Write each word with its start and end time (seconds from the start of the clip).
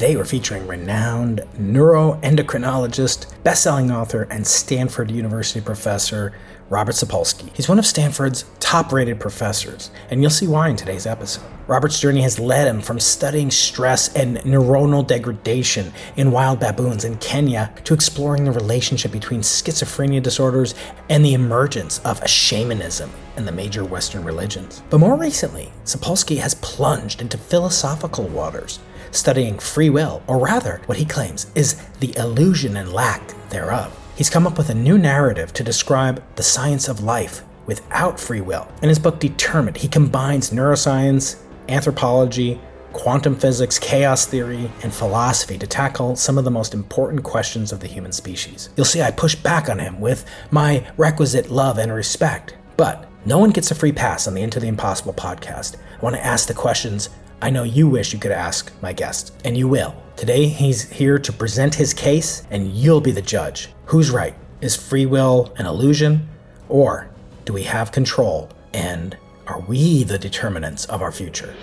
Today 0.00 0.16
we're 0.16 0.24
featuring 0.24 0.66
renowned 0.66 1.42
neuroendocrinologist, 1.58 3.34
best-selling 3.44 3.90
author, 3.90 4.22
and 4.30 4.46
Stanford 4.46 5.10
University 5.10 5.60
professor 5.60 6.32
Robert 6.70 6.94
Sapolsky. 6.94 7.54
He's 7.54 7.68
one 7.68 7.78
of 7.78 7.84
Stanford's 7.84 8.46
top 8.60 8.92
rated 8.92 9.20
professors, 9.20 9.90
and 10.08 10.22
you'll 10.22 10.30
see 10.30 10.46
why 10.46 10.70
in 10.70 10.76
today's 10.76 11.04
episode. 11.04 11.44
Robert's 11.66 12.00
journey 12.00 12.22
has 12.22 12.38
led 12.38 12.66
him 12.66 12.80
from 12.80 12.98
studying 12.98 13.50
stress 13.50 14.16
and 14.16 14.38
neuronal 14.38 15.06
degradation 15.06 15.92
in 16.16 16.30
wild 16.30 16.60
baboons 16.60 17.04
in 17.04 17.18
Kenya 17.18 17.70
to 17.84 17.92
exploring 17.92 18.44
the 18.44 18.52
relationship 18.52 19.12
between 19.12 19.40
schizophrenia 19.42 20.22
disorders 20.22 20.74
and 21.10 21.22
the 21.22 21.34
emergence 21.34 21.98
of 22.06 22.26
shamanism 22.26 23.10
in 23.36 23.44
the 23.44 23.52
major 23.52 23.84
Western 23.84 24.24
religions. 24.24 24.82
But 24.88 25.00
more 25.00 25.16
recently, 25.16 25.70
Sapolsky 25.84 26.38
has 26.38 26.54
plunged 26.54 27.20
into 27.20 27.36
philosophical 27.36 28.26
waters, 28.28 28.78
studying 29.10 29.58
free 29.58 29.90
will, 29.90 30.22
or 30.26 30.38
rather, 30.38 30.80
what 30.86 30.98
he 30.98 31.04
claims 31.04 31.46
is 31.54 31.80
the 32.00 32.16
illusion 32.16 32.76
and 32.76 32.92
lack 32.92 33.34
thereof. 33.50 33.96
He's 34.16 34.30
come 34.30 34.46
up 34.46 34.58
with 34.58 34.70
a 34.70 34.74
new 34.74 34.98
narrative 34.98 35.52
to 35.54 35.64
describe 35.64 36.22
the 36.36 36.42
science 36.42 36.88
of 36.88 37.02
life 37.02 37.42
without 37.66 38.20
free 38.20 38.40
will. 38.40 38.68
In 38.82 38.88
his 38.88 38.98
book 38.98 39.20
Determined, 39.20 39.76
he 39.76 39.88
combines 39.88 40.50
neuroscience, 40.50 41.40
anthropology, 41.68 42.60
quantum 42.92 43.36
physics, 43.36 43.78
chaos 43.78 44.26
theory, 44.26 44.70
and 44.82 44.92
philosophy 44.92 45.56
to 45.58 45.66
tackle 45.66 46.16
some 46.16 46.38
of 46.38 46.44
the 46.44 46.50
most 46.50 46.74
important 46.74 47.22
questions 47.22 47.72
of 47.72 47.80
the 47.80 47.86
human 47.86 48.12
species. 48.12 48.70
You'll 48.76 48.84
see 48.86 49.02
I 49.02 49.10
push 49.10 49.34
back 49.34 49.68
on 49.68 49.78
him 49.78 50.00
with 50.00 50.24
my 50.50 50.86
requisite 50.96 51.50
love 51.50 51.78
and 51.78 51.92
respect. 51.92 52.54
But 52.76 53.08
no 53.24 53.38
one 53.38 53.50
gets 53.50 53.70
a 53.70 53.74
free 53.74 53.92
pass 53.92 54.26
on 54.26 54.34
the 54.34 54.42
Into 54.42 54.60
the 54.60 54.66
Impossible 54.66 55.14
podcast. 55.14 55.76
I 55.76 56.00
want 56.00 56.16
to 56.16 56.24
ask 56.24 56.48
the 56.48 56.54
questions 56.54 57.10
I 57.42 57.48
know 57.48 57.62
you 57.62 57.88
wish 57.88 58.12
you 58.12 58.18
could 58.18 58.32
ask 58.32 58.70
my 58.82 58.92
guest, 58.92 59.32
and 59.46 59.56
you 59.56 59.66
will. 59.66 59.94
Today, 60.14 60.46
he's 60.46 60.90
here 60.90 61.18
to 61.18 61.32
present 61.32 61.74
his 61.74 61.94
case, 61.94 62.42
and 62.50 62.70
you'll 62.70 63.00
be 63.00 63.12
the 63.12 63.22
judge. 63.22 63.70
Who's 63.86 64.10
right? 64.10 64.34
Is 64.60 64.76
free 64.76 65.06
will 65.06 65.50
an 65.56 65.64
illusion? 65.64 66.28
Or 66.68 67.08
do 67.46 67.54
we 67.54 67.62
have 67.62 67.92
control? 67.92 68.50
And 68.74 69.16
are 69.46 69.60
we 69.60 70.04
the 70.04 70.18
determinants 70.18 70.84
of 70.84 71.00
our 71.00 71.10
future? 71.10 71.54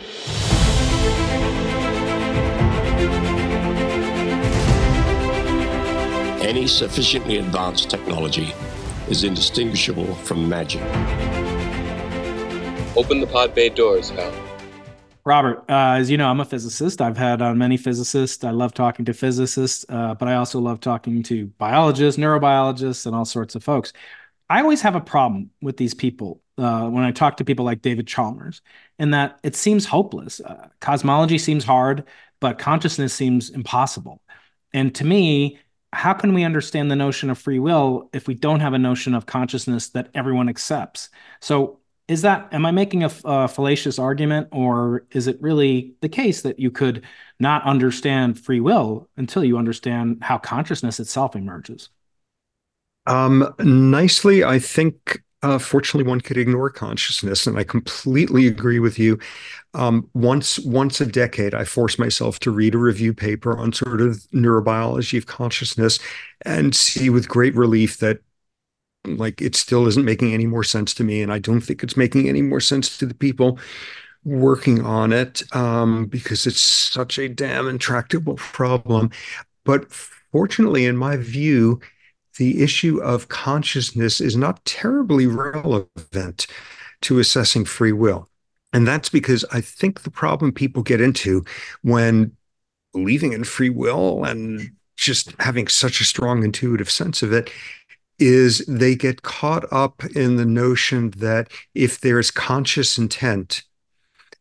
Any 6.41 6.65
sufficiently 6.65 7.37
advanced 7.37 7.91
technology 7.91 8.51
is 9.09 9.23
indistinguishable 9.23 10.15
from 10.15 10.49
magic. 10.49 10.81
Open 12.97 13.19
the 13.19 13.27
pod 13.27 13.53
bay 13.53 13.69
doors, 13.69 14.09
Hal. 14.09 14.46
Robert, 15.27 15.65
uh, 15.69 15.97
as 15.99 16.09
you 16.09 16.17
know, 16.17 16.29
I'm 16.29 16.39
a 16.39 16.45
physicist. 16.45 17.01
I've 17.01 17.17
had 17.17 17.41
on 17.41 17.51
uh, 17.51 17.55
many 17.55 17.75
physicists. 17.75 18.45
I 18.45 18.51
love 18.51 18.73
talking 18.73 19.03
to 19.03 19.13
physicists, 19.13 19.85
uh, 19.89 20.13
but 20.13 20.29
I 20.29 20.35
also 20.35 20.61
love 20.61 20.79
talking 20.79 21.21
to 21.23 21.47
biologists, 21.57 22.17
neurobiologists, 22.17 23.05
and 23.05 23.13
all 23.13 23.25
sorts 23.25 23.53
of 23.53 23.61
folks. 23.61 23.91
I 24.49 24.61
always 24.61 24.79
have 24.83 24.95
a 24.95 25.01
problem 25.01 25.49
with 25.61 25.75
these 25.75 25.93
people 25.93 26.41
uh, 26.57 26.87
when 26.87 27.03
I 27.03 27.11
talk 27.11 27.35
to 27.37 27.43
people 27.43 27.65
like 27.65 27.81
David 27.81 28.07
Chalmers, 28.07 28.61
in 28.99 29.11
that 29.11 29.37
it 29.43 29.57
seems 29.57 29.85
hopeless. 29.85 30.39
Uh, 30.39 30.69
cosmology 30.79 31.37
seems 31.37 31.65
hard, 31.65 32.05
but 32.39 32.57
consciousness 32.57 33.13
seems 33.13 33.49
impossible. 33.49 34.21
And 34.73 34.95
to 34.95 35.03
me, 35.03 35.59
how 35.91 36.13
can 36.13 36.33
we 36.35 36.45
understand 36.45 36.89
the 36.89 36.95
notion 36.95 37.29
of 37.29 37.37
free 37.37 37.59
will 37.59 38.09
if 38.13 38.29
we 38.29 38.33
don't 38.33 38.61
have 38.61 38.71
a 38.71 38.79
notion 38.79 39.13
of 39.13 39.25
consciousness 39.25 39.89
that 39.89 40.07
everyone 40.13 40.47
accepts? 40.47 41.09
So 41.41 41.81
is 42.07 42.21
that 42.21 42.47
am 42.53 42.65
i 42.65 42.71
making 42.71 43.03
a, 43.03 43.11
a, 43.25 43.47
fallacious 43.47 43.99
argument 43.99 44.47
or 44.51 45.05
is 45.11 45.27
it 45.27 45.41
really 45.41 45.93
the 46.01 46.09
case 46.09 46.41
that 46.41 46.59
you 46.59 46.71
could 46.71 47.03
not 47.39 47.63
understand 47.63 48.39
free 48.39 48.59
will 48.59 49.07
until 49.17 49.43
you 49.43 49.57
understand 49.57 50.17
how 50.21 50.37
consciousness 50.37 50.99
itself 50.99 51.35
emerges? 51.35 51.89
Um, 53.05 53.53
nicely 53.59 54.43
i 54.43 54.59
think 54.59 55.21
uh, 55.43 55.59
fortunately 55.59 56.09
one 56.09 56.19
could 56.19 56.37
ignore 56.37 56.69
consciousness 56.69 57.45
and 57.45 57.57
i 57.57 57.63
completely 57.63 58.47
agree 58.47 58.79
with 58.79 58.97
you. 58.97 59.19
Um, 59.73 60.09
once 60.15 60.57
once 60.59 60.99
a 60.99 61.05
decade 61.05 61.53
i 61.53 61.63
force 61.63 61.99
myself 61.99 62.39
to 62.39 62.51
read 62.51 62.73
a 62.73 62.79
review 62.79 63.13
paper 63.13 63.57
on 63.57 63.71
sort 63.71 64.01
of 64.01 64.15
neurobiology 64.33 65.17
of 65.17 65.27
consciousness 65.27 65.99
and 66.43 66.75
see 66.75 67.09
with 67.09 67.27
great 67.27 67.55
relief 67.55 67.99
that 67.99 68.19
like 69.15 69.41
it 69.41 69.55
still 69.55 69.87
isn't 69.87 70.05
making 70.05 70.33
any 70.33 70.45
more 70.45 70.63
sense 70.63 70.93
to 70.93 71.03
me 71.03 71.21
and 71.21 71.31
i 71.31 71.39
don't 71.39 71.61
think 71.61 71.83
it's 71.83 71.95
making 71.95 72.27
any 72.27 72.41
more 72.41 72.59
sense 72.59 72.97
to 72.97 73.05
the 73.05 73.13
people 73.13 73.57
working 74.27 74.83
on 74.85 75.13
it 75.13 75.41
um, 75.55 76.05
because 76.05 76.45
it's 76.45 76.59
such 76.59 77.17
a 77.17 77.29
damn 77.29 77.67
intractable 77.67 78.35
problem. 78.35 79.09
But 79.63 79.91
fortunately 79.91 80.85
in 80.85 80.97
my 80.97 81.17
view 81.17 81.79
the 82.37 82.61
issue 82.61 83.01
of 83.01 83.29
consciousness 83.29 84.21
is 84.21 84.37
not 84.37 84.63
terribly 84.63 85.25
relevant 85.25 86.45
to 87.01 87.17
assessing 87.17 87.65
free 87.65 87.93
will. 87.93 88.29
And 88.73 88.85
that's 88.85 89.09
because 89.09 89.45
i 89.51 89.61
think 89.61 90.03
the 90.03 90.11
problem 90.11 90.51
people 90.51 90.83
get 90.83 91.01
into 91.01 91.43
when 91.81 92.35
believing 92.93 93.33
in 93.33 93.43
free 93.43 93.69
will 93.69 94.23
and 94.23 94.69
just 94.97 95.33
having 95.39 95.67
such 95.67 96.01
a 96.01 96.03
strong 96.05 96.43
intuitive 96.43 96.91
sense 96.91 97.23
of 97.23 97.31
it 97.31 97.49
is 98.19 98.65
they 98.67 98.95
get 98.95 99.21
caught 99.21 99.71
up 99.71 100.03
in 100.15 100.37
the 100.37 100.45
notion 100.45 101.11
that 101.11 101.51
if 101.75 102.01
there's 102.01 102.31
conscious 102.31 102.97
intent 102.97 103.63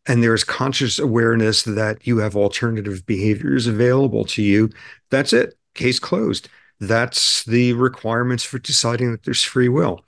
and 0.07 0.23
there's 0.23 0.45
conscious 0.45 0.99
awareness 0.99 1.65
that 1.65 2.07
you 2.07 2.19
have 2.19 2.37
alternative 2.37 3.05
behaviors 3.07 3.67
available 3.67 4.25
to 4.25 4.43
you, 4.43 4.71
that's 5.11 5.33
it. 5.33 5.55
Case 5.75 5.99
closed. 5.99 6.49
That's 6.81 7.45
the 7.45 7.73
requirements 7.75 8.45
for 8.45 8.59
deciding 8.59 9.11
that 9.13 9.25
there's 9.25 9.43
free 9.43 9.69
will. 9.69 10.05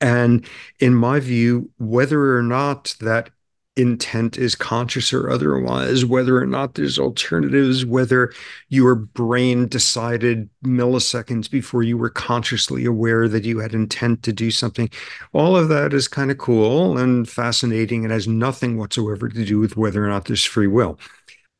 And 0.00 0.46
in 0.78 0.94
my 0.94 1.20
view, 1.20 1.70
whether 1.78 2.36
or 2.36 2.42
not 2.42 2.96
that 3.00 3.30
intent 3.76 4.36
is 4.36 4.54
conscious 4.54 5.12
or 5.12 5.30
otherwise, 5.30 6.04
whether 6.04 6.38
or 6.38 6.46
not 6.46 6.74
there's 6.74 6.98
alternatives, 6.98 7.86
whether 7.86 8.32
your 8.68 8.94
brain 8.94 9.68
decided 9.68 10.48
milliseconds 10.64 11.50
before 11.50 11.82
you 11.82 11.96
were 11.96 12.10
consciously 12.10 12.84
aware 12.84 13.28
that 13.28 13.44
you 13.44 13.58
had 13.58 13.74
intent 13.74 14.22
to 14.24 14.32
do 14.32 14.50
something. 14.50 14.90
All 15.32 15.56
of 15.56 15.68
that 15.68 15.94
is 15.94 16.08
kind 16.08 16.30
of 16.30 16.38
cool 16.38 16.98
and 16.98 17.28
fascinating 17.28 18.04
and 18.04 18.12
has 18.12 18.26
nothing 18.26 18.76
whatsoever 18.76 19.28
to 19.28 19.44
do 19.44 19.58
with 19.58 19.76
whether 19.76 20.04
or 20.04 20.08
not 20.08 20.24
there's 20.24 20.44
free 20.44 20.66
will. 20.66 20.98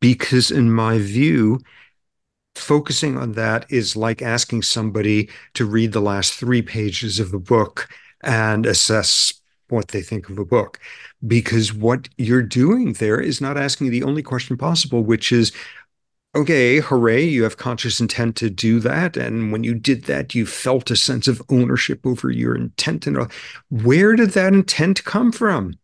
Because, 0.01 0.51
in 0.51 0.71
my 0.71 0.97
view, 0.97 1.59
focusing 2.55 3.17
on 3.17 3.33
that 3.33 3.65
is 3.69 3.95
like 3.95 4.21
asking 4.21 4.63
somebody 4.63 5.29
to 5.53 5.65
read 5.65 5.93
the 5.93 6.01
last 6.01 6.33
three 6.33 6.61
pages 6.61 7.19
of 7.19 7.33
a 7.33 7.39
book 7.39 7.87
and 8.23 8.65
assess 8.65 9.33
what 9.69 9.89
they 9.89 10.01
think 10.01 10.27
of 10.29 10.37
a 10.37 10.45
book 10.45 10.79
because 11.25 11.73
what 11.73 12.09
you're 12.17 12.41
doing 12.41 12.93
there 12.93 13.19
is 13.19 13.41
not 13.41 13.57
asking 13.57 13.91
the 13.91 14.03
only 14.03 14.23
question 14.23 14.57
possible, 14.57 15.03
which 15.03 15.31
is, 15.31 15.51
okay, 16.35 16.79
hooray, 16.79 17.23
you 17.23 17.43
have 17.43 17.57
conscious 17.57 17.99
intent 17.99 18.35
to 18.37 18.49
do 18.49 18.79
that. 18.79 19.17
And 19.17 19.51
when 19.51 19.63
you 19.63 19.73
did 19.73 20.05
that, 20.05 20.33
you 20.33 20.45
felt 20.45 20.89
a 20.89 20.95
sense 20.95 21.27
of 21.27 21.41
ownership 21.49 22.05
over 22.05 22.31
your 22.31 22.55
intent. 22.55 23.05
And 23.05 23.31
where 23.69 24.15
did 24.15 24.31
that 24.31 24.53
intent 24.53 25.03
come 25.03 25.31
from? 25.31 25.75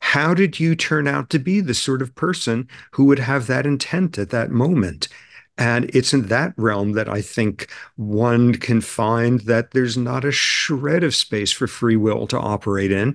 How 0.00 0.34
did 0.34 0.60
you 0.60 0.76
turn 0.76 1.08
out 1.08 1.30
to 1.30 1.38
be 1.38 1.60
the 1.60 1.74
sort 1.74 2.02
of 2.02 2.14
person 2.14 2.68
who 2.92 3.04
would 3.06 3.20
have 3.20 3.46
that 3.46 3.66
intent 3.66 4.18
at 4.18 4.30
that 4.30 4.50
moment? 4.50 5.08
And 5.56 5.88
it's 5.94 6.12
in 6.12 6.26
that 6.26 6.52
realm 6.56 6.92
that 6.92 7.08
I 7.08 7.22
think 7.22 7.70
one 7.96 8.54
can 8.56 8.80
find 8.80 9.40
that 9.40 9.70
there's 9.70 9.96
not 9.96 10.24
a 10.24 10.32
shred 10.32 11.04
of 11.04 11.14
space 11.14 11.52
for 11.52 11.66
free 11.66 11.96
will 11.96 12.26
to 12.26 12.38
operate 12.38 12.90
in. 12.90 13.14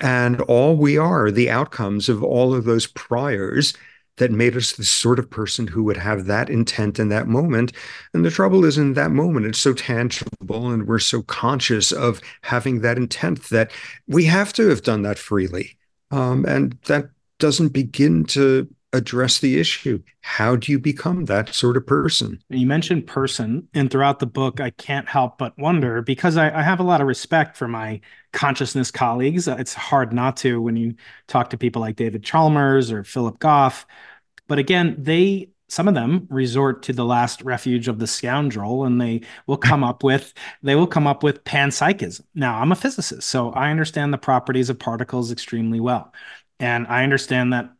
And 0.00 0.40
all 0.42 0.76
we 0.76 0.96
are, 0.96 1.30
the 1.30 1.50
outcomes 1.50 2.08
of 2.08 2.22
all 2.22 2.54
of 2.54 2.64
those 2.64 2.86
priors 2.86 3.74
that 4.16 4.30
made 4.30 4.56
us 4.56 4.72
the 4.72 4.84
sort 4.84 5.18
of 5.18 5.30
person 5.30 5.66
who 5.66 5.82
would 5.82 5.96
have 5.96 6.26
that 6.26 6.50
intent 6.50 6.98
in 6.98 7.08
that 7.08 7.26
moment. 7.26 7.72
And 8.12 8.24
the 8.24 8.30
trouble 8.30 8.64
is, 8.64 8.76
in 8.76 8.92
that 8.94 9.10
moment, 9.10 9.46
it's 9.46 9.58
so 9.58 9.72
tangible 9.72 10.70
and 10.70 10.86
we're 10.86 10.98
so 10.98 11.22
conscious 11.22 11.90
of 11.90 12.20
having 12.42 12.80
that 12.80 12.98
intent 12.98 13.44
that 13.48 13.70
we 14.06 14.24
have 14.26 14.52
to 14.54 14.68
have 14.68 14.82
done 14.82 15.02
that 15.02 15.18
freely. 15.18 15.76
Um, 16.10 16.44
and 16.44 16.78
that 16.86 17.08
doesn't 17.38 17.68
begin 17.68 18.24
to 18.26 18.68
address 18.92 19.38
the 19.38 19.58
issue. 19.58 20.02
How 20.22 20.56
do 20.56 20.72
you 20.72 20.78
become 20.78 21.26
that 21.26 21.54
sort 21.54 21.76
of 21.76 21.86
person? 21.86 22.42
You 22.48 22.66
mentioned 22.66 23.06
person, 23.06 23.68
and 23.72 23.90
throughout 23.90 24.18
the 24.18 24.26
book, 24.26 24.60
I 24.60 24.70
can't 24.70 25.08
help 25.08 25.38
but 25.38 25.56
wonder 25.58 26.02
because 26.02 26.36
I, 26.36 26.50
I, 26.58 26.62
have 26.62 26.80
a 26.80 26.84
lot 26.84 27.00
of 27.00 27.06
respect 27.06 27.56
for 27.56 27.68
my 27.68 28.00
consciousness 28.32 28.90
colleagues. 28.90 29.46
Uh, 29.46 29.56
it's 29.58 29.74
hard 29.74 30.12
not 30.12 30.36
to 30.38 30.60
when 30.60 30.76
you 30.76 30.94
talk 31.28 31.50
to 31.50 31.58
people 31.58 31.80
like 31.80 31.96
David 31.96 32.24
Chalmers 32.24 32.90
or 32.90 33.04
Philip 33.04 33.38
Goff. 33.38 33.86
But 34.48 34.58
again, 34.58 34.96
they 34.98 35.50
some 35.68 35.86
of 35.86 35.94
them 35.94 36.26
resort 36.30 36.82
to 36.82 36.92
the 36.92 37.04
last 37.04 37.40
refuge 37.42 37.86
of 37.86 38.00
the 38.00 38.06
scoundrel 38.06 38.84
and 38.84 39.00
they 39.00 39.20
will 39.46 39.56
come 39.56 39.84
up 39.84 40.02
with 40.02 40.34
they 40.64 40.74
will 40.74 40.86
come 40.86 41.06
up 41.06 41.22
with 41.22 41.44
panpsychism 41.44 42.22
now 42.34 42.58
i'm 42.60 42.72
a 42.72 42.74
physicist 42.74 43.28
so 43.28 43.50
i 43.52 43.70
understand 43.70 44.12
the 44.12 44.18
properties 44.18 44.68
of 44.68 44.80
particles 44.80 45.30
extremely 45.30 45.78
well 45.78 46.12
and 46.58 46.88
i 46.88 47.04
understand 47.04 47.52
that 47.52 47.70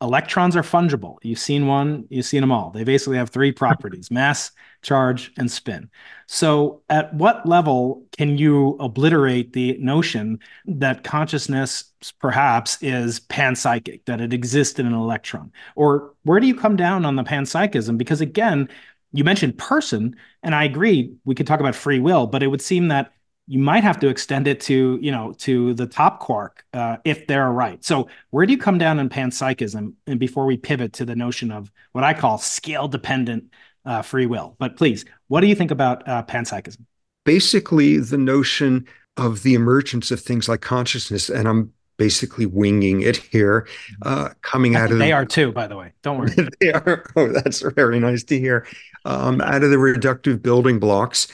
electrons 0.00 0.56
are 0.56 0.62
fungible. 0.62 1.16
You've 1.22 1.38
seen 1.38 1.66
one, 1.66 2.06
you've 2.10 2.26
seen 2.26 2.40
them 2.40 2.52
all. 2.52 2.70
They 2.70 2.84
basically 2.84 3.16
have 3.16 3.30
three 3.30 3.52
properties 3.52 4.10
mass, 4.10 4.50
charge, 4.82 5.32
and 5.38 5.50
spin. 5.50 5.88
So, 6.26 6.82
at 6.90 7.14
what 7.14 7.46
level 7.46 8.04
can 8.16 8.36
you 8.36 8.76
obliterate 8.80 9.52
the 9.52 9.78
notion 9.78 10.40
that 10.66 11.04
consciousness 11.04 11.84
perhaps 12.18 12.78
is 12.82 13.20
panpsychic, 13.20 14.04
that 14.06 14.20
it 14.20 14.32
exists 14.32 14.78
in 14.78 14.86
an 14.86 14.94
electron? 14.94 15.52
Or 15.76 16.12
where 16.24 16.40
do 16.40 16.46
you 16.46 16.54
come 16.54 16.76
down 16.76 17.04
on 17.04 17.16
the 17.16 17.24
panpsychism? 17.24 17.96
Because 17.96 18.20
again, 18.20 18.68
you 19.12 19.24
mentioned 19.24 19.56
person, 19.56 20.16
and 20.42 20.54
I 20.54 20.64
agree, 20.64 21.14
we 21.24 21.34
could 21.34 21.46
talk 21.46 21.60
about 21.60 21.76
free 21.76 22.00
will, 22.00 22.26
but 22.26 22.42
it 22.42 22.48
would 22.48 22.60
seem 22.60 22.88
that 22.88 23.12
you 23.46 23.58
might 23.58 23.84
have 23.84 24.00
to 24.00 24.08
extend 24.08 24.48
it 24.48 24.60
to 24.60 24.98
you 25.02 25.10
know 25.10 25.32
to 25.38 25.74
the 25.74 25.86
top 25.86 26.20
quark 26.20 26.64
uh, 26.72 26.96
if 27.04 27.26
they're 27.26 27.50
right. 27.50 27.84
So 27.84 28.08
where 28.30 28.46
do 28.46 28.52
you 28.52 28.58
come 28.58 28.78
down 28.78 28.98
in 28.98 29.08
panpsychism? 29.08 29.94
And 30.06 30.20
before 30.20 30.46
we 30.46 30.56
pivot 30.56 30.92
to 30.94 31.04
the 31.04 31.16
notion 31.16 31.50
of 31.50 31.70
what 31.92 32.04
I 32.04 32.14
call 32.14 32.38
scale 32.38 32.88
dependent 32.88 33.52
uh, 33.84 34.02
free 34.02 34.26
will, 34.26 34.56
but 34.58 34.76
please, 34.76 35.04
what 35.28 35.40
do 35.40 35.46
you 35.46 35.54
think 35.54 35.70
about 35.70 36.06
uh, 36.08 36.22
panpsychism? 36.24 36.84
Basically, 37.24 37.98
the 37.98 38.18
notion 38.18 38.86
of 39.16 39.42
the 39.42 39.54
emergence 39.54 40.10
of 40.10 40.20
things 40.20 40.48
like 40.48 40.60
consciousness, 40.60 41.28
and 41.28 41.46
I'm 41.46 41.72
basically 41.96 42.46
winging 42.46 43.02
it 43.02 43.16
here, 43.16 43.68
uh, 44.02 44.30
coming 44.42 44.74
out 44.74 44.90
of 44.90 44.98
they 44.98 45.08
the, 45.08 45.12
are 45.12 45.24
too, 45.24 45.52
by 45.52 45.66
the 45.66 45.76
way. 45.76 45.92
Don't 46.02 46.18
worry. 46.18 46.34
they 46.60 46.72
are. 46.72 47.04
Oh, 47.16 47.28
that's 47.28 47.60
very 47.60 48.00
nice 48.00 48.24
to 48.24 48.38
hear. 48.38 48.66
Um, 49.04 49.40
out 49.40 49.62
of 49.62 49.70
the 49.70 49.76
reductive 49.76 50.42
building 50.42 50.78
blocks, 50.78 51.28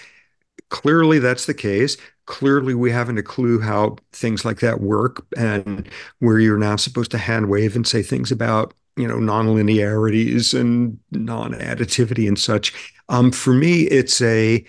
clearly 0.70 1.18
that's 1.18 1.46
the 1.46 1.54
case. 1.54 1.96
Clearly, 2.26 2.74
we 2.74 2.90
haven't 2.90 3.18
a 3.18 3.22
clue 3.22 3.60
how 3.60 3.96
things 4.12 4.44
like 4.44 4.60
that 4.60 4.80
work, 4.80 5.26
and 5.36 5.88
where 6.20 6.38
you're 6.38 6.58
now 6.58 6.76
supposed 6.76 7.10
to 7.12 7.18
hand 7.18 7.48
wave 7.50 7.76
and 7.76 7.86
say 7.86 8.02
things 8.02 8.32
about 8.32 8.74
you 8.96 9.06
know 9.06 9.16
nonlinearities 9.16 10.58
and 10.58 10.98
non-additivity 11.12 12.26
and 12.28 12.38
such. 12.38 12.94
Um, 13.08 13.32
for 13.32 13.52
me, 13.52 13.82
it's 13.82 14.22
a 14.22 14.64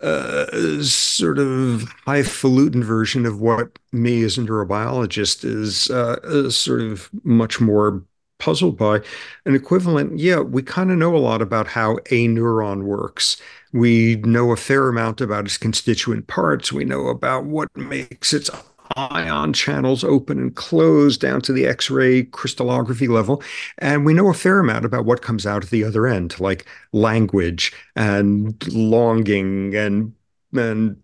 uh, 0.00 0.82
sort 0.82 1.38
of 1.38 1.84
highfalutin 2.04 2.84
version 2.84 3.24
of 3.24 3.40
what 3.40 3.78
me 3.92 4.22
as 4.22 4.36
a 4.36 4.42
neurobiologist 4.42 5.44
is, 5.44 5.90
uh, 5.90 6.16
is 6.24 6.56
sort 6.56 6.82
of 6.82 7.08
much 7.24 7.60
more 7.60 8.04
puzzled 8.38 8.76
by. 8.76 9.00
An 9.44 9.54
equivalent, 9.54 10.18
yeah, 10.18 10.40
we 10.40 10.62
kind 10.62 10.90
of 10.90 10.98
know 10.98 11.16
a 11.16 11.18
lot 11.18 11.42
about 11.42 11.66
how 11.66 11.96
a 12.10 12.28
neuron 12.28 12.84
works. 12.84 13.40
We 13.72 14.16
know 14.16 14.52
a 14.52 14.56
fair 14.56 14.88
amount 14.88 15.20
about 15.20 15.44
its 15.44 15.58
constituent 15.58 16.26
parts. 16.26 16.72
We 16.72 16.84
know 16.84 17.08
about 17.08 17.44
what 17.44 17.68
makes 17.76 18.32
its 18.32 18.50
ion 18.96 19.52
channels 19.52 20.04
open 20.04 20.38
and 20.38 20.54
close 20.54 21.18
down 21.18 21.40
to 21.42 21.52
the 21.52 21.66
X-ray 21.66 22.24
crystallography 22.24 23.08
level. 23.08 23.42
And 23.78 24.04
we 24.04 24.14
know 24.14 24.28
a 24.28 24.34
fair 24.34 24.60
amount 24.60 24.84
about 24.84 25.04
what 25.04 25.22
comes 25.22 25.46
out 25.46 25.64
at 25.64 25.70
the 25.70 25.84
other 25.84 26.06
end, 26.06 26.38
like 26.40 26.66
language 26.92 27.72
and 27.96 28.54
longing 28.72 29.74
and 29.74 30.12
and 30.54 30.96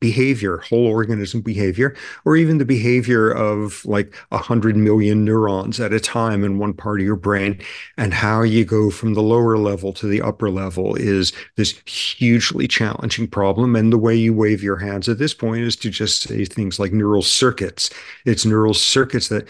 behavior, 0.00 0.58
whole 0.58 0.86
organism 0.86 1.40
behavior, 1.40 1.94
or 2.24 2.36
even 2.36 2.58
the 2.58 2.64
behavior 2.64 3.30
of 3.30 3.84
like 3.84 4.14
a 4.30 4.38
hundred 4.38 4.76
million 4.76 5.24
neurons 5.24 5.80
at 5.80 5.92
a 5.92 6.00
time 6.00 6.44
in 6.44 6.58
one 6.58 6.74
part 6.74 7.00
of 7.00 7.06
your 7.06 7.16
brain. 7.16 7.60
And 7.96 8.12
how 8.12 8.42
you 8.42 8.64
go 8.64 8.90
from 8.90 9.14
the 9.14 9.22
lower 9.22 9.56
level 9.56 9.92
to 9.94 10.06
the 10.06 10.20
upper 10.20 10.50
level 10.50 10.94
is 10.96 11.32
this 11.56 11.80
hugely 11.86 12.68
challenging 12.68 13.26
problem. 13.28 13.74
And 13.74 13.92
the 13.92 13.98
way 13.98 14.14
you 14.14 14.34
wave 14.34 14.62
your 14.62 14.76
hands 14.76 15.08
at 15.08 15.18
this 15.18 15.34
point 15.34 15.62
is 15.62 15.76
to 15.76 15.90
just 15.90 16.22
say 16.22 16.44
things 16.44 16.78
like 16.78 16.92
neural 16.92 17.22
circuits. 17.22 17.90
It's 18.24 18.44
neural 18.44 18.74
circuits 18.74 19.28
that 19.28 19.48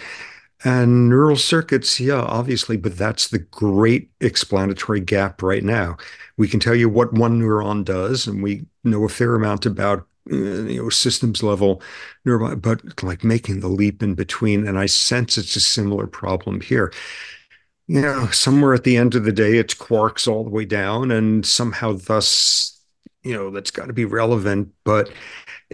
and 0.64 1.10
neural 1.10 1.36
circuits, 1.36 2.00
yeah, 2.00 2.22
obviously, 2.22 2.76
but 2.78 2.96
that's 2.96 3.28
the 3.28 3.38
great 3.38 4.10
explanatory 4.20 5.00
gap 5.00 5.42
right 5.42 5.62
now. 5.62 5.98
We 6.38 6.48
can 6.48 6.60
tell 6.60 6.74
you 6.74 6.88
what 6.88 7.12
one 7.12 7.40
neuron 7.40 7.84
does, 7.84 8.26
and 8.26 8.42
we 8.42 8.64
know 8.82 9.04
a 9.04 9.08
fair 9.08 9.34
amount 9.34 9.66
about 9.66 10.06
you 10.28 10.82
know 10.82 10.88
systems 10.88 11.42
level 11.42 11.80
but 12.24 13.02
like 13.02 13.22
making 13.22 13.60
the 13.60 13.68
leap 13.68 14.02
in 14.02 14.14
between 14.14 14.66
and 14.66 14.78
i 14.78 14.86
sense 14.86 15.38
it's 15.38 15.56
a 15.56 15.60
similar 15.60 16.06
problem 16.06 16.60
here. 16.60 16.92
You 17.88 18.02
know 18.02 18.26
somewhere 18.28 18.74
at 18.74 18.82
the 18.82 18.96
end 18.96 19.14
of 19.14 19.24
the 19.24 19.32
day 19.32 19.58
it's 19.58 19.74
quarks 19.74 20.26
all 20.26 20.42
the 20.42 20.50
way 20.50 20.64
down 20.64 21.12
and 21.12 21.46
somehow 21.46 21.92
thus 21.92 22.80
you 23.22 23.32
know 23.32 23.50
that's 23.50 23.70
got 23.70 23.86
to 23.86 23.92
be 23.92 24.04
relevant 24.04 24.72
but 24.82 25.10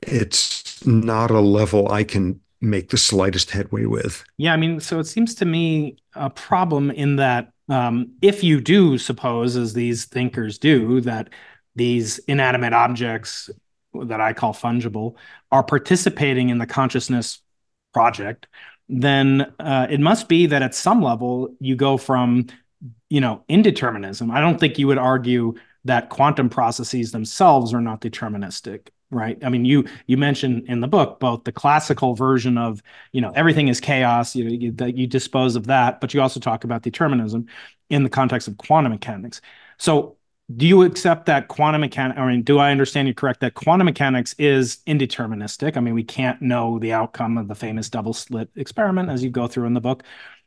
it's 0.02 0.84
not 0.86 1.30
a 1.30 1.40
level 1.40 1.90
i 1.90 2.04
can 2.04 2.38
make 2.60 2.90
the 2.90 2.98
slightest 2.98 3.50
headway 3.50 3.86
with. 3.86 4.24
Yeah 4.36 4.52
i 4.52 4.56
mean 4.58 4.78
so 4.78 4.98
it 4.98 5.06
seems 5.06 5.34
to 5.36 5.46
me 5.46 5.96
a 6.14 6.28
problem 6.28 6.90
in 6.90 7.16
that 7.16 7.52
um, 7.68 8.12
if 8.20 8.44
you 8.44 8.60
do 8.60 8.98
suppose 8.98 9.56
as 9.56 9.72
these 9.72 10.04
thinkers 10.04 10.58
do 10.58 11.00
that 11.00 11.30
these 11.74 12.18
inanimate 12.18 12.74
objects 12.74 13.48
that 13.94 14.20
I 14.20 14.32
call 14.32 14.52
fungible 14.52 15.16
are 15.50 15.62
participating 15.62 16.48
in 16.48 16.58
the 16.58 16.66
consciousness 16.66 17.40
project, 17.92 18.46
then 18.88 19.52
uh, 19.60 19.86
it 19.90 20.00
must 20.00 20.28
be 20.28 20.46
that 20.46 20.62
at 20.62 20.74
some 20.74 21.02
level 21.02 21.54
you 21.60 21.76
go 21.76 21.96
from, 21.96 22.46
you 23.10 23.20
know, 23.20 23.44
indeterminism. 23.48 24.30
I 24.32 24.40
don't 24.40 24.58
think 24.58 24.78
you 24.78 24.86
would 24.86 24.98
argue 24.98 25.54
that 25.84 26.08
quantum 26.08 26.48
processes 26.48 27.12
themselves 27.12 27.74
are 27.74 27.80
not 27.80 28.00
deterministic 28.00 28.88
right 29.12 29.38
i 29.44 29.48
mean 29.48 29.64
you 29.64 29.84
you 30.06 30.16
mentioned 30.16 30.64
in 30.68 30.80
the 30.80 30.88
book 30.88 31.20
both 31.20 31.44
the 31.44 31.52
classical 31.52 32.14
version 32.14 32.56
of 32.56 32.82
you 33.12 33.20
know 33.20 33.30
everything 33.34 33.68
is 33.68 33.80
chaos 33.80 34.34
you, 34.34 34.48
you, 34.48 34.74
you 34.86 35.06
dispose 35.06 35.54
of 35.54 35.66
that 35.66 36.00
but 36.00 36.14
you 36.14 36.20
also 36.20 36.40
talk 36.40 36.64
about 36.64 36.82
determinism 36.82 37.46
in 37.90 38.02
the 38.02 38.10
context 38.10 38.48
of 38.48 38.56
quantum 38.56 38.90
mechanics 38.90 39.40
so 39.76 40.16
do 40.54 40.66
you 40.66 40.82
accept 40.82 41.26
that 41.26 41.48
quantum 41.48 41.80
mechanics 41.80 42.18
i 42.18 42.26
mean 42.26 42.42
do 42.42 42.58
i 42.58 42.70
understand 42.70 43.08
you 43.08 43.14
correct 43.14 43.40
that 43.40 43.54
quantum 43.54 43.84
mechanics 43.84 44.34
is 44.38 44.78
indeterministic? 44.86 45.76
I 45.76 45.80
mean 45.80 45.94
we 45.94 46.04
can't 46.04 46.40
know 46.42 46.78
the 46.78 46.92
outcome 46.92 47.38
of 47.38 47.48
the 47.48 47.54
famous 47.54 47.88
double 47.88 48.12
slit 48.12 48.50
experiment 48.56 49.08
as 49.10 49.22
you 49.22 49.30
go 49.30 49.46
through 49.46 49.66
in 49.66 49.74
the 49.74 49.80
book. 49.80 50.02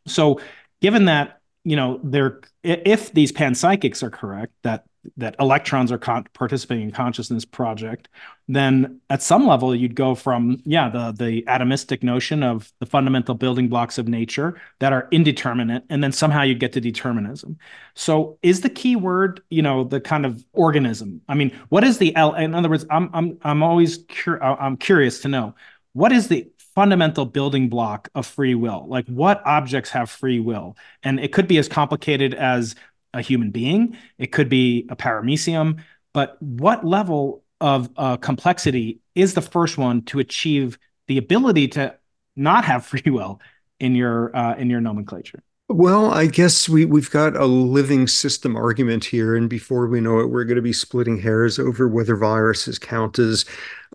So 0.06 0.39
given 0.81 1.06
that 1.06 1.42
you 1.63 1.75
know 1.75 2.00
there 2.03 2.42
if 2.63 3.12
these 3.13 3.31
panpsychics 3.31 4.03
are 4.03 4.09
correct 4.09 4.53
that 4.63 4.86
that 5.17 5.35
electrons 5.39 5.91
are 5.91 5.97
participating 5.97 6.85
in 6.85 6.91
consciousness 6.91 7.45
project 7.45 8.09
then 8.47 9.01
at 9.09 9.23
some 9.23 9.47
level 9.47 9.73
you'd 9.73 9.95
go 9.95 10.13
from 10.13 10.61
yeah 10.65 10.89
the 10.89 11.11
the 11.11 11.41
atomistic 11.43 12.03
notion 12.03 12.43
of 12.43 12.71
the 12.79 12.85
fundamental 12.85 13.33
building 13.33 13.67
blocks 13.67 13.97
of 13.97 14.07
nature 14.07 14.59
that 14.79 14.93
are 14.93 15.07
indeterminate 15.11 15.83
and 15.89 16.03
then 16.03 16.11
somehow 16.11 16.43
you'd 16.43 16.59
get 16.59 16.73
to 16.73 16.81
determinism. 16.81 17.57
So 17.95 18.37
is 18.43 18.61
the 18.61 18.69
key 18.69 18.95
word 18.95 19.41
you 19.49 19.61
know 19.61 19.83
the 19.83 19.99
kind 19.99 20.25
of 20.25 20.45
organism? 20.53 21.21
I 21.27 21.33
mean 21.33 21.51
what 21.69 21.83
is 21.83 21.97
the 21.97 22.15
l 22.15 22.35
in 22.35 22.53
other 22.53 22.69
words 22.69 22.85
i'm 22.89 23.09
i'm 23.13 23.38
i'm 23.41 23.63
always 23.63 24.00
cur- 24.09 24.41
i'm 24.41 24.77
curious 24.77 25.21
to 25.21 25.27
know 25.27 25.55
what 25.93 26.12
is 26.12 26.27
the 26.27 26.47
fundamental 26.75 27.25
building 27.25 27.69
block 27.69 28.09
of 28.13 28.27
free 28.27 28.53
will? 28.53 28.85
Like 28.88 29.07
what 29.07 29.41
objects 29.45 29.89
have 29.91 30.09
free 30.09 30.41
will? 30.41 30.75
And 31.03 31.21
it 31.21 31.31
could 31.31 31.47
be 31.47 31.57
as 31.57 31.69
complicated 31.69 32.33
as 32.33 32.75
a 33.15 33.22
human 33.22 33.50
being, 33.50 33.98
it 34.19 34.31
could 34.31 34.50
be 34.50 34.86
a 34.89 34.95
paramecium, 34.95 35.81
but 36.13 36.39
what 36.41 36.86
level 36.86 37.43
of 37.62 37.89
uh, 37.98 38.17
complexity 38.17 39.00
is 39.15 39.34
the 39.34 39.41
first 39.41 39.77
one 39.77 40.03
to 40.03 40.19
achieve 40.19 40.77
the 41.07 41.17
ability 41.17 41.67
to 41.69 41.95
not 42.36 42.65
have 42.65 42.86
free 42.91 43.01
will 43.07 43.39
in 43.79 43.95
your 43.95 44.36
uh, 44.36 44.55
in 44.55 44.69
your 44.69 44.81
nomenclature? 44.81 45.41
Well, 45.67 46.12
I 46.12 46.27
guess 46.27 46.69
we 46.69 46.86
we've 46.86 47.10
got 47.10 47.36
a 47.36 47.45
living 47.45 48.07
system 48.07 48.55
argument 48.55 49.05
here, 49.05 49.36
and 49.36 49.50
before 49.50 49.88
we 49.88 50.00
know 50.00 50.19
it, 50.19 50.29
we're 50.29 50.43
going 50.43 50.57
to 50.57 50.62
be 50.62 50.74
splitting 50.74 51.19
hairs 51.19 51.57
over 51.57 51.88
whether 51.88 52.15
viruses 52.15 52.77
count 52.77 53.17
as 53.17 53.45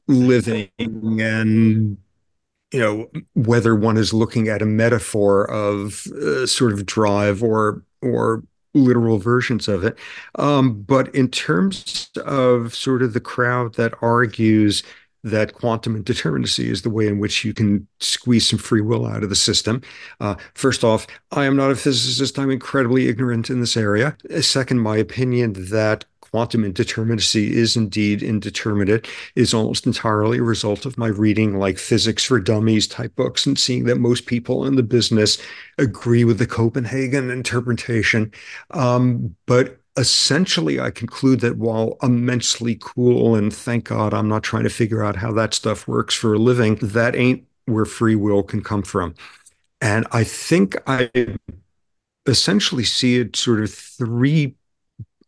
living 0.08 0.68
and 0.78 1.96
you 2.72 2.80
know 2.80 3.10
whether 3.34 3.74
one 3.76 3.96
is 3.96 4.12
looking 4.12 4.48
at 4.48 4.62
a 4.62 4.66
metaphor 4.66 5.48
of 5.50 6.06
uh, 6.08 6.46
sort 6.46 6.72
of 6.72 6.86
drive 6.86 7.42
or 7.42 7.84
or 8.02 8.42
literal 8.74 9.18
versions 9.18 9.68
of 9.68 9.84
it. 9.84 9.98
Um, 10.36 10.82
but 10.82 11.14
in 11.14 11.28
terms 11.28 12.10
of 12.24 12.74
sort 12.74 13.02
of 13.02 13.12
the 13.12 13.20
crowd 13.20 13.74
that 13.74 13.94
argues 14.02 14.82
that 15.22 15.54
quantum 15.54 16.02
indeterminacy 16.02 16.64
is 16.64 16.82
the 16.82 16.90
way 16.90 17.06
in 17.06 17.18
which 17.18 17.44
you 17.44 17.52
can 17.52 17.86
squeeze 17.98 18.48
some 18.48 18.58
free 18.58 18.80
will 18.80 19.06
out 19.06 19.22
of 19.22 19.28
the 19.28 19.36
system. 19.36 19.82
Uh, 20.18 20.34
first 20.54 20.82
off, 20.82 21.06
I 21.32 21.44
am 21.44 21.56
not 21.56 21.70
a 21.70 21.76
physicist. 21.76 22.38
I'm 22.38 22.50
incredibly 22.50 23.08
ignorant 23.08 23.50
in 23.50 23.60
this 23.60 23.76
area. 23.76 24.16
Second, 24.40 24.80
my 24.80 24.96
opinion 24.96 25.52
that 25.70 26.04
quantum 26.30 26.62
indeterminacy 26.62 27.50
is 27.50 27.76
indeed 27.76 28.22
indeterminate 28.22 29.08
is 29.34 29.52
almost 29.54 29.86
entirely 29.86 30.38
a 30.38 30.42
result 30.42 30.86
of 30.86 30.98
my 30.98 31.08
reading 31.08 31.58
like 31.58 31.78
physics 31.78 32.24
for 32.24 32.40
dummies 32.40 32.86
type 32.86 33.14
books 33.16 33.46
and 33.46 33.58
seeing 33.58 33.84
that 33.84 33.98
most 33.98 34.26
people 34.26 34.64
in 34.64 34.76
the 34.76 34.82
business 34.82 35.38
agree 35.78 36.24
with 36.24 36.38
the 36.38 36.46
Copenhagen 36.46 37.30
interpretation. 37.30 38.32
Um, 38.72 39.34
but 39.46 39.80
essentially, 39.96 40.80
I 40.80 40.90
conclude 40.90 41.40
that 41.40 41.58
while 41.58 41.96
immensely 42.02 42.78
cool, 42.80 43.34
and 43.34 43.52
thank 43.52 43.84
God 43.84 44.14
I'm 44.14 44.28
not 44.28 44.42
trying 44.42 44.64
to 44.64 44.70
figure 44.70 45.04
out 45.04 45.16
how 45.16 45.32
that 45.32 45.54
stuff 45.54 45.88
works 45.88 46.14
for 46.14 46.34
a 46.34 46.38
living, 46.38 46.76
that 46.76 47.16
ain't 47.16 47.44
where 47.66 47.84
free 47.84 48.16
will 48.16 48.42
can 48.42 48.62
come 48.62 48.82
from. 48.82 49.14
And 49.80 50.06
I 50.12 50.24
think 50.24 50.76
I 50.86 51.10
essentially 52.26 52.84
see 52.84 53.18
it 53.18 53.36
sort 53.36 53.60
of 53.60 53.72
three 53.72 54.54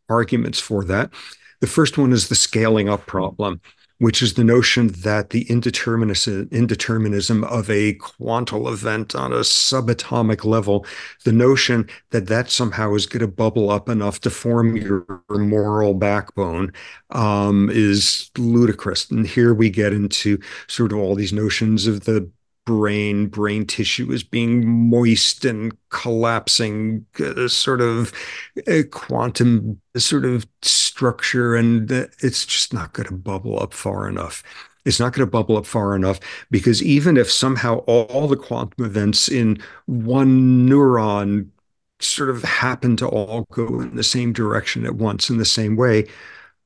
arguments 0.08 0.60
for 0.60 0.84
that. 0.84 1.10
The 1.60 1.66
first 1.66 1.98
one 1.98 2.12
is 2.12 2.28
the 2.28 2.34
scaling 2.34 2.88
up 2.88 3.06
problem 3.06 3.60
which 4.02 4.20
is 4.20 4.34
the 4.34 4.42
notion 4.42 4.88
that 4.88 5.30
the 5.30 5.44
indeterminism, 5.44 7.44
of 7.44 7.70
a 7.70 7.94
quantal 7.94 8.72
event 8.72 9.14
on 9.14 9.32
a 9.32 9.44
subatomic 9.44 10.44
level, 10.44 10.84
the 11.22 11.30
notion 11.30 11.88
that 12.10 12.26
that 12.26 12.50
somehow 12.50 12.92
is 12.94 13.06
going 13.06 13.20
to 13.20 13.28
bubble 13.28 13.70
up 13.70 13.88
enough 13.88 14.20
to 14.20 14.28
form 14.28 14.76
your 14.76 15.06
moral 15.30 15.94
backbone 15.94 16.72
um, 17.10 17.70
is 17.72 18.28
ludicrous. 18.36 19.08
And 19.08 19.24
here 19.24 19.54
we 19.54 19.70
get 19.70 19.92
into 19.92 20.36
sort 20.66 20.90
of 20.90 20.98
all 20.98 21.14
these 21.14 21.32
notions 21.32 21.86
of 21.86 22.00
the 22.00 22.28
brain 22.64 23.26
brain 23.26 23.66
tissue 23.66 24.12
is 24.12 24.22
being 24.22 24.68
moist 24.88 25.44
and 25.44 25.76
collapsing 25.90 27.04
uh, 27.20 27.48
sort 27.48 27.80
of 27.80 28.12
uh, 28.68 28.82
quantum 28.90 29.80
sort 29.96 30.24
of 30.24 30.46
structure 30.62 31.56
and 31.56 31.90
uh, 31.90 32.06
it's 32.20 32.46
just 32.46 32.72
not 32.72 32.92
going 32.92 33.08
to 33.08 33.14
bubble 33.14 33.60
up 33.60 33.74
far 33.74 34.08
enough. 34.08 34.42
It's 34.84 35.00
not 35.00 35.12
going 35.12 35.26
to 35.26 35.30
bubble 35.30 35.56
up 35.56 35.66
far 35.66 35.94
enough 35.94 36.18
because 36.50 36.82
even 36.82 37.16
if 37.16 37.30
somehow 37.30 37.78
all, 37.86 38.04
all 38.04 38.28
the 38.28 38.36
quantum 38.36 38.84
events 38.84 39.28
in 39.28 39.58
one 39.86 40.68
neuron 40.68 41.48
sort 42.00 42.30
of 42.30 42.42
happen 42.42 42.96
to 42.96 43.06
all 43.06 43.46
go 43.52 43.80
in 43.80 43.94
the 43.96 44.02
same 44.02 44.32
direction 44.32 44.84
at 44.84 44.96
once 44.96 45.30
in 45.30 45.38
the 45.38 45.44
same 45.44 45.76
way 45.76 46.06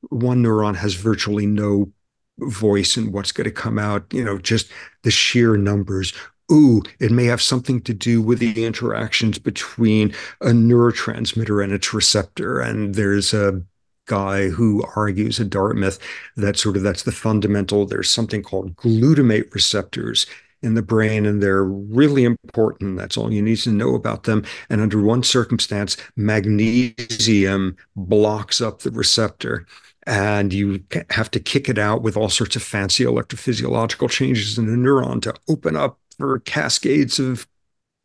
one 0.09 0.43
neuron 0.43 0.75
has 0.75 0.93
virtually 0.93 1.45
no 1.45 1.91
voice 2.39 2.97
and 2.97 3.13
what's 3.13 3.31
going 3.31 3.45
to 3.45 3.51
come 3.51 3.79
out, 3.79 4.05
you 4.11 4.23
know, 4.23 4.37
just 4.37 4.71
the 5.03 5.11
sheer 5.11 5.57
numbers. 5.57 6.13
Ooh, 6.51 6.81
it 6.99 7.11
may 7.11 7.25
have 7.25 7.41
something 7.41 7.81
to 7.81 7.93
do 7.93 8.21
with 8.21 8.39
the 8.39 8.65
interactions 8.65 9.37
between 9.37 10.13
a 10.41 10.47
neurotransmitter 10.47 11.63
and 11.63 11.73
its 11.73 11.93
receptor. 11.93 12.59
And 12.59 12.95
there's 12.95 13.33
a 13.33 13.61
guy 14.05 14.47
who 14.47 14.83
argues 14.95 15.39
at 15.39 15.49
Dartmouth 15.49 15.99
that 16.37 16.57
sort 16.57 16.77
of 16.77 16.83
that's 16.83 17.03
the 17.03 17.11
fundamental. 17.11 17.85
There's 17.85 18.09
something 18.09 18.41
called 18.41 18.75
glutamate 18.77 19.53
receptors 19.53 20.25
in 20.63 20.73
the 20.73 20.81
brain, 20.81 21.25
and 21.25 21.43
they're 21.43 21.65
really 21.65 22.23
important. 22.23 22.97
That's 22.97 23.17
all 23.17 23.31
you 23.31 23.41
need 23.41 23.57
to 23.57 23.71
know 23.71 23.93
about 23.93 24.23
them. 24.23 24.43
And 24.69 24.81
under 24.81 25.01
one 25.01 25.23
circumstance, 25.23 25.97
magnesium 26.15 27.77
blocks 27.95 28.59
up 28.59 28.79
the 28.79 28.91
receptor 28.91 29.67
and 30.07 30.53
you 30.53 30.81
have 31.09 31.29
to 31.29 31.39
kick 31.39 31.67
it 31.67 31.77
out 31.77 32.01
with 32.01 32.15
all 32.15 32.29
sorts 32.29 32.55
of 32.55 32.63
fancy 32.63 33.03
electrophysiological 33.03 34.09
changes 34.09 34.57
in 34.57 34.65
the 34.65 34.71
neuron 34.71 35.21
to 35.21 35.35
open 35.49 35.75
up 35.75 35.99
for 36.17 36.39
cascades 36.39 37.19
of 37.19 37.45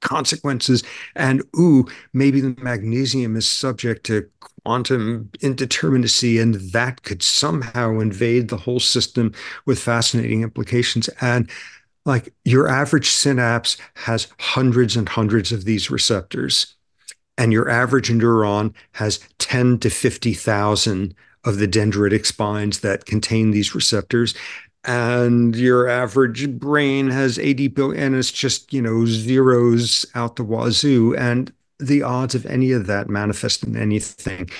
consequences. 0.00 0.82
And 1.14 1.44
ooh, 1.56 1.86
maybe 2.12 2.40
the 2.40 2.56
magnesium 2.60 3.36
is 3.36 3.48
subject 3.48 4.04
to 4.06 4.28
quantum 4.64 5.30
indeterminacy, 5.38 6.42
and 6.42 6.56
that 6.72 7.04
could 7.04 7.22
somehow 7.22 8.00
invade 8.00 8.48
the 8.48 8.56
whole 8.56 8.80
system 8.80 9.32
with 9.64 9.78
fascinating 9.78 10.42
implications. 10.42 11.08
And 11.20 11.48
like 12.04 12.34
your 12.44 12.68
average 12.68 13.10
synapse 13.10 13.76
has 13.94 14.26
hundreds 14.40 14.96
and 14.96 15.08
hundreds 15.08 15.52
of 15.52 15.66
these 15.66 15.88
receptors, 15.88 16.74
and 17.38 17.52
your 17.52 17.70
average 17.70 18.10
neuron 18.10 18.74
has 18.90 19.20
10 19.38 19.78
to 19.78 19.88
50,000 19.88 21.14
of 21.44 21.58
the 21.58 21.68
dendritic 21.68 22.26
spines 22.26 22.80
that 22.80 23.06
contain 23.06 23.50
these 23.50 23.74
receptors. 23.74 24.34
And 24.84 25.54
your 25.54 25.88
average 25.88 26.58
brain 26.58 27.10
has 27.10 27.38
80 27.38 27.68
billion, 27.68 28.02
and 28.02 28.16
it's 28.16 28.32
just, 28.32 28.72
you 28.72 28.82
know, 28.82 29.06
zeros 29.06 30.04
out 30.14 30.36
the 30.36 30.44
wazoo. 30.44 31.14
And 31.16 31.52
the 31.78 32.02
odds 32.02 32.34
of 32.34 32.46
any 32.46 32.72
of 32.72 32.86
that 32.86 33.08
manifesting 33.08 33.76
anything 33.76 34.50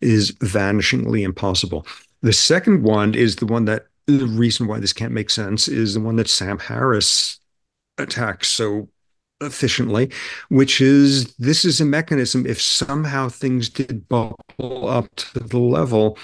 is 0.00 0.32
vanishingly 0.32 1.22
impossible. 1.22 1.86
The 2.22 2.32
second 2.32 2.82
one 2.82 3.14
is 3.14 3.36
the 3.36 3.46
one 3.46 3.64
that 3.66 3.86
the 4.06 4.26
reason 4.26 4.66
why 4.66 4.80
this 4.80 4.92
can't 4.92 5.12
make 5.12 5.30
sense 5.30 5.68
is 5.68 5.94
the 5.94 6.00
one 6.00 6.16
that 6.16 6.28
Sam 6.28 6.58
Harris 6.58 7.38
attacks 7.96 8.48
so 8.48 8.88
efficiently, 9.40 10.10
which 10.48 10.80
is 10.80 11.34
this 11.36 11.64
is 11.64 11.80
a 11.80 11.84
mechanism. 11.84 12.46
If 12.46 12.60
somehow 12.60 13.28
things 13.28 13.68
did 13.68 14.08
bubble 14.08 14.88
up 14.88 15.14
to 15.16 15.40
the 15.40 15.58
level 15.58 16.18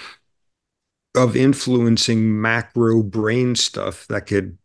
of 1.15 1.35
influencing 1.35 2.41
macro 2.41 3.01
brain 3.01 3.55
stuff 3.55 4.07
that 4.07 4.27
could 4.27 4.57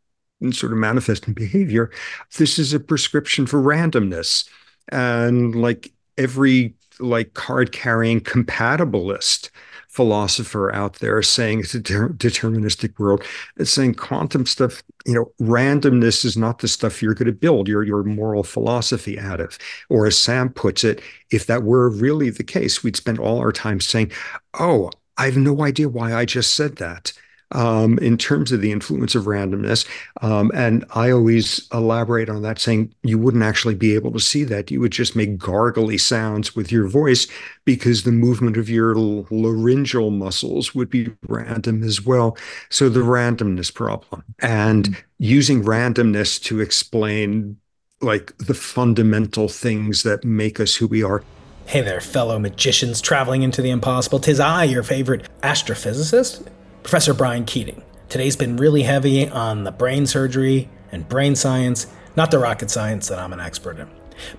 sort 0.51 0.73
of 0.73 0.79
manifest 0.79 1.27
in 1.27 1.35
behavior, 1.35 1.91
this 2.37 2.59
is 2.59 2.73
a 2.75 2.81
prescription 2.81 3.47
for 3.47 3.61
randomness. 3.61 4.49
And 4.89 5.55
like 5.55 5.93
every 6.19 6.75
like 6.99 7.35
card 7.35 7.73
carrying 7.73 8.21
compatibilist 8.21 9.51
philosopher 9.93 10.75
out 10.75 10.95
there 11.01 11.23
saying 11.23 11.61
it's 11.61 11.75
a 11.75 11.81
de- 11.81 12.09
deterministic 12.09 12.99
world. 12.99 13.23
It's 13.59 13.71
saying 13.71 13.97
quantum 13.97 14.47
stuff, 14.47 14.83
you 15.05 15.13
know, 15.13 15.31
randomness 15.41 16.25
is 16.25 16.35
not 16.35 16.61
the 16.61 16.69
stuff 16.69 17.03
you're 17.03 17.13
going 17.13 17.27
to 17.27 17.33
build 17.33 17.69
your, 17.69 17.83
your 17.83 18.03
moral 18.03 18.43
philosophy 18.43 19.19
out 19.19 19.39
of. 19.39 19.59
Or 19.91 20.07
as 20.07 20.19
Sam 20.19 20.49
puts 20.49 20.83
it, 20.83 21.03
if 21.31 21.47
that 21.47 21.63
were 21.63 21.91
really 21.91 22.31
the 22.31 22.43
case, 22.43 22.83
we'd 22.83 22.97
spend 22.97 23.19
all 23.19 23.39
our 23.39 23.53
time 23.53 23.81
saying, 23.81 24.13
oh, 24.59 24.91
I 25.19 25.27
have 25.27 25.37
no 25.37 25.63
idea 25.63 25.91
why 25.91 26.15
I 26.15 26.25
just 26.25 26.55
said 26.55 26.77
that 26.77 27.13
um, 27.53 27.99
in 27.99 28.19
terms 28.19 28.53
of 28.53 28.61
the 28.61 28.73
influence 28.73 29.15
of 29.15 29.25
randomness. 29.25 29.87
Um, 30.21 30.51
and 30.55 30.85
I 30.95 31.11
always 31.11 31.69
elaborate 31.73 32.29
on 32.29 32.43
that, 32.43 32.59
saying 32.59 32.95
you 33.03 33.19
wouldn't 33.19 33.43
actually 33.43 33.75
be 33.75 33.95
able 33.95 34.13
to 34.13 34.21
see 34.21 34.45
that. 34.45 34.71
You 34.71 34.81
would 34.81 34.93
just 34.93 35.17
make 35.17 35.39
gargly 35.39 35.99
sounds 35.99 36.57
with 36.57 36.73
your 36.73 36.89
voice 36.89 37.27
because 37.65 38.03
the 38.03 38.13
movement 38.13 38.57
of 38.57 38.69
your 38.69 38.95
laryngeal 38.97 40.11
muscles 40.11 40.75
would 40.75 40.91
be 40.91 41.11
random 41.29 41.83
as 41.83 42.05
well. 42.05 42.37
So 42.71 42.89
the 42.89 43.01
randomness 43.01 43.73
problem 43.73 44.25
and 44.41 44.97
using 45.19 45.63
randomness 45.63 46.43
to 46.45 46.61
explain 46.61 47.59
like 48.01 48.37
the 48.39 48.55
fundamental 48.55 49.49
things 49.49 50.03
that 50.03 50.25
make 50.25 50.59
us 50.59 50.75
who 50.75 50.89
we 50.89 51.05
are 51.05 51.23
Hey 51.67 51.81
there, 51.81 52.01
fellow 52.01 52.39
magicians 52.39 53.01
traveling 53.01 53.43
into 53.43 53.63
the 53.63 53.71
impossible. 53.71 54.19
Tis 54.19 54.41
I, 54.41 54.65
your 54.65 54.83
favorite 54.83 55.29
astrophysicist, 55.43 56.47
Professor 56.83 57.15
Brian 57.15 57.45
Keating. 57.45 57.83
Today's 58.09 58.37
been 58.37 58.57
really 58.57 58.83
heavy 58.83 59.29
on 59.29 59.65
the 59.65 59.71
brain 59.71 60.07
surgery 60.07 60.69
and 60.91 61.09
brain 61.09 61.37
science, 61.37 61.87
not 62.17 62.31
the 62.31 62.39
rocket 62.39 62.71
science 62.71 63.09
that 63.09 63.19
I'm 63.19 63.33
an 63.33 63.41
expert 63.41 63.79
in. 63.79 63.89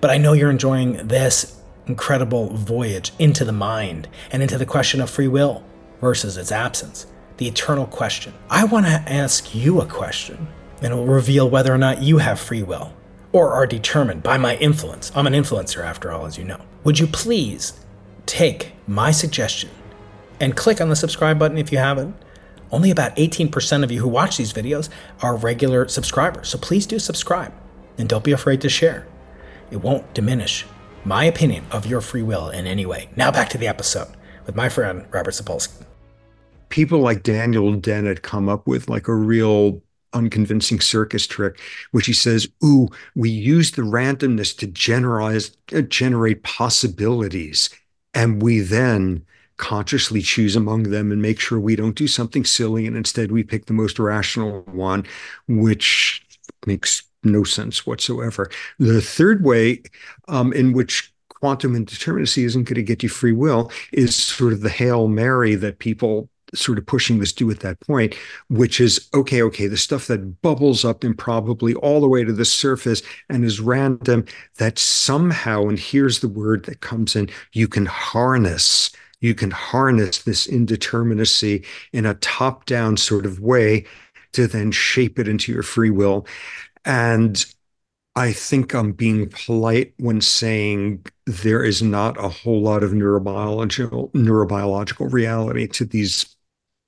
But 0.00 0.10
I 0.10 0.18
know 0.18 0.34
you're 0.34 0.50
enjoying 0.50 1.08
this 1.08 1.58
incredible 1.86 2.50
voyage 2.50 3.12
into 3.18 3.44
the 3.44 3.52
mind 3.52 4.08
and 4.30 4.42
into 4.42 4.58
the 4.58 4.66
question 4.66 5.00
of 5.00 5.10
free 5.10 5.26
will 5.26 5.64
versus 6.00 6.36
its 6.36 6.52
absence, 6.52 7.06
the 7.38 7.48
eternal 7.48 7.86
question. 7.86 8.34
I 8.50 8.64
want 8.64 8.86
to 8.86 8.92
ask 8.92 9.54
you 9.54 9.80
a 9.80 9.86
question, 9.86 10.46
and 10.82 10.92
it 10.92 10.96
will 10.96 11.06
reveal 11.06 11.48
whether 11.48 11.74
or 11.74 11.78
not 11.78 12.02
you 12.02 12.18
have 12.18 12.38
free 12.38 12.62
will 12.62 12.92
or 13.32 13.52
are 13.52 13.66
determined 13.66 14.22
by 14.22 14.38
my 14.38 14.56
influence. 14.56 15.10
I'm 15.14 15.26
an 15.26 15.32
influencer, 15.32 15.82
after 15.82 16.12
all, 16.12 16.26
as 16.26 16.38
you 16.38 16.44
know. 16.44 16.60
Would 16.84 17.00
you 17.00 17.06
please 17.06 17.72
take 18.26 18.72
my 18.86 19.10
suggestion 19.10 19.70
and 20.40 20.54
click 20.54 20.80
on 20.80 20.88
the 20.88 20.96
subscribe 20.96 21.38
button 21.38 21.58
if 21.58 21.72
you 21.72 21.78
haven't? 21.78 22.14
Only 22.74 22.90
about 22.90 23.14
18% 23.14 23.84
of 23.84 23.92
you 23.92 24.00
who 24.00 24.08
watch 24.08 24.36
these 24.36 24.52
videos 24.52 24.88
are 25.22 25.36
regular 25.36 25.86
subscribers, 25.86 26.48
so 26.48 26.58
please 26.58 26.86
do 26.86 26.98
subscribe 26.98 27.52
and 27.98 28.08
don't 28.08 28.24
be 28.24 28.32
afraid 28.32 28.60
to 28.62 28.68
share. 28.68 29.06
It 29.70 29.76
won't 29.76 30.12
diminish 30.12 30.66
my 31.04 31.24
opinion 31.26 31.64
of 31.70 31.86
your 31.86 32.00
free 32.00 32.24
will 32.24 32.48
in 32.48 32.66
any 32.66 32.84
way. 32.84 33.10
Now 33.14 33.30
back 33.30 33.48
to 33.50 33.58
the 33.58 33.68
episode 33.68 34.08
with 34.44 34.56
my 34.56 34.68
friend 34.68 35.06
Robert 35.12 35.34
Sapolsky. 35.34 35.84
People 36.68 36.98
like 36.98 37.22
Daniel 37.22 37.72
Dennett 37.76 38.22
come 38.22 38.48
up 38.48 38.66
with 38.66 38.88
like 38.88 39.06
a 39.06 39.14
real 39.14 39.80
unconvincing 40.12 40.80
circus 40.80 41.28
trick, 41.28 41.60
which 41.92 42.06
he 42.06 42.12
says, 42.12 42.48
"Ooh, 42.64 42.88
we 43.14 43.30
use 43.30 43.70
the 43.70 43.82
randomness 43.82 44.52
to 44.58 44.66
generalize, 44.66 45.56
uh, 45.72 45.82
generate 45.82 46.42
possibilities, 46.42 47.70
and 48.14 48.42
we 48.42 48.58
then." 48.58 49.22
Consciously 49.56 50.20
choose 50.20 50.56
among 50.56 50.84
them 50.84 51.12
and 51.12 51.22
make 51.22 51.38
sure 51.38 51.60
we 51.60 51.76
don't 51.76 51.96
do 51.96 52.08
something 52.08 52.44
silly 52.44 52.86
and 52.86 52.96
instead 52.96 53.30
we 53.30 53.42
pick 53.42 53.66
the 53.66 53.72
most 53.72 53.98
rational 53.98 54.62
one 54.72 55.04
which 55.48 56.24
makes 56.66 57.02
no 57.22 57.44
sense 57.44 57.86
whatsoever 57.86 58.50
the 58.78 59.00
third 59.00 59.44
way 59.44 59.82
um, 60.28 60.52
in 60.52 60.72
which 60.72 61.12
quantum 61.28 61.74
indeterminacy 61.74 62.44
isn't 62.44 62.64
going 62.64 62.74
to 62.74 62.82
get 62.82 63.02
you 63.02 63.08
free 63.08 63.32
will 63.32 63.70
is 63.92 64.16
sort 64.16 64.52
of 64.52 64.60
the 64.60 64.70
hail 64.70 65.08
mary 65.08 65.54
that 65.54 65.78
people 65.78 66.28
sort 66.54 66.78
of 66.78 66.86
pushing 66.86 67.18
this 67.18 67.32
do 67.32 67.50
at 67.50 67.60
that 67.60 67.80
point, 67.80 68.14
which 68.48 68.80
is 68.80 69.08
okay, 69.14 69.42
okay, 69.42 69.66
the 69.66 69.76
stuff 69.76 70.06
that 70.06 70.40
bubbles 70.42 70.84
up 70.84 71.04
improbably 71.04 71.74
all 71.74 72.00
the 72.00 72.08
way 72.08 72.24
to 72.24 72.32
the 72.32 72.44
surface 72.44 73.02
and 73.28 73.44
is 73.44 73.60
random, 73.60 74.24
that 74.58 74.78
somehow, 74.78 75.62
and 75.66 75.78
here's 75.78 76.20
the 76.20 76.28
word 76.28 76.64
that 76.64 76.80
comes 76.80 77.16
in, 77.16 77.28
you 77.52 77.68
can 77.68 77.86
harness. 77.86 78.90
You 79.24 79.34
can 79.34 79.50
harness 79.50 80.18
this 80.18 80.46
indeterminacy 80.46 81.64
in 81.94 82.04
a 82.04 82.12
top 82.16 82.66
down 82.66 82.98
sort 82.98 83.24
of 83.24 83.40
way 83.40 83.86
to 84.32 84.46
then 84.46 84.70
shape 84.70 85.18
it 85.18 85.26
into 85.26 85.50
your 85.50 85.62
free 85.62 85.88
will. 85.88 86.26
And 86.84 87.42
I 88.14 88.32
think 88.34 88.74
I'm 88.74 88.92
being 88.92 89.30
polite 89.30 89.94
when 89.96 90.20
saying 90.20 91.06
there 91.24 91.64
is 91.64 91.80
not 91.80 92.22
a 92.22 92.28
whole 92.28 92.60
lot 92.60 92.82
of 92.82 92.90
neurobiological 92.90 94.12
neurobiological 94.12 95.10
reality 95.10 95.68
to 95.68 95.86
these 95.86 96.33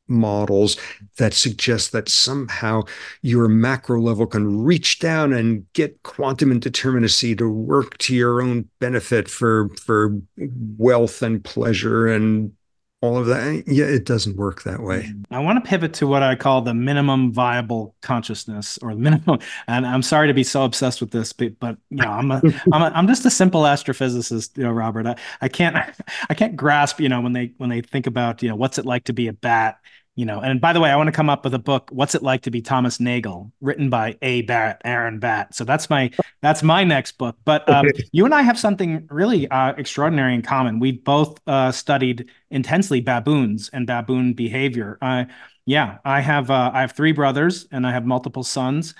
models 0.08 0.76
that 1.18 1.34
suggest 1.34 1.92
that 1.92 2.08
somehow 2.08 2.82
your 3.22 3.48
macro 3.48 4.00
level 4.00 4.26
can 4.26 4.62
reach 4.62 4.98
down 4.98 5.32
and 5.32 5.70
get 5.72 6.02
quantum 6.02 6.50
indeterminacy 6.50 7.36
to 7.36 7.50
work 7.50 7.98
to 7.98 8.14
your 8.14 8.40
own 8.40 8.68
benefit 8.78 9.28
for 9.28 9.68
for 9.76 10.20
wealth 10.78 11.22
and 11.22 11.44
pleasure 11.44 12.06
and 12.06 12.52
all 13.02 13.18
of 13.18 13.26
that. 13.26 13.64
Yeah, 13.66 13.84
it 13.84 14.04
doesn't 14.04 14.36
work 14.36 14.62
that 14.62 14.80
way. 14.80 15.12
I 15.30 15.38
want 15.38 15.62
to 15.62 15.68
pivot 15.68 15.92
to 15.94 16.06
what 16.06 16.22
I 16.22 16.34
call 16.34 16.62
the 16.62 16.72
minimum 16.72 17.32
viable 17.32 17.94
consciousness 18.00 18.78
or 18.82 18.94
minimum. 18.94 19.38
And 19.68 19.86
I'm 19.86 20.02
sorry 20.02 20.28
to 20.28 20.34
be 20.34 20.42
so 20.42 20.64
obsessed 20.64 21.00
with 21.00 21.10
this, 21.10 21.32
but, 21.32 21.58
but 21.60 21.76
you 21.90 21.98
know, 21.98 22.10
I'm 22.10 22.30
a, 22.30 22.40
I'm 22.72 22.82
a, 22.82 22.92
I'm 22.94 23.06
just 23.06 23.25
a 23.25 23.30
simple 23.30 23.62
astrophysicist, 23.62 24.56
you 24.56 24.64
know, 24.64 24.72
Robert. 24.72 25.06
I, 25.06 25.16
I 25.40 25.48
can't 25.48 25.76
I 26.30 26.34
can't 26.34 26.56
grasp, 26.56 27.00
you 27.00 27.08
know, 27.08 27.20
when 27.20 27.32
they 27.32 27.52
when 27.58 27.70
they 27.70 27.82
think 27.82 28.06
about, 28.06 28.42
you 28.42 28.48
know, 28.48 28.56
what's 28.56 28.78
it 28.78 28.86
like 28.86 29.04
to 29.04 29.12
be 29.12 29.28
a 29.28 29.32
bat 29.32 29.78
you 30.16 30.25
know 30.25 30.40
and 30.40 30.61
by 30.61 30.73
the 30.73 30.80
way 30.80 30.90
i 30.90 30.96
want 30.96 31.06
to 31.06 31.12
come 31.12 31.30
up 31.30 31.44
with 31.44 31.54
a 31.54 31.58
book 31.58 31.88
what's 31.92 32.14
it 32.14 32.23
like 32.23 32.42
to 32.42 32.50
be 32.50 32.61
thomas 32.61 32.99
nagel 32.99 33.52
written 33.61 33.88
by 33.88 34.16
a. 34.23 34.42
Barrett, 34.42 34.80
aaron 34.85 35.18
batt. 35.18 35.54
So 35.54 35.64
that's 35.64 35.88
my 35.88 36.11
that's 36.40 36.62
my 36.62 36.85
next 36.85 37.12
book. 37.18 37.37
But 37.44 37.68
um, 37.68 37.87
you 38.12 38.25
and 38.25 38.35
i 38.35 38.42
have 38.42 38.58
something 38.58 39.06
really 39.11 39.49
uh, 39.49 39.75
extraordinary 39.76 40.35
in 40.35 40.42
common. 40.42 40.80
We've 40.80 41.02
both 41.02 41.38
uh, 41.46 41.70
studied 41.73 42.30
intensely 42.50 43.00
baboons 43.00 43.70
and 43.73 43.87
baboon 43.87 44.32
behavior. 44.32 44.99
Uh, 45.00 45.25
yeah 45.68 45.99
i 46.04 46.20
have 46.20 46.50
uh, 46.50 46.70
i 46.73 46.80
have 46.80 46.92
three 46.92 47.12
brothers 47.12 47.66
and 47.73 47.87
i 47.87 47.90
have 47.90 48.06
multiple 48.06 48.44
sons 48.44 48.94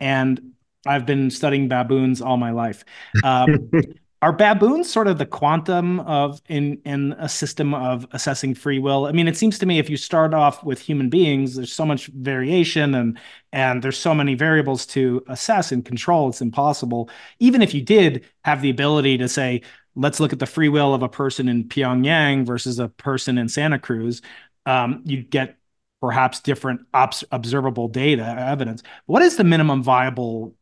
and 0.00 0.52
i've 0.86 1.06
been 1.06 1.30
studying 1.30 1.68
baboons 1.68 2.20
all 2.22 2.36
my 2.36 2.50
life. 2.50 2.84
Um, 3.24 3.70
are 4.22 4.32
baboons 4.32 4.90
sort 4.90 5.06
of 5.08 5.16
the 5.16 5.26
quantum 5.26 6.00
of 6.00 6.42
in 6.48 6.80
in 6.84 7.12
a 7.18 7.28
system 7.28 7.72
of 7.72 8.06
assessing 8.12 8.54
free 8.54 8.78
will? 8.78 9.06
I 9.06 9.12
mean 9.12 9.28
it 9.28 9.36
seems 9.36 9.58
to 9.60 9.66
me 9.66 9.78
if 9.78 9.88
you 9.88 9.96
start 9.96 10.34
off 10.34 10.62
with 10.62 10.78
human 10.80 11.08
beings 11.08 11.56
there's 11.56 11.72
so 11.72 11.86
much 11.86 12.06
variation 12.08 12.94
and 12.94 13.18
and 13.52 13.82
there's 13.82 13.98
so 13.98 14.14
many 14.14 14.34
variables 14.34 14.84
to 14.86 15.24
assess 15.28 15.72
and 15.72 15.84
control 15.84 16.28
it's 16.28 16.42
impossible. 16.42 17.08
Even 17.38 17.62
if 17.62 17.72
you 17.72 17.82
did 17.82 18.26
have 18.44 18.60
the 18.62 18.70
ability 18.70 19.16
to 19.18 19.28
say 19.28 19.62
let's 19.94 20.20
look 20.20 20.32
at 20.32 20.38
the 20.38 20.46
free 20.46 20.68
will 20.68 20.94
of 20.94 21.02
a 21.02 21.08
person 21.08 21.48
in 21.48 21.64
pyongyang 21.64 22.44
versus 22.46 22.78
a 22.78 22.88
person 22.88 23.38
in 23.38 23.48
santa 23.48 23.78
cruz 23.78 24.22
um, 24.66 25.02
you'd 25.04 25.30
get 25.30 25.56
perhaps 26.00 26.40
different 26.40 26.80
obs- 26.94 27.24
observable 27.30 27.88
data 27.88 28.24
evidence. 28.24 28.82
What 29.06 29.22
is 29.22 29.36
the 29.36 29.44
minimum 29.44 29.82
viable 29.82 30.54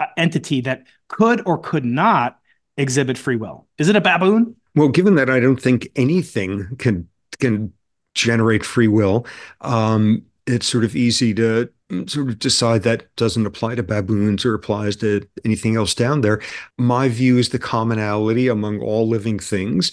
uh, 0.00 0.06
entity 0.16 0.60
that 0.62 0.84
could 1.08 1.42
or 1.46 1.58
could 1.58 1.84
not 1.84 2.38
exhibit 2.76 3.18
free 3.18 3.36
will? 3.36 3.66
Is 3.78 3.88
it 3.88 3.96
a 3.96 4.00
baboon? 4.00 4.56
Well, 4.74 4.88
given 4.88 5.14
that 5.16 5.30
I 5.30 5.40
don't 5.40 5.60
think 5.60 5.88
anything 5.96 6.76
can 6.78 7.08
can 7.38 7.72
generate 8.14 8.64
free 8.64 8.88
will, 8.88 9.26
um, 9.60 10.22
it's 10.46 10.66
sort 10.66 10.84
of 10.84 10.94
easy 10.94 11.34
to 11.34 11.68
sort 12.06 12.28
of 12.28 12.38
decide 12.38 12.82
that 12.82 13.14
doesn't 13.16 13.46
apply 13.46 13.74
to 13.74 13.82
baboons 13.82 14.44
or 14.44 14.54
applies 14.54 14.96
to 14.96 15.26
anything 15.44 15.76
else 15.76 15.94
down 15.94 16.22
there. 16.22 16.40
My 16.78 17.08
view 17.08 17.38
is 17.38 17.50
the 17.50 17.58
commonality 17.58 18.48
among 18.48 18.80
all 18.80 19.08
living 19.08 19.38
things, 19.38 19.92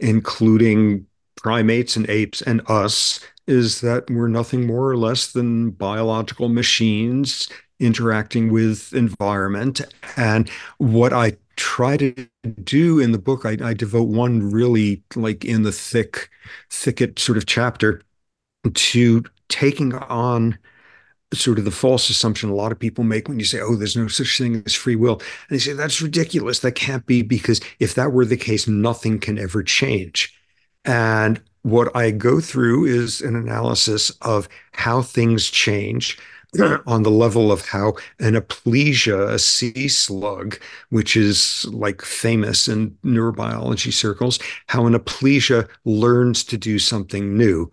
including 0.00 1.06
primates 1.36 1.96
and 1.96 2.08
apes 2.08 2.40
and 2.42 2.62
us, 2.68 3.20
is 3.46 3.80
that 3.80 4.08
we're 4.08 4.28
nothing 4.28 4.66
more 4.66 4.88
or 4.88 4.96
less 4.96 5.32
than 5.32 5.70
biological 5.70 6.48
machines 6.48 7.48
interacting 7.80 8.52
with 8.52 8.92
environment. 8.94 9.80
And 10.16 10.48
what 10.78 11.12
I 11.12 11.36
try 11.56 11.96
to 11.96 12.14
do 12.62 12.98
in 12.98 13.12
the 13.12 13.18
book, 13.18 13.44
I, 13.44 13.56
I 13.62 13.74
devote 13.74 14.08
one 14.08 14.50
really 14.50 15.02
like 15.16 15.44
in 15.44 15.62
the 15.62 15.72
thick, 15.72 16.30
thicket 16.70 17.18
sort 17.18 17.38
of 17.38 17.46
chapter 17.46 18.02
to 18.74 19.24
taking 19.48 19.94
on 19.94 20.58
sort 21.34 21.58
of 21.58 21.64
the 21.64 21.70
false 21.70 22.10
assumption 22.10 22.50
a 22.50 22.54
lot 22.54 22.72
of 22.72 22.78
people 22.78 23.04
make 23.04 23.28
when 23.28 23.38
you 23.38 23.44
say, 23.44 23.60
oh, 23.60 23.74
there's 23.74 23.96
no 23.96 24.08
such 24.08 24.38
thing 24.38 24.62
as 24.66 24.74
free 24.74 24.96
will. 24.96 25.14
And 25.14 25.56
they 25.56 25.58
say, 25.58 25.72
that's 25.72 26.02
ridiculous. 26.02 26.60
That 26.60 26.72
can't 26.72 27.06
be 27.06 27.22
because 27.22 27.60
if 27.80 27.94
that 27.94 28.12
were 28.12 28.24
the 28.24 28.36
case, 28.36 28.68
nothing 28.68 29.18
can 29.18 29.38
ever 29.38 29.62
change. 29.62 30.34
And 30.84 31.40
what 31.62 31.94
I 31.96 32.10
go 32.10 32.40
through 32.40 32.86
is 32.86 33.20
an 33.20 33.36
analysis 33.36 34.10
of 34.22 34.48
how 34.72 35.02
things 35.02 35.50
change 35.50 36.18
on 36.86 37.02
the 37.02 37.10
level 37.10 37.50
of 37.50 37.66
how 37.66 37.94
an 38.20 38.34
aplysia, 38.34 39.30
a 39.30 39.38
sea 39.38 39.88
slug, 39.88 40.58
which 40.90 41.16
is 41.16 41.64
like 41.70 42.02
famous 42.02 42.68
in 42.68 42.90
neurobiology 43.04 43.92
circles, 43.92 44.38
how 44.66 44.86
an 44.86 44.94
aplysia 44.94 45.68
learns 45.84 46.44
to 46.44 46.58
do 46.58 46.78
something 46.78 47.36
new. 47.36 47.70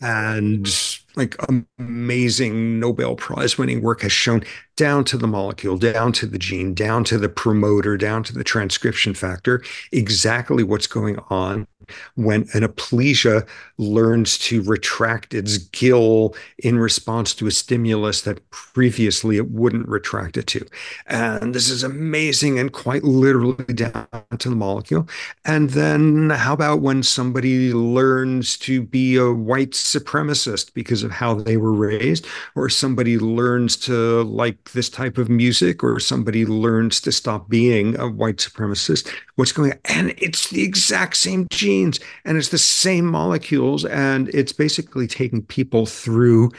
And 0.00 0.68
like 1.16 1.36
amazing 1.78 2.80
Nobel 2.80 3.16
Prize 3.16 3.56
winning 3.58 3.82
work 3.82 4.02
has 4.02 4.12
shown 4.12 4.42
down 4.76 5.04
to 5.04 5.16
the 5.16 5.26
molecule, 5.26 5.76
down 5.76 6.12
to 6.12 6.26
the 6.26 6.38
gene, 6.38 6.74
down 6.74 7.04
to 7.04 7.18
the 7.18 7.28
promoter, 7.28 7.96
down 7.96 8.22
to 8.24 8.32
the 8.32 8.44
transcription 8.44 9.14
factor, 9.14 9.62
exactly 9.92 10.62
what's 10.62 10.86
going 10.86 11.18
on 11.30 11.66
when 12.14 12.46
an 12.54 12.62
aplysia 12.62 13.46
learns 13.76 14.38
to 14.38 14.62
retract 14.62 15.34
its 15.34 15.58
gill 15.58 16.34
in 16.58 16.78
response 16.78 17.34
to 17.34 17.46
a 17.46 17.50
stimulus 17.50 18.22
that 18.22 18.48
previously 18.50 19.36
it 19.36 19.50
wouldn't 19.50 19.86
retract 19.88 20.36
it 20.36 20.46
to. 20.46 20.66
And 21.06 21.54
this 21.54 21.68
is 21.68 21.82
amazing 21.82 22.58
and 22.58 22.72
quite 22.72 23.04
literally 23.04 23.64
down 23.64 24.08
to 24.38 24.48
the 24.48 24.56
molecule. 24.56 25.06
And 25.44 25.70
then 25.70 26.30
how 26.30 26.54
about 26.54 26.80
when 26.80 27.02
somebody 27.02 27.72
learns 27.72 28.56
to 28.58 28.82
be 28.82 29.16
a 29.16 29.30
white 29.30 29.72
supremacist 29.72 30.72
because 30.74 31.02
of 31.02 31.10
how 31.10 31.34
they 31.34 31.56
were 31.56 31.72
raised, 31.72 32.26
or 32.54 32.68
somebody 32.68 33.18
learns 33.18 33.76
to 33.76 34.22
like 34.22 34.63
this 34.72 34.88
type 34.88 35.18
of 35.18 35.28
music 35.28 35.82
or 35.82 36.00
somebody 36.00 36.46
learns 36.46 37.00
to 37.02 37.12
stop 37.12 37.48
being 37.48 37.98
a 37.98 38.08
white 38.08 38.36
supremacist 38.36 39.12
what's 39.36 39.52
going 39.52 39.72
on? 39.72 39.78
And 39.84 40.14
it's 40.18 40.50
the 40.50 40.62
exact 40.62 41.16
same 41.16 41.46
genes 41.50 42.00
and 42.24 42.36
it's 42.36 42.48
the 42.48 42.58
same 42.58 43.06
molecules 43.06 43.84
and 43.84 44.28
it's 44.30 44.52
basically 44.52 45.06
taking 45.06 45.42
people 45.42 45.86
through 45.86 46.50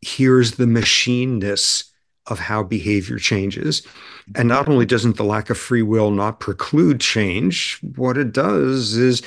here's 0.00 0.52
the 0.52 0.66
machineness 0.66 1.90
of 2.26 2.38
how 2.38 2.62
behavior 2.62 3.18
changes. 3.18 3.86
And 4.34 4.48
not 4.48 4.68
only 4.68 4.86
doesn't 4.86 5.16
the 5.16 5.24
lack 5.24 5.50
of 5.50 5.58
free 5.58 5.82
will 5.82 6.10
not 6.10 6.40
preclude 6.40 7.00
change 7.00 7.78
what 7.96 8.16
it 8.16 8.32
does 8.32 8.96
is 8.96 9.22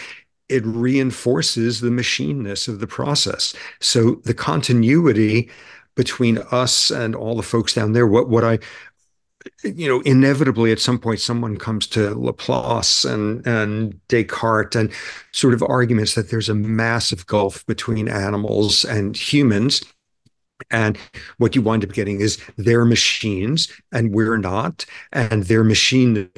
it 0.50 0.66
reinforces 0.66 1.82
the 1.82 1.90
machineness 1.90 2.68
of 2.68 2.80
the 2.80 2.88
process. 2.88 3.54
So 3.82 4.16
the 4.24 4.34
continuity 4.34 5.50
between 5.98 6.38
us 6.52 6.90
and 6.90 7.14
all 7.16 7.36
the 7.36 7.44
folks 7.44 7.74
down 7.74 7.92
there. 7.92 8.08
What 8.08 8.30
what 8.30 8.46
I 8.46 8.60
you 9.64 9.88
know, 9.88 10.02
inevitably 10.02 10.72
at 10.72 10.80
some 10.80 11.00
point 11.00 11.20
someone 11.20 11.58
comes 11.58 11.88
to 11.88 12.14
Laplace 12.16 13.04
and 13.04 13.46
and 13.46 14.00
Descartes 14.08 14.76
and 14.76 14.92
sort 15.32 15.54
of 15.54 15.64
arguments 15.64 16.16
that 16.16 16.30
there's 16.30 16.50
a 16.50 16.56
massive 16.56 17.26
gulf 17.28 17.66
between 17.66 18.08
animals 18.08 18.86
and 18.86 19.16
humans 19.16 19.82
and 20.72 20.98
what 21.38 21.56
you 21.56 21.62
wind 21.62 21.84
up 21.84 21.94
getting 21.94 22.20
is 22.22 22.38
their 22.58 22.86
machines 22.86 23.72
and 23.92 24.14
we're 24.14 24.38
not. 24.38 24.86
And 25.14 25.44
their 25.44 25.64
machine 25.64 26.30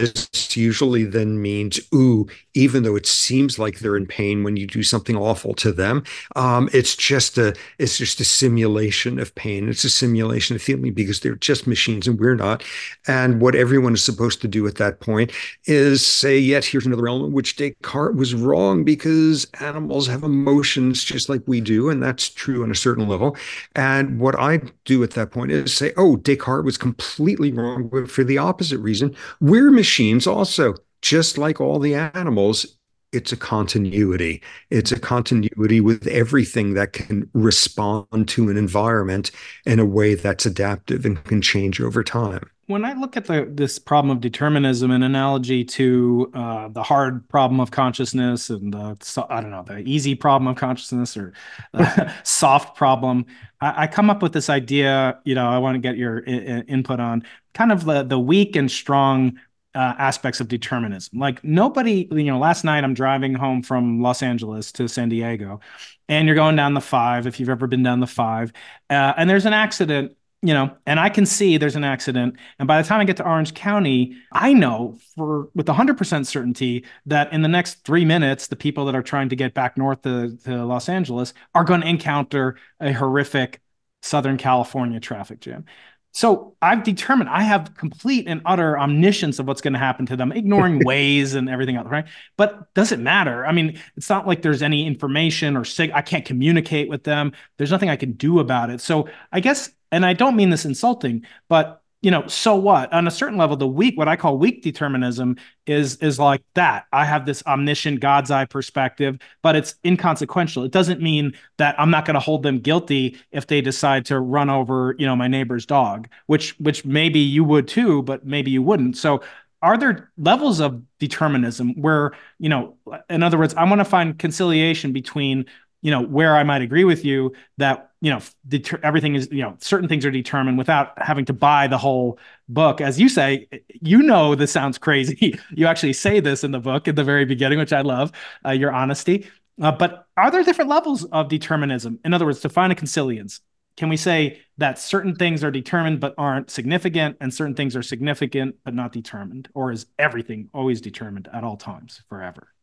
usually 0.52 1.04
then 1.04 1.42
means, 1.42 1.80
ooh, 1.94 2.28
even 2.54 2.84
though 2.84 2.96
it 2.96 3.06
seems 3.06 3.58
like 3.58 3.80
they're 3.80 3.98
in 3.98 4.06
pain 4.06 4.44
when 4.44 4.58
you 4.58 4.68
do 4.68 4.84
something 4.84 5.16
awful 5.16 5.54
to 5.56 5.72
them, 5.72 6.04
um, 6.36 6.70
it's 6.74 6.96
just 6.96 7.38
a 7.38 7.56
it's 7.78 7.98
just 7.98 8.20
a 8.20 8.26
simulation 8.26 9.20
of 9.20 9.34
pain. 9.36 9.70
It's 9.70 9.84
a 9.84 9.90
simulation 9.90 10.56
of 10.56 10.62
feeling 10.62 10.94
because 10.94 11.20
they're 11.20 11.36
just 11.36 11.68
machines 11.68 12.08
and 12.08 12.20
we're 12.20 12.36
not. 12.36 12.64
And 13.08 13.42
what 13.42 13.56
everyone 13.56 13.94
is 13.94 14.04
supposed 14.04 14.42
to 14.42 14.48
do 14.48 14.68
at 14.68 14.76
that 14.76 15.00
point 15.00 15.32
is 15.66 16.06
say, 16.06 16.38
yet 16.38 16.66
here's 16.66 16.86
another 16.86 17.08
element 17.08 17.34
which 17.34 17.56
Descartes 17.56 18.16
was 18.16 18.34
wrong 18.34 18.84
because 18.84 19.48
animals 19.60 20.08
have 20.08 20.24
emotions 20.24 21.04
just 21.04 21.30
like 21.30 21.42
we 21.46 21.62
do, 21.62 21.90
and 21.90 22.02
that's 22.02 22.30
true 22.30 22.64
on 22.64 22.72
a 22.72 22.76
certain 22.76 23.08
level. 23.08 23.36
And 23.76 24.09
what 24.18 24.40
I 24.40 24.62
do 24.86 25.04
at 25.04 25.12
that 25.12 25.32
point 25.32 25.52
is 25.52 25.76
say, 25.76 25.94
oh, 25.98 26.16
Descartes 26.18 26.66
was 26.66 26.78
completely 26.78 27.52
wrong 27.52 27.88
but 27.88 28.10
for 28.10 28.24
the 28.24 28.38
opposite 28.38 28.80
reason. 28.80 29.16
We're 29.40 29.72
machines 29.72 30.28
also, 30.28 30.76
just 31.02 31.38
like 31.38 31.62
all 31.62 31.80
the 31.80 31.96
animals. 31.96 32.78
It's 33.12 33.32
a 33.32 33.38
continuity. 33.38 34.44
It's 34.70 34.92
a 34.92 35.00
continuity 35.00 35.82
with 35.82 36.06
everything 36.08 36.76
that 36.76 36.94
can 36.94 37.30
respond 37.34 38.28
to 38.30 38.50
an 38.50 38.58
environment 38.58 39.32
in 39.66 39.80
a 39.80 39.86
way 39.86 40.14
that's 40.14 40.46
adaptive 40.46 41.06
and 41.06 41.24
can 41.24 41.42
change 41.42 41.82
over 41.82 42.04
time. 42.04 42.50
When 42.70 42.86
I 42.86 42.94
look 42.94 43.18
at 43.18 43.26
the 43.26 43.50
this 43.52 43.80
problem 43.80 44.16
of 44.16 44.22
determinism, 44.22 44.92
an 44.92 45.02
analogy 45.02 45.66
to 45.66 46.32
uh, 46.36 46.68
the 46.68 46.84
hard 46.84 47.28
problem 47.28 47.60
of 47.60 47.72
consciousness 47.72 48.52
and 48.52 48.72
the 48.72 49.26
I 49.28 49.42
don't 49.42 49.50
know 49.50 49.64
the 49.64 49.80
easy 49.80 50.14
problem 50.14 50.48
of 50.48 50.56
consciousness 50.56 51.18
or 51.18 51.34
the 51.74 52.14
soft 52.24 52.78
problem, 52.78 53.26
I, 53.60 53.84
I, 53.84 53.88
come 53.88 54.12
up 54.12 54.22
with 54.22 54.34
this 54.34 54.52
idea. 54.52 55.18
You 55.26 55.34
know, 55.34 55.50
I 55.50 55.58
want 55.58 55.76
to 55.76 55.80
get 55.80 55.98
your 55.98 56.20
input 56.20 57.00
on 57.00 57.24
kind 57.56 57.72
of 57.72 57.86
the 57.86 58.04
the 58.04 58.20
weak 58.20 58.56
and 58.56 58.70
strong 58.70 59.40
uh, 59.74 59.96
aspects 59.98 60.40
of 60.40 60.48
determinism. 60.48 61.18
Like 61.18 61.44
nobody, 61.44 62.08
you 62.12 62.26
know, 62.26 62.38
last 62.38 62.64
night 62.64 62.84
I'm 62.84 62.94
driving 62.94 63.34
home 63.34 63.64
from 63.64 64.00
Los 64.00 64.22
Angeles 64.22 64.72
to 64.74 64.88
San 64.88 65.10
Diego, 65.10 65.60
and 66.08 66.28
you're 66.28 66.36
going 66.36 66.56
down 66.56 66.76
the 66.76 66.82
five. 66.82 67.26
If 67.26 67.40
you've 67.40 67.50
ever 67.50 67.66
been 67.66 67.82
down 67.82 68.00
the 68.00 68.06
five, 68.06 68.54
uh, 68.92 69.14
and 69.18 69.28
there's 69.28 69.48
an 69.48 69.54
accident 69.54 70.16
you 70.42 70.54
know, 70.54 70.72
and 70.86 71.00
I 71.00 71.10
can 71.10 71.26
see 71.26 71.58
there's 71.58 71.76
an 71.76 71.84
accident. 71.84 72.38
And 72.60 72.68
by 72.68 72.82
the 72.82 72.88
time 72.88 73.02
I 73.02 73.04
get 73.04 73.18
to 73.18 73.26
Orange 73.28 73.54
County, 73.54 74.16
I 74.32 74.54
know 74.54 74.98
for 75.16 75.50
with 75.54 75.66
100% 75.68 76.26
certainty 76.26 76.86
that 77.08 77.34
in 77.34 77.42
the 77.42 77.50
next 77.50 77.84
three 77.84 78.06
minutes, 78.06 78.48
the 78.48 78.56
people 78.56 78.86
that 78.86 78.96
are 78.96 79.04
trying 79.04 79.30
to 79.30 79.36
get 79.36 79.54
back 79.54 79.78
north 79.78 80.02
to, 80.04 80.38
to 80.46 80.66
Los 80.66 80.88
Angeles 80.88 81.34
are 81.54 81.66
going 81.66 81.82
to 81.82 81.88
encounter 81.88 82.56
a 82.80 82.94
horrific 82.94 83.60
Southern 84.02 84.38
California 84.38 85.00
traffic 85.02 85.42
jam. 85.42 85.66
So 86.12 86.56
I've 86.62 86.84
determined 86.84 87.30
I 87.30 87.44
have 87.44 87.76
complete 87.76 88.28
and 88.28 88.42
utter 88.46 88.78
omniscience 88.80 89.40
of 89.40 89.48
what's 89.48 89.62
going 89.62 89.74
to 89.74 89.80
happen 89.80 90.06
to 90.08 90.16
them, 90.16 90.32
ignoring 90.32 90.80
Waze 90.86 91.36
and 91.36 91.48
everything 91.50 91.76
else, 91.76 91.88
right? 91.88 92.06
But 92.36 92.74
does 92.74 92.92
it 92.92 93.00
matter? 93.00 93.46
I 93.46 93.52
mean, 93.52 93.80
it's 93.96 94.10
not 94.10 94.28
like 94.28 94.42
there's 94.42 94.64
any 94.64 94.88
information 94.88 95.56
or 95.56 95.66
sig- 95.66 95.92
I 95.94 96.02
can't 96.02 96.26
communicate 96.26 96.90
with 96.90 97.04
them. 97.04 97.34
There's 97.58 97.72
nothing 97.72 97.90
I 97.90 97.96
can 97.96 98.14
do 98.14 98.40
about 98.40 98.70
it. 98.70 98.82
So 98.82 99.08
I 99.32 99.40
guess 99.40 99.72
and 99.92 100.06
I 100.06 100.14
don't 100.14 100.36
mean 100.36 100.50
this 100.50 100.66
insulting, 100.66 101.26
but 101.48 101.82
you 102.02 102.12
know, 102.12 102.26
so 102.28 102.56
what? 102.56 102.92
On 102.94 103.08
a 103.08 103.12
certain 103.12 103.38
level, 103.38 103.58
the 103.58 103.68
weak, 103.68 103.98
what 103.98 104.08
I 104.08 104.16
call 104.16 104.38
weak 104.38 104.64
determinism, 104.64 105.36
is 105.68 105.98
is 105.98 106.18
like 106.18 106.42
that. 106.54 106.86
I 106.94 107.04
have 107.04 107.26
this 107.26 107.44
omniscient 107.46 108.00
God's 108.00 108.32
eye 108.32 108.46
perspective, 108.46 109.20
but 109.42 109.58
it's 109.58 109.76
inconsequential. 109.86 110.64
It 110.64 110.72
doesn't 110.72 111.02
mean 111.02 111.34
that 111.58 111.76
I'm 111.78 111.92
not 111.92 112.06
going 112.06 112.14
to 112.14 112.22
hold 112.22 112.44
them 112.44 112.60
guilty 112.60 113.18
if 113.32 113.48
they 113.48 113.60
decide 113.60 114.06
to 114.06 114.20
run 114.20 114.50
over, 114.50 114.96
you 114.98 115.06
know, 115.06 115.16
my 115.16 115.28
neighbor's 115.28 115.66
dog, 115.66 116.08
which 116.28 116.58
which 116.60 116.86
maybe 116.86 117.20
you 117.20 117.44
would 117.44 117.68
too, 117.68 118.02
but 118.04 118.26
maybe 118.26 118.50
you 118.50 118.62
wouldn't. 118.64 118.96
So 118.96 119.22
are 119.62 119.78
there 119.78 120.10
levels 120.18 120.62
of 120.62 120.82
determinism 121.00 121.74
where 121.82 122.12
you 122.40 122.50
know 122.50 122.78
in 123.10 123.24
other 123.24 123.38
words 123.38 123.54
i 123.56 123.64
want 123.64 123.80
to 123.80 123.86
find 123.86 124.18
conciliation 124.18 124.94
between 124.94 125.46
you 125.82 125.92
know 125.92 126.02
where 126.02 126.36
i 126.36 126.44
might 126.44 126.62
agree 126.62 126.84
with 126.84 127.06
you 127.06 127.34
that 127.58 127.90
you 128.02 128.10
know 128.12 128.20
deter- 128.48 128.80
everything 128.84 129.16
is 129.16 129.28
you 129.32 129.42
know 129.42 129.56
certain 129.60 129.88
things 129.88 130.06
are 130.06 130.12
determined 130.12 130.58
without 130.58 130.92
having 130.98 131.26
to 131.26 131.34
buy 131.34 131.68
the 131.68 131.78
whole 131.78 132.18
book. 132.48 132.82
As 132.82 133.00
you 133.00 133.10
say 133.10 133.48
you 133.82 134.02
know 134.02 134.36
this 134.36 134.52
sounds 134.52 134.78
crazy. 134.78 135.40
You 135.52 135.68
actually 135.68 135.94
say 135.94 136.20
this 136.20 136.44
in 136.44 136.52
the 136.52 136.60
book 136.60 136.88
at 136.88 136.96
the 136.96 137.04
very 137.04 137.26
beginning 137.26 137.60
which 137.60 137.74
i 137.74 137.82
love 137.82 138.12
uh, 138.46 138.52
your 138.52 138.72
honesty. 138.72 139.28
Uh, 139.62 139.72
but 139.72 140.08
are 140.16 140.32
there 140.32 140.44
different 140.44 140.70
levels 140.70 141.04
of 141.06 141.28
determinism? 141.28 142.00
In 142.06 142.14
other 142.14 142.26
words 142.26 142.40
to 142.42 142.50
find 142.50 142.72
a 142.72 142.76
consilience. 142.76 143.42
Can 143.76 143.90
we 143.90 143.98
say 143.98 144.42
that 144.58 144.78
certain 144.78 145.16
things 145.16 145.44
are 145.44 145.52
determined 145.52 146.00
but 146.00 146.14
aren't 146.18 146.50
significant 146.50 147.18
and 147.22 147.34
certain 147.34 147.56
things 147.56 147.76
are 147.76 147.82
significant 147.84 148.56
but 148.64 148.74
not 148.74 148.92
determined? 148.92 149.50
Or 149.54 149.72
is 149.72 149.86
everything 149.98 150.50
always 150.54 150.82
determined 150.82 151.30
at 151.34 151.44
all 151.44 151.58
times 151.58 152.02
forever 152.10 152.54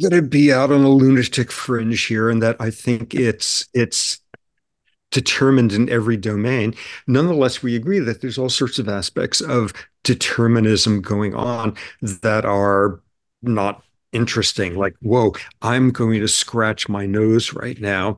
going 0.00 0.12
to 0.12 0.22
be 0.22 0.52
out 0.52 0.72
on 0.72 0.82
a 0.82 0.88
lunatic 0.88 1.52
fringe 1.52 2.04
here, 2.06 2.30
and 2.30 2.42
that 2.42 2.56
I 2.60 2.70
think 2.70 3.14
it's 3.14 3.66
it's 3.74 4.20
determined 5.10 5.72
in 5.72 5.88
every 5.88 6.16
domain. 6.16 6.74
Nonetheless, 7.06 7.62
we 7.62 7.76
agree 7.76 8.00
that 8.00 8.20
there's 8.20 8.38
all 8.38 8.48
sorts 8.48 8.78
of 8.78 8.88
aspects 8.88 9.40
of 9.40 9.72
determinism 10.02 11.00
going 11.00 11.34
on 11.34 11.76
that 12.02 12.44
are 12.44 13.00
not 13.42 13.82
interesting. 14.12 14.76
Like, 14.76 14.94
whoa, 15.00 15.32
I'm 15.62 15.90
going 15.90 16.20
to 16.20 16.28
scratch 16.28 16.88
my 16.88 17.06
nose 17.06 17.52
right 17.52 17.80
now. 17.80 18.16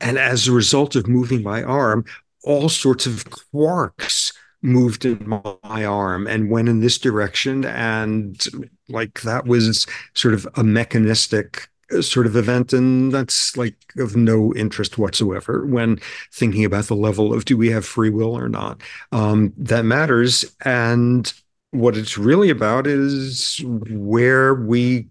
And 0.00 0.18
as 0.18 0.48
a 0.48 0.52
result 0.52 0.96
of 0.96 1.06
moving 1.06 1.42
my 1.42 1.62
arm, 1.62 2.04
all 2.44 2.68
sorts 2.68 3.06
of 3.06 3.24
quarks 3.26 4.32
moved 4.62 5.04
in 5.04 5.26
my 5.26 5.84
arm 5.84 6.26
and 6.26 6.50
went 6.50 6.68
in 6.68 6.80
this 6.80 6.98
direction. 6.98 7.64
And 7.64 8.42
like 8.88 9.22
that 9.22 9.46
was 9.46 9.86
sort 10.14 10.34
of 10.34 10.46
a 10.54 10.64
mechanistic 10.64 11.68
uh, 11.92 12.02
sort 12.02 12.26
of 12.26 12.36
event. 12.36 12.72
And 12.72 13.12
that's 13.12 13.56
like 13.56 13.76
of 13.98 14.16
no 14.16 14.52
interest 14.54 14.98
whatsoever 14.98 15.64
when 15.66 15.98
thinking 16.32 16.64
about 16.64 16.86
the 16.86 16.96
level 16.96 17.32
of 17.32 17.44
do 17.44 17.56
we 17.56 17.70
have 17.70 17.86
free 17.86 18.10
will 18.10 18.36
or 18.36 18.48
not. 18.48 18.80
Um, 19.12 19.52
that 19.56 19.84
matters. 19.84 20.44
And 20.64 21.32
what 21.70 21.96
it's 21.96 22.18
really 22.18 22.50
about 22.50 22.86
is 22.86 23.60
where 23.64 24.54
we 24.54 25.08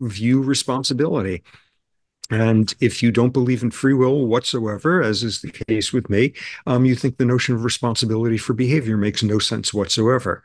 view 0.00 0.42
responsibility. 0.42 1.42
And 2.30 2.74
if 2.80 3.02
you 3.02 3.12
don't 3.12 3.32
believe 3.32 3.62
in 3.62 3.70
free 3.70 3.94
will 3.94 4.26
whatsoever, 4.26 5.02
as 5.02 5.22
is 5.22 5.40
the 5.40 5.50
case 5.50 5.92
with 5.92 6.10
me, 6.10 6.32
um, 6.66 6.84
you 6.84 6.96
think 6.96 7.16
the 7.18 7.24
notion 7.24 7.54
of 7.54 7.64
responsibility 7.64 8.36
for 8.36 8.52
behavior 8.52 8.96
makes 8.96 9.22
no 9.22 9.38
sense 9.38 9.72
whatsoever. 9.72 10.42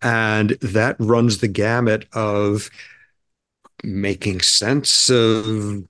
And 0.00 0.50
that 0.62 0.96
runs 0.98 1.38
the 1.38 1.48
gamut 1.48 2.06
of 2.12 2.70
making 3.84 4.40
sense 4.40 5.10
of 5.10 5.84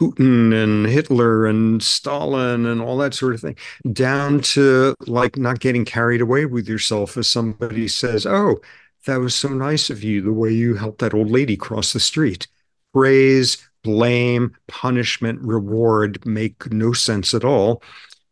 Putin 0.00 0.54
and 0.54 0.86
Hitler 0.86 1.46
and 1.46 1.82
Stalin 1.82 2.66
and 2.66 2.80
all 2.80 2.98
that 2.98 3.14
sort 3.14 3.34
of 3.34 3.40
thing, 3.40 3.56
down 3.92 4.40
to 4.40 4.94
like 5.06 5.36
not 5.36 5.60
getting 5.60 5.84
carried 5.84 6.20
away 6.20 6.44
with 6.44 6.68
yourself 6.68 7.16
as 7.16 7.28
somebody 7.28 7.88
says, 7.88 8.26
Oh, 8.26 8.60
that 9.06 9.18
was 9.20 9.34
so 9.34 9.48
nice 9.48 9.90
of 9.90 10.04
you, 10.04 10.20
the 10.20 10.32
way 10.32 10.50
you 10.52 10.74
helped 10.74 10.98
that 11.00 11.14
old 11.14 11.30
lady 11.30 11.56
cross 11.56 11.92
the 11.92 12.00
street. 12.00 12.46
Praise, 12.92 13.67
blame, 13.82 14.54
punishment, 14.66 15.40
reward 15.42 16.24
make 16.26 16.70
no 16.72 16.92
sense 16.92 17.34
at 17.34 17.44
all 17.44 17.82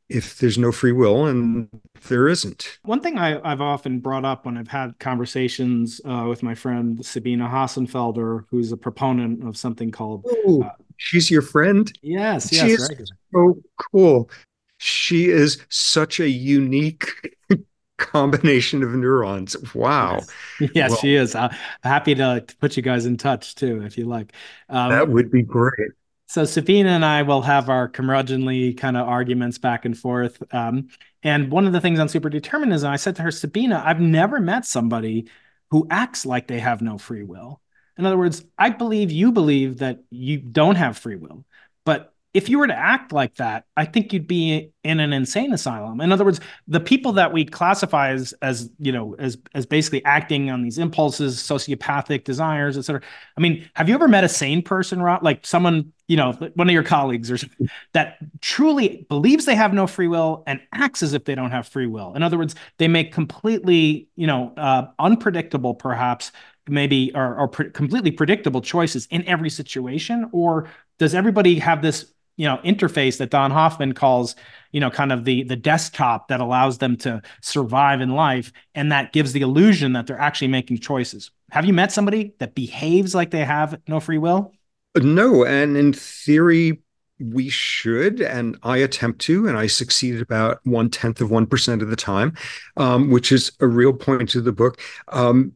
if 0.09 0.39
there's 0.39 0.59
no 0.59 0.71
free 0.71 0.93
will 0.93 1.27
and 1.27 1.69
there 2.09 2.29
isn't. 2.29 2.79
One 2.83 3.01
thing 3.01 3.19
I, 3.19 3.41
have 3.49 3.61
often 3.61 3.99
brought 3.99 4.25
up 4.25 4.47
when 4.47 4.57
I've 4.57 4.69
had 4.69 4.99
conversations 4.99 6.01
uh, 6.05 6.27
with 6.29 6.43
my 6.43 6.55
friend 6.55 7.05
Sabine 7.05 7.41
Hossenfelder, 7.41 8.45
who's 8.51 8.71
a 8.73 8.77
proponent 8.77 9.47
of 9.47 9.57
something 9.57 9.91
called. 9.91 10.25
Oh, 10.29 10.63
uh, 10.63 10.71
she's 10.97 11.31
your 11.31 11.43
friend? 11.43 11.93
Yes, 12.03 12.53
yes. 12.53 12.67
She 12.67 12.77
right. 12.77 13.09
so 13.35 13.61
cool. 13.91 14.31
She 14.79 15.31
is 15.31 15.59
such 15.69 16.21
a 16.21 16.29
unique 16.29 17.11
combination 17.99 18.83
of 18.83 18.91
neurons. 18.95 19.57
Wow. 19.75 20.21
Yes, 20.61 20.71
yes 20.75 20.91
well, 20.91 20.99
she 21.01 21.15
is. 21.15 21.35
Uh, 21.35 21.55
happy 21.83 22.15
to, 22.15 22.43
to, 22.47 22.57
put 22.57 22.77
you 22.77 22.83
guys 22.83 23.07
in 23.07 23.17
touch 23.17 23.55
too, 23.55 23.83
if 23.83 23.99
you 23.99 24.07
like. 24.07 24.33
Um, 24.69 24.91
that 24.91 25.09
would 25.09 25.31
be 25.31 25.43
great. 25.43 25.91
So 26.29 26.45
Sabine 26.45 26.87
and 26.87 27.05
I 27.05 27.23
will 27.23 27.43
have 27.43 27.69
our 27.69 27.89
curmudgeonly 27.89 28.77
kind 28.77 28.97
of 28.97 29.07
arguments 29.07 29.59
back 29.59 29.85
and 29.85 29.97
forth. 29.97 30.43
Um, 30.53 30.89
and 31.23 31.51
one 31.51 31.67
of 31.67 31.73
the 31.73 31.81
things 31.81 32.01
on 32.01 32.09
super 32.09 32.29
determinism, 32.29 32.91
I 32.91 32.97
said 32.97 33.17
to 33.17 33.23
her, 33.23 33.31
Sabine, 33.31 33.73
I've 33.73 34.01
never 34.01 34.41
met 34.41 34.65
somebody 34.65 35.29
who 35.71 35.87
acts 35.89 36.27
like 36.27 36.49
they 36.49 36.59
have 36.59 36.83
no 36.83 36.99
free 36.99 37.23
will. 37.23 37.61
In 37.97 38.05
other 38.05 38.19
words, 38.19 38.45
I 38.59 38.71
believe 38.71 39.11
you 39.11 39.33
believe 39.33 39.79
that 39.79 40.01
you 40.11 40.39
don't 40.39 40.77
have 40.77 40.99
free 40.99 41.17
will, 41.17 41.45
but 41.85 42.13
if 42.37 42.51
you 42.51 42.59
were 42.59 42.67
to 42.67 42.77
act 42.77 43.13
like 43.13 43.37
that, 43.37 43.65
I 43.79 43.87
think 43.87 44.13
you'd 44.13 44.27
be 44.27 44.71
in 44.85 45.01
an 45.01 45.15
insane 45.15 45.55
asylum. 45.55 46.03
In 46.03 46.13
other 46.13 46.23
words, 46.23 46.39
the 46.69 46.81
people 46.81 47.13
that 47.13 47.33
we 47.33 47.47
classify 47.47 48.11
as, 48.11 48.35
as 48.43 48.69
you 48.79 48.93
know, 48.93 49.17
as 49.19 49.39
as 49.55 49.65
basically 49.65 50.05
acting 50.05 50.51
on 50.51 50.61
these 50.61 50.77
impulses, 50.77 51.39
sociopathic 51.39 52.25
desires, 52.25 52.77
etc. 52.77 53.01
I 53.39 53.41
mean, 53.41 53.67
have 53.75 53.89
you 53.89 53.95
ever 53.95 54.07
met 54.07 54.23
a 54.23 54.29
sane 54.29 54.61
person, 54.61 55.01
Rob? 55.01 55.25
Like 55.25 55.47
someone, 55.47 55.95
you 56.09 56.19
know, 56.19 56.33
one 56.57 56.69
of 56.69 56.75
your 56.75 56.83
colleagues 56.83 57.31
or 57.31 57.39
something, 57.39 57.71
that 57.95 58.19
truly 58.43 59.07
believes 59.09 59.47
they 59.47 59.55
have 59.55 59.73
no 59.73 59.87
free 59.87 60.07
will 60.07 60.45
and 60.47 60.61
acts 60.75 61.03
as 61.03 61.15
if 61.15 61.25
they 61.25 61.35
don't 61.35 61.53
have 61.53 61.67
free 61.67 61.87
will. 61.87 62.13
In 62.13 62.23
other 62.23 62.37
words, 62.37 62.55
they 62.77 62.87
make 62.87 63.15
completely, 63.15 64.09
you 64.15 64.27
know, 64.27 64.53
uh, 64.59 64.89
unpredictable, 64.99 65.73
perhaps 65.73 66.33
maybe 66.69 67.13
or, 67.15 67.35
or 67.39 67.49
pre- 67.49 67.71
completely 67.71 68.11
predictable 68.11 68.61
choices 68.61 69.07
in 69.11 69.25
every 69.27 69.49
situation 69.49 70.29
or 70.33 70.69
does 70.99 71.15
everybody 71.15 71.59
have 71.59 71.83
this 71.83 72.13
you 72.37 72.47
know 72.47 72.59
interface 72.59 73.19
that 73.19 73.31
Don 73.31 73.51
Hoffman 73.51 73.93
calls 73.93 74.37
you 74.73 74.81
know 74.81 74.91
kind 74.91 75.13
of 75.13 75.25
the 75.25 75.43
the 75.45 75.57
desktop 75.57 76.29
that 76.29 76.41
allows 76.41 76.79
them 76.79 76.97
to 76.99 77.23
survive 77.41 78.01
in 78.01 78.11
life 78.11 78.53
and 78.75 78.93
that 78.93 79.13
gives 79.13 79.33
the 79.33 79.41
illusion 79.41 79.93
that 79.95 80.07
they're 80.07 80.19
actually 80.19 80.49
making 80.49 80.79
choices. 80.79 81.31
Have 81.51 81.65
you 81.65 81.73
met 81.73 81.93
somebody 81.93 82.35
that 82.39 82.55
behaves 82.55 83.15
like 83.15 83.31
they 83.31 83.45
have 83.45 83.81
no 83.89 84.01
free 84.01 84.19
will? 84.19 84.53
No, 84.97 85.45
and 85.45 85.77
in 85.77 85.93
theory 85.93 86.81
we 87.19 87.49
should, 87.49 88.21
and 88.21 88.59
I 88.63 88.79
attempt 88.79 89.21
to, 89.23 89.47
and 89.49 89.57
I 89.57 89.67
succeed 89.67 90.21
about 90.21 90.61
one 90.65 90.91
tenth 90.91 91.21
of 91.21 91.31
one 91.31 91.47
percent 91.47 91.83
of 91.83 91.89
the 91.89 91.97
time, 91.97 92.35
um, 92.77 93.11
which 93.11 93.33
is 93.33 93.53
a 93.61 93.67
real 93.67 93.93
point 93.93 94.29
to 94.31 94.41
the 94.41 94.53
book. 94.53 94.81
Um, 95.09 95.53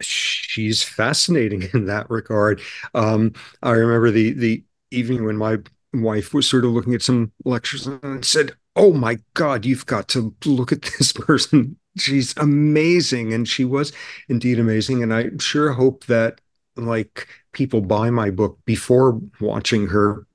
she's 0.00 0.82
fascinating 0.82 1.68
in 1.74 1.86
that 1.86 2.10
regard. 2.10 2.60
Um, 2.94 3.32
I 3.62 3.72
remember 3.72 4.10
the 4.10 4.32
the 4.32 4.64
evening 4.90 5.24
when 5.24 5.36
my 5.36 5.58
wife 6.02 6.34
was 6.34 6.48
sort 6.48 6.64
of 6.64 6.72
looking 6.72 6.94
at 6.94 7.02
some 7.02 7.32
lectures 7.44 7.86
and 7.86 8.24
said, 8.24 8.52
"Oh 8.76 8.92
my 8.92 9.18
God, 9.34 9.64
you've 9.64 9.86
got 9.86 10.08
to 10.08 10.34
look 10.44 10.72
at 10.72 10.82
this 10.98 11.12
person 11.12 11.76
she's 11.96 12.36
amazing, 12.36 13.32
and 13.32 13.48
she 13.48 13.64
was 13.64 13.92
indeed 14.28 14.58
amazing. 14.58 15.02
And 15.02 15.14
I 15.14 15.30
sure 15.38 15.72
hope 15.72 16.06
that 16.06 16.40
like 16.76 17.28
people 17.52 17.80
buy 17.80 18.10
my 18.10 18.30
book 18.30 18.58
before 18.64 19.20
watching 19.40 19.86
her 19.88 20.26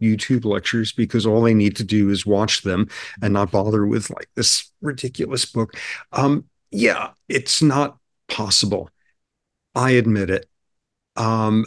YouTube 0.00 0.44
lectures 0.44 0.92
because 0.92 1.26
all 1.26 1.42
they 1.42 1.54
need 1.54 1.76
to 1.76 1.84
do 1.84 2.10
is 2.10 2.26
watch 2.26 2.62
them 2.62 2.88
and 3.22 3.32
not 3.32 3.50
bother 3.50 3.86
with 3.86 4.10
like 4.10 4.28
this 4.34 4.70
ridiculous 4.80 5.44
book. 5.44 5.74
Um, 6.12 6.44
yeah, 6.70 7.10
it's 7.28 7.62
not 7.62 7.98
possible. 8.28 8.90
I 9.74 9.92
admit 9.92 10.30
it. 10.30 10.48
Um, 11.16 11.66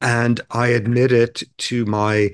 and 0.00 0.40
I 0.50 0.68
admit 0.68 1.12
it 1.12 1.42
to 1.58 1.84
my 1.86 2.32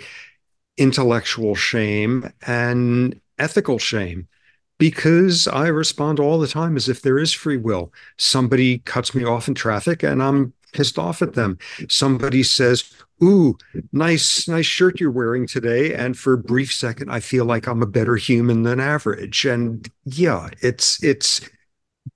intellectual 0.76 1.54
shame 1.54 2.32
and 2.46 3.20
ethical 3.38 3.78
shame 3.78 4.28
because 4.78 5.48
I 5.48 5.68
respond 5.68 6.20
all 6.20 6.38
the 6.38 6.48
time 6.48 6.76
as 6.76 6.88
if 6.88 7.02
there 7.02 7.18
is 7.18 7.32
free 7.32 7.56
will. 7.56 7.92
Somebody 8.18 8.78
cuts 8.80 9.14
me 9.14 9.24
off 9.24 9.48
in 9.48 9.54
traffic 9.54 10.02
and 10.02 10.22
I'm 10.22 10.52
pissed 10.72 10.98
off 10.98 11.22
at 11.22 11.34
them. 11.34 11.58
Somebody 11.88 12.42
says, 12.42 12.92
Ooh, 13.22 13.56
nice, 13.92 14.46
nice 14.46 14.66
shirt 14.66 15.00
you're 15.00 15.10
wearing 15.10 15.46
today. 15.46 15.94
And 15.94 16.18
for 16.18 16.34
a 16.34 16.38
brief 16.38 16.72
second, 16.72 17.10
I 17.10 17.20
feel 17.20 17.46
like 17.46 17.66
I'm 17.66 17.82
a 17.82 17.86
better 17.86 18.16
human 18.16 18.62
than 18.62 18.78
average. 18.78 19.46
And 19.46 19.88
yeah, 20.04 20.50
it's, 20.60 21.02
it's, 21.02 21.40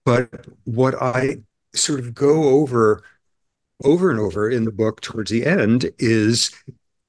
but 0.05 0.47
what 0.65 0.95
I 1.01 1.39
sort 1.75 2.01
of 2.01 2.15
go 2.15 2.45
over 2.51 3.03
over 3.85 4.11
and 4.11 4.21
over 4.21 4.49
in 4.49 4.65
the 4.65 4.73
book 4.73 5.01
towards 5.01 5.31
the 5.31 5.47
end 5.47 5.91
is 5.99 6.51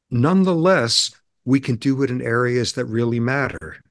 nonetheless, 0.09 1.11
we 1.45 1.59
can 1.59 1.75
do 1.75 2.03
it 2.03 2.11
in 2.11 2.21
areas 2.21 2.73
that 2.73 2.85
really 2.85 3.19
matter. 3.19 3.83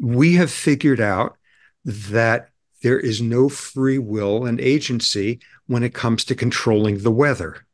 We 0.00 0.34
have 0.34 0.50
figured 0.50 1.00
out 1.00 1.36
that 1.84 2.48
there 2.82 2.98
is 2.98 3.20
no 3.20 3.48
free 3.48 3.98
will 3.98 4.46
and 4.46 4.60
agency 4.60 5.40
when 5.66 5.82
it 5.82 5.94
comes 5.94 6.24
to 6.24 6.34
controlling 6.34 6.98
the 6.98 7.10
weather. 7.10 7.66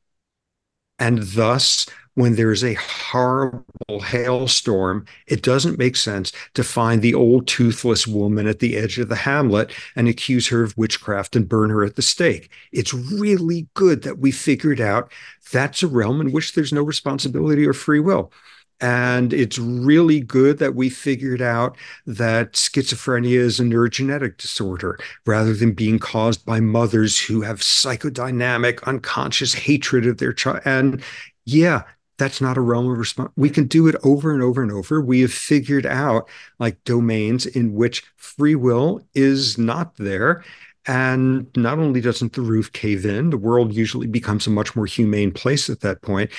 And 0.98 1.22
thus, 1.22 1.86
when 2.20 2.36
there's 2.36 2.62
a 2.62 2.74
horrible 2.74 4.00
hailstorm, 4.02 5.06
it 5.26 5.42
doesn't 5.42 5.78
make 5.78 5.96
sense 5.96 6.32
to 6.54 6.62
find 6.62 7.02
the 7.02 7.14
old 7.14 7.46
toothless 7.46 8.06
woman 8.06 8.46
at 8.46 8.58
the 8.58 8.76
edge 8.76 8.98
of 8.98 9.08
the 9.08 9.16
hamlet 9.16 9.72
and 9.96 10.08
accuse 10.08 10.48
her 10.48 10.62
of 10.62 10.76
witchcraft 10.76 11.34
and 11.34 11.48
burn 11.48 11.70
her 11.70 11.82
at 11.84 11.96
the 11.96 12.02
stake. 12.02 12.50
It's 12.72 12.94
really 12.94 13.68
good 13.74 14.02
that 14.02 14.18
we 14.18 14.30
figured 14.30 14.80
out 14.80 15.12
that's 15.52 15.82
a 15.82 15.88
realm 15.88 16.20
in 16.20 16.32
which 16.32 16.52
there's 16.54 16.72
no 16.72 16.82
responsibility 16.82 17.66
or 17.66 17.72
free 17.72 18.00
will. 18.00 18.32
And 18.80 19.34
it's 19.34 19.58
really 19.58 20.20
good 20.20 20.58
that 20.58 20.74
we 20.74 20.88
figured 20.88 21.42
out 21.42 21.76
that 22.06 22.54
schizophrenia 22.54 23.36
is 23.36 23.60
a 23.60 23.64
neurogenetic 23.64 24.38
disorder 24.38 24.98
rather 25.26 25.52
than 25.52 25.72
being 25.72 25.98
caused 25.98 26.46
by 26.46 26.60
mothers 26.60 27.20
who 27.20 27.42
have 27.42 27.60
psychodynamic, 27.60 28.82
unconscious 28.84 29.52
hatred 29.52 30.06
of 30.06 30.16
their 30.16 30.32
child. 30.32 30.62
And 30.64 31.02
yeah, 31.44 31.82
that's 32.20 32.40
not 32.40 32.58
a 32.58 32.60
realm 32.60 32.88
of 32.90 32.98
response. 32.98 33.32
We 33.36 33.50
can 33.50 33.66
do 33.66 33.88
it 33.88 33.96
over 34.04 34.32
and 34.32 34.42
over 34.42 34.62
and 34.62 34.70
over. 34.70 35.00
We 35.00 35.22
have 35.22 35.32
figured 35.32 35.86
out 35.86 36.28
like 36.58 36.84
domains 36.84 37.46
in 37.46 37.74
which 37.74 38.04
free 38.16 38.54
will 38.54 39.00
is 39.14 39.58
not 39.58 39.96
there. 39.96 40.44
And 40.86 41.48
not 41.56 41.78
only 41.78 42.00
doesn't 42.00 42.34
the 42.34 42.42
roof 42.42 42.72
cave 42.72 43.06
in, 43.06 43.30
the 43.30 43.38
world 43.38 43.74
usually 43.74 44.06
becomes 44.06 44.46
a 44.46 44.50
much 44.50 44.76
more 44.76 44.86
humane 44.86 45.32
place 45.32 45.70
at 45.70 45.80
that 45.80 46.02
point. 46.02 46.30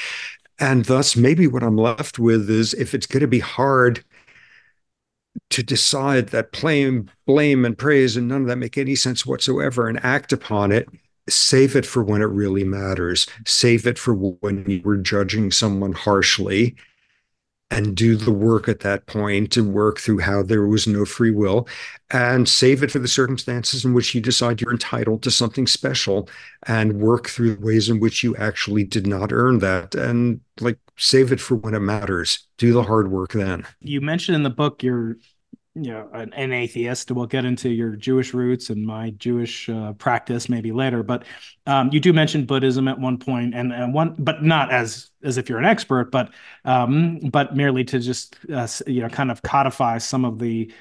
And 0.60 0.86
thus, 0.86 1.16
maybe 1.16 1.48
what 1.48 1.64
I'm 1.64 1.78
left 1.78 2.20
with 2.20 2.50
is 2.50 2.74
if 2.76 2.94
it's 2.94 3.08
going 3.08 3.22
to 3.22 3.28
be 3.28 3.40
hard 3.40 4.04
to 5.50 5.64
decide 5.64 6.28
that 6.28 6.52
blame, 6.52 7.10
blame 7.26 7.66
and 7.66 7.78
praise 7.78 8.16
and 8.18 8.28
none 8.28 8.42
of 8.42 8.48
that 8.48 8.58
make 8.58 8.78
any 8.78 8.96
sense 8.96 9.26
whatsoever 9.26 9.88
and 9.88 10.04
act 10.06 10.32
upon 10.32 10.72
it, 10.72 10.88
save 11.32 11.76
it 11.76 11.86
for 11.86 12.04
when 12.04 12.22
it 12.22 12.26
really 12.26 12.64
matters. 12.64 13.28
Save 13.46 13.88
it 13.88 13.98
for 13.98 14.14
when 14.14 14.66
you 14.70 14.82
were 14.84 14.98
judging 14.98 15.52
someone 15.52 15.94
harshly 15.94 16.76
and 17.72 17.96
do 17.96 18.18
the 18.18 18.34
work 18.34 18.68
at 18.68 18.82
that 18.82 19.06
point 19.06 19.50
to 19.54 19.64
work 19.64 19.98
through 19.98 20.20
how 20.20 20.44
there 20.44 20.68
was 20.68 20.88
no 20.88 21.06
free 21.06 21.32
will. 21.32 21.68
And 22.10 22.48
save 22.48 22.84
it 22.84 22.92
for 22.92 23.00
the 23.00 23.08
circumstances 23.08 23.86
in 23.86 23.94
which 23.94 24.14
you 24.14 24.20
decide 24.20 24.60
you're 24.60 24.74
entitled 24.74 25.24
to 25.24 25.32
something 25.32 25.66
special 25.66 26.28
and 26.68 27.00
work 27.00 27.30
through 27.30 27.56
the 27.56 27.62
ways 27.62 27.88
in 27.88 28.02
which 28.02 28.24
you 28.24 28.36
actually 28.36 28.84
did 28.84 29.08
not 29.08 29.32
earn 29.32 29.60
that. 29.60 29.96
And 29.96 30.42
like 30.60 30.78
save 30.98 31.32
it 31.32 31.40
for 31.40 31.56
when 31.56 31.74
it 31.74 31.80
matters. 31.80 32.46
Do 32.58 32.74
the 32.74 32.84
hard 32.84 33.10
work 33.10 33.32
then. 33.32 33.66
You 33.80 34.02
mentioned 34.02 34.36
in 34.36 34.44
the 34.44 34.50
book 34.50 34.84
your 34.84 35.16
you 35.76 35.92
know 35.92 36.10
an, 36.14 36.34
an, 36.34 36.52
atheist. 36.52 37.12
We'll 37.12 37.28
get 37.28 37.46
into 37.46 37.70
your 37.70 37.96
jewish 37.96 38.34
roots 38.34 38.70
and 38.70 38.86
my 38.86 39.12
jewish 39.12 39.70
uh, 39.70 39.94
practice 39.94 40.50
maybe 40.50 40.72
later 40.72 41.02
but 41.02 41.24
um, 41.66 41.90
you 41.94 42.00
do 42.00 42.12
mention 42.12 42.46
buddhism 42.46 42.88
at 42.88 43.00
one 43.00 43.18
point 43.18 43.56
and, 43.56 43.72
and 43.72 43.94
one 43.94 44.16
but 44.20 44.44
not 44.44 44.72
as 44.72 45.10
as 45.24 45.38
if 45.38 45.48
you're 45.48 45.60
an 45.60 45.66
expert 45.66 46.12
but 46.12 46.32
um, 46.66 47.20
but 47.20 47.56
merely 47.56 47.84
to 47.86 48.00
just 48.00 48.38
uh, 48.54 48.68
you 48.86 49.02
know 49.02 49.10
kind 49.10 49.32
of 49.32 49.42
codify 49.44 49.98
some 49.98 50.26
of 50.26 50.40
the 50.40 50.72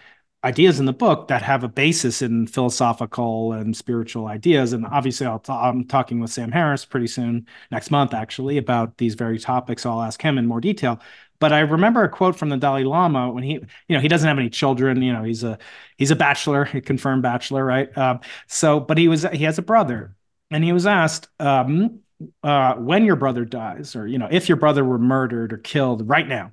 ideas 0.43 0.81
in 0.81 0.87
the 0.87 0.93
book 0.93 1.29
that 1.29 1.43
have 1.43 1.65
a 1.65 1.69
basis 1.69 2.23
in 2.23 2.47
philosophical 2.47 3.53
and 3.53 3.77
spiritual 3.77 4.27
ideas. 4.27 4.73
And 4.73 4.87
obviously 4.87 5.27
i 5.27 5.39
am 5.69 5.85
talking 5.85 6.19
with 6.19 6.31
sam 6.31 6.51
harris 6.51 6.85
pretty 6.85 7.09
soon 7.09 7.47
next 7.71 7.91
month 7.91 8.15
actually 8.15 8.57
about 8.57 8.97
these 8.97 9.15
very 9.15 9.39
topics. 9.39 9.85
I'll 9.85 10.03
ask 10.03 10.21
him 10.23 10.39
in 10.39 10.47
more 10.47 10.61
detail 10.61 11.01
but 11.41 11.53
I 11.53 11.61
remember 11.61 12.05
a 12.05 12.09
quote 12.09 12.37
from 12.37 12.51
the 12.51 12.57
Dalai 12.57 12.85
Lama 12.85 13.31
when 13.31 13.43
he, 13.43 13.55
you 13.55 13.97
know, 13.97 14.01
he 14.01 14.09
doesn't 14.09 14.29
have 14.29 14.39
any 14.39 14.51
children. 14.51 15.03
You 15.03 15.13
know, 15.13 15.25
he's 15.25 15.43
a 15.45 15.59
he's 15.97 16.11
a 16.11 16.17
bachelor, 16.17 16.69
a 16.75 16.81
confirmed 16.81 17.23
bachelor, 17.23 17.65
right? 17.65 17.97
Um, 17.99 18.21
so, 18.47 18.81
but 18.81 18.99
he 18.99 19.09
was 19.09 19.23
he 19.33 19.45
has 19.45 19.59
a 19.59 19.63
brother, 19.63 20.15
and 20.51 20.63
he 20.63 20.73
was 20.73 20.87
asked 20.87 21.29
um, 21.41 22.01
uh, 22.43 22.75
when 22.75 23.05
your 23.05 23.17
brother 23.17 23.45
dies, 23.45 23.97
or 23.97 24.07
you 24.07 24.19
know, 24.19 24.29
if 24.31 24.49
your 24.49 24.57
brother 24.57 24.85
were 24.85 24.99
murdered 24.99 25.53
or 25.53 25.59
killed 25.59 26.09
right 26.09 26.29
now, 26.29 26.53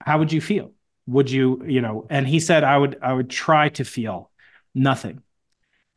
how 0.00 0.18
would 0.18 0.32
you 0.32 0.40
feel? 0.40 0.72
Would 1.06 1.30
you, 1.30 1.64
you 1.66 1.82
know? 1.82 2.06
And 2.10 2.26
he 2.26 2.40
said, 2.40 2.64
I 2.64 2.78
would 2.78 2.98
I 3.02 3.12
would 3.12 3.30
try 3.30 3.68
to 3.70 3.84
feel 3.84 4.30
nothing. 4.74 5.23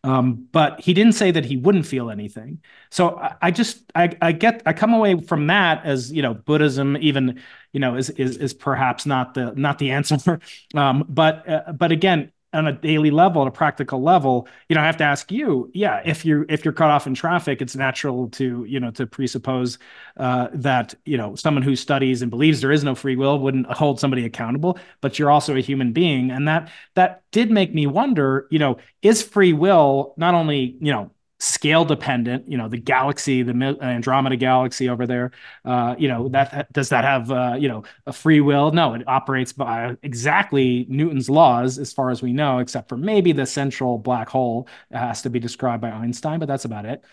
Um, 0.08 0.48
but 0.54 0.80
he 0.80 0.94
didn't 0.94 1.14
say 1.14 1.32
that 1.32 1.44
he 1.44 1.58
wouldn't 1.58 1.86
feel 1.86 2.10
anything. 2.10 2.62
So 2.92 3.18
I, 3.18 3.36
I 3.42 3.52
just 3.52 3.84
I, 3.94 4.16
I, 4.22 4.32
get 4.32 4.62
I 4.66 4.72
come 4.72 4.94
away 4.94 5.20
from 5.20 5.48
that 5.48 5.86
as 5.86 6.14
you 6.14 6.22
know 6.22 6.34
Buddhism 6.34 6.96
even 7.02 7.42
you 7.74 7.82
know 7.82 7.96
is 7.96 8.10
is 8.12 8.38
is 8.38 8.54
perhaps 8.54 9.06
not 9.06 9.34
the 9.34 9.54
not 9.56 9.80
the 9.80 9.92
answer. 9.98 10.40
um, 10.76 11.06
but 11.10 11.50
uh, 11.50 11.74
but 11.74 11.92
again 11.92 12.32
on 12.54 12.68
a 12.68 12.72
daily 12.72 13.12
level, 13.12 13.42
on 13.42 13.48
a 13.48 13.52
practical 13.52 14.02
level, 14.02 14.48
you 14.70 14.76
know, 14.76 14.82
I 14.82 14.86
have 14.86 14.98
to 14.98 15.04
ask 15.04 15.32
you, 15.32 15.70
yeah, 15.74 16.02
if 16.06 16.26
you're 16.26 16.46
if 16.50 16.64
you're 16.64 16.74
cut 16.74 16.90
off 16.90 17.06
in 17.06 17.14
traffic, 17.14 17.62
it's 17.62 17.76
natural 17.76 18.30
to 18.32 18.66
you 18.66 18.80
know 18.80 18.92
to 18.92 19.06
presuppose 19.06 19.78
uh, 20.18 20.48
that 20.54 20.96
you 21.06 21.18
know 21.18 21.36
someone 21.36 21.64
who 21.64 21.76
studies 21.76 22.22
and 22.22 22.32
believes 22.32 22.62
there 22.62 22.72
is 22.72 22.84
no 22.84 22.96
free 22.96 23.16
will 23.16 23.40
wouldn't 23.40 23.68
hold 23.68 24.00
somebody 24.00 24.26
accountable. 24.26 24.80
But 25.02 25.20
you're 25.20 25.32
also 25.32 25.56
a 25.56 25.60
human 25.62 25.92
being, 25.92 26.32
and 26.32 26.48
that 26.48 26.72
that 26.96 27.24
did 27.32 27.52
make 27.52 27.74
me 27.74 27.86
wonder, 27.86 28.48
you 28.50 28.60
know, 28.60 28.78
is 29.02 29.22
free 29.22 29.54
will 29.54 30.14
not 30.18 30.34
only 30.34 30.78
you 30.80 30.92
know 30.92 31.12
scale 31.40 31.86
dependent 31.86 32.50
you 32.50 32.58
know 32.58 32.68
the 32.68 32.78
galaxy 32.78 33.44
the 33.44 33.78
andromeda 33.82 34.36
galaxy 34.36 34.90
over 34.90 35.06
there 35.06 35.32
uh, 35.66 35.96
you 35.98 36.08
know 36.08 36.28
that 36.30 36.72
does 36.74 36.90
that 36.90 37.04
have 37.04 37.32
uh, 37.32 37.56
you 37.58 37.68
know 37.68 37.84
a 38.06 38.14
free 38.14 38.42
will? 38.42 38.72
No 38.72 38.94
it 38.94 39.08
operates 39.08 39.54
by 39.54 39.96
exactly 40.02 40.86
newton's 40.90 41.30
laws 41.30 41.78
as 41.78 41.94
far 41.94 42.10
as 42.10 42.22
we 42.22 42.34
know 42.34 42.60
except 42.60 42.90
for 42.90 42.98
maybe 42.98 43.32
the 43.32 43.46
central 43.46 43.98
black 43.98 44.30
hole 44.30 44.68
has 44.92 45.22
to 45.22 45.30
be 45.30 45.40
described 45.40 45.82
by 45.82 45.90
einstein 45.90 46.40
but 46.40 46.48
that's 46.48 46.66
about 46.66 46.86
it. 46.86 47.04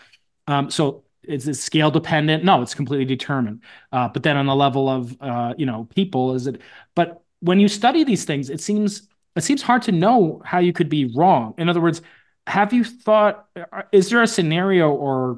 Um, 0.47 0.69
so 0.69 1.03
is 1.23 1.47
it 1.47 1.55
scale 1.55 1.91
dependent? 1.91 2.43
No 2.43 2.61
it's 2.61 2.75
completely 2.75 3.05
determined. 3.05 3.61
Uh, 3.91 4.07
but 4.07 4.23
then 4.23 4.37
on 4.37 4.45
the 4.45 4.55
level 4.55 4.89
of 4.89 5.15
uh, 5.21 5.53
you 5.57 5.65
know 5.65 5.87
people 5.95 6.33
is 6.33 6.47
it 6.47 6.61
but 6.95 7.21
when 7.41 7.59
you 7.59 7.67
study 7.67 8.03
these 8.03 8.25
things 8.25 8.49
it 8.49 8.61
seems 8.61 9.07
it 9.35 9.43
seems 9.43 9.61
hard 9.61 9.81
to 9.83 9.91
know 9.91 10.41
how 10.45 10.59
you 10.59 10.73
could 10.73 10.89
be 10.89 11.11
wrong. 11.15 11.53
In 11.57 11.69
other 11.69 11.81
words 11.81 12.01
have 12.47 12.73
you 12.73 12.83
thought 12.83 13.47
is 13.91 14.09
there 14.09 14.21
a 14.21 14.27
scenario 14.27 14.91
or 14.91 15.37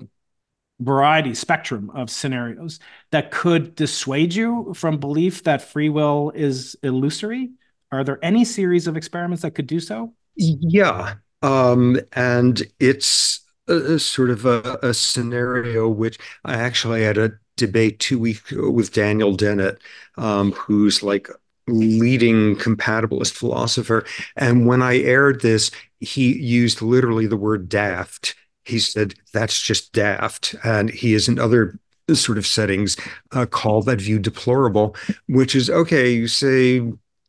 variety 0.79 1.33
spectrum 1.33 1.89
of 1.91 2.09
scenarios 2.09 2.79
that 3.11 3.31
could 3.31 3.73
dissuade 3.75 4.33
you 4.33 4.73
from 4.75 4.99
belief 4.99 5.43
that 5.43 5.61
free 5.61 5.89
will 5.89 6.31
is 6.35 6.75
illusory 6.83 7.49
are 7.91 8.03
there 8.03 8.19
any 8.21 8.45
series 8.45 8.87
of 8.87 8.95
experiments 8.95 9.41
that 9.41 9.51
could 9.51 9.67
do 9.67 9.79
so 9.79 10.13
yeah 10.35 11.15
um, 11.43 11.99
and 12.13 12.63
it's 12.79 13.41
a, 13.67 13.75
a 13.75 13.99
sort 13.99 14.31
of 14.31 14.45
a, 14.45 14.79
a, 14.83 14.93
scenario 14.93 15.87
which 15.87 16.19
i 16.45 16.55
actually 16.55 17.03
had 17.03 17.17
a 17.17 17.31
debate 17.55 17.99
two 17.99 18.19
weeks 18.19 18.51
with 18.51 18.93
daniel 18.93 19.35
dennett 19.35 19.79
um, 20.17 20.51
who's 20.51 21.01
like 21.01 21.27
leading 21.67 22.55
compatibilist 22.55 23.33
philosopher. 23.33 24.05
And 24.35 24.65
when 24.65 24.81
I 24.81 24.99
aired 24.99 25.41
this, 25.41 25.71
he 25.99 26.37
used 26.37 26.81
literally 26.81 27.27
the 27.27 27.37
word 27.37 27.69
daft. 27.69 28.35
He 28.65 28.79
said, 28.79 29.15
that's 29.33 29.61
just 29.61 29.93
daft. 29.93 30.55
And 30.63 30.89
he 30.89 31.13
is 31.13 31.27
in 31.27 31.39
other 31.39 31.79
sort 32.13 32.37
of 32.37 32.47
settings 32.47 32.97
uh, 33.31 33.45
that 33.45 33.99
view 33.99 34.19
deplorable, 34.19 34.95
which 35.27 35.55
is 35.55 35.69
okay, 35.69 36.11
you 36.11 36.27
say, 36.27 36.81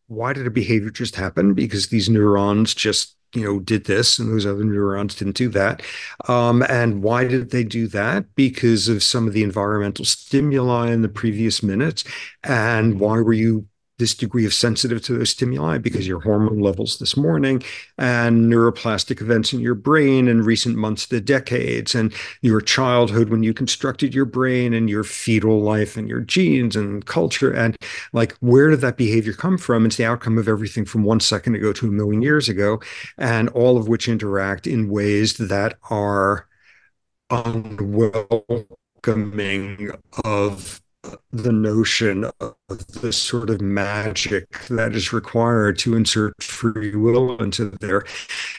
why 0.07 0.33
did 0.33 0.47
a 0.47 0.51
behavior 0.51 0.91
just 0.91 1.17
happen? 1.17 1.55
Because 1.55 1.89
these 1.89 2.09
neurons 2.09 2.75
just 2.75 3.17
you 3.35 3.45
know, 3.45 3.61
did 3.61 3.85
this 3.85 4.19
and 4.19 4.33
those 4.33 4.47
other 4.47 4.65
neurons 4.65 5.15
didn't 5.15 5.37
do 5.37 5.49
that. 5.51 5.83
Um, 6.29 6.63
and 6.69 7.03
why 7.03 7.27
did 7.27 7.51
they 7.51 7.65
do 7.65 7.87
that? 7.89 8.35
Because 8.35 8.89
of 8.89 9.03
some 9.03 9.27
of 9.27 9.35
the 9.35 9.43
environmental 9.43 10.05
stimuli 10.05 10.91
in 10.91 11.03
the 11.03 11.09
previous 11.09 11.63
minutes. 11.63 12.05
And 12.45 12.99
why 12.99 13.21
were 13.21 13.35
you 13.35 13.67
this 13.99 14.15
degree 14.15 14.47
of 14.47 14.55
sensitive 14.55 15.03
to 15.03 15.19
those 15.19 15.31
stimuli 15.31 15.79
because 15.79 16.07
your 16.07 16.21
hormone 16.21 16.61
levels 16.61 16.99
this 16.99 17.17
morning 17.17 17.63
and 17.99 18.51
neuroplastic 18.51 19.21
events 19.21 19.53
in 19.53 19.61
your 19.61 19.75
brain 19.75 20.29
in 20.29 20.43
recent 20.43 20.77
months 20.77 21.07
to 21.07 21.21
decades 21.21 21.95
and 21.95 22.15
your 22.41 22.61
childhood 22.61 23.29
when 23.29 23.43
you 23.43 23.53
constructed 23.53 24.15
your 24.15 24.25
brain 24.25 24.73
and 24.73 24.89
your 24.89 25.05
fetal 25.05 25.61
life 25.61 25.97
and 25.97 26.09
your 26.09 26.21
genes 26.21 26.77
and 26.77 27.07
culture. 27.07 27.53
And 27.53 27.77
like 28.13 28.37
where 28.41 28.71
did 28.71 28.81
that 28.81 28.97
behavior 28.97 29.33
come 29.33 29.59
from? 29.59 29.85
It's 29.85 29.97
the 29.97 30.05
outcome 30.05 30.39
of 30.39 30.49
everything 30.49 30.85
from 30.85 31.03
one 31.03 31.21
second 31.21 31.57
ago 31.57 31.73
to 31.73 31.89
a 31.89 31.91
million 31.91 32.23
years 32.23 32.49
ago 32.49 32.81
and 33.17 33.49
all 33.51 33.77
of 33.77 33.89
which 33.89 34.09
interact 34.09 34.67
in 34.67 34.89
ways 34.89 35.37
that 35.39 35.79
are 35.91 36.47
unwelcoming 37.31 39.91
of 40.25 40.81
the 41.33 41.53
notion 41.53 42.25
of 42.41 42.57
the 42.69 43.13
sort 43.13 43.51
of 43.51 43.61
magic 43.61 44.67
that 44.69 44.95
is 44.95 45.13
required 45.13 45.79
to 45.79 45.97
insert 45.97 46.43
free 46.43 46.95
will 46.95 47.37
into 47.39 47.71
there. 47.81 48.05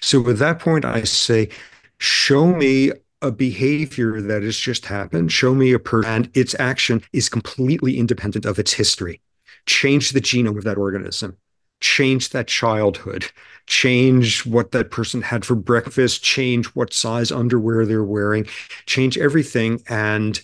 So 0.02 0.28
at 0.30 0.38
that 0.38 0.60
point, 0.60 0.86
I 0.86 1.04
say, 1.04 1.50
show 1.98 2.48
me 2.48 2.92
a 3.22 3.32
behavior 3.32 4.22
that 4.22 4.44
has 4.44 4.58
just 4.58 4.86
happened, 4.86 5.32
show 5.32 5.54
me 5.54 5.74
a 5.74 5.80
person, 5.80 6.12
and 6.12 6.32
its 6.34 6.56
action 6.60 7.02
is 7.12 7.28
completely 7.30 7.98
independent 7.98 8.46
of 8.46 8.60
its 8.60 8.74
history. 8.74 9.22
Change 9.66 10.12
the 10.12 10.22
genome 10.22 10.58
of 10.58 10.64
that 10.64 10.78
organism, 10.78 11.36
change 11.82 12.30
that 12.30 12.48
childhood, 12.48 13.26
change 13.68 14.46
what 14.46 14.72
that 14.72 14.90
person 14.90 15.22
had 15.22 15.44
for 15.46 15.56
breakfast, 15.56 16.24
change 16.24 16.68
what 16.68 16.94
size 16.94 17.32
underwear 17.32 17.86
they're 17.86 18.04
wearing, 18.04 18.48
change 18.86 19.18
everything. 19.18 19.82
And 19.90 20.42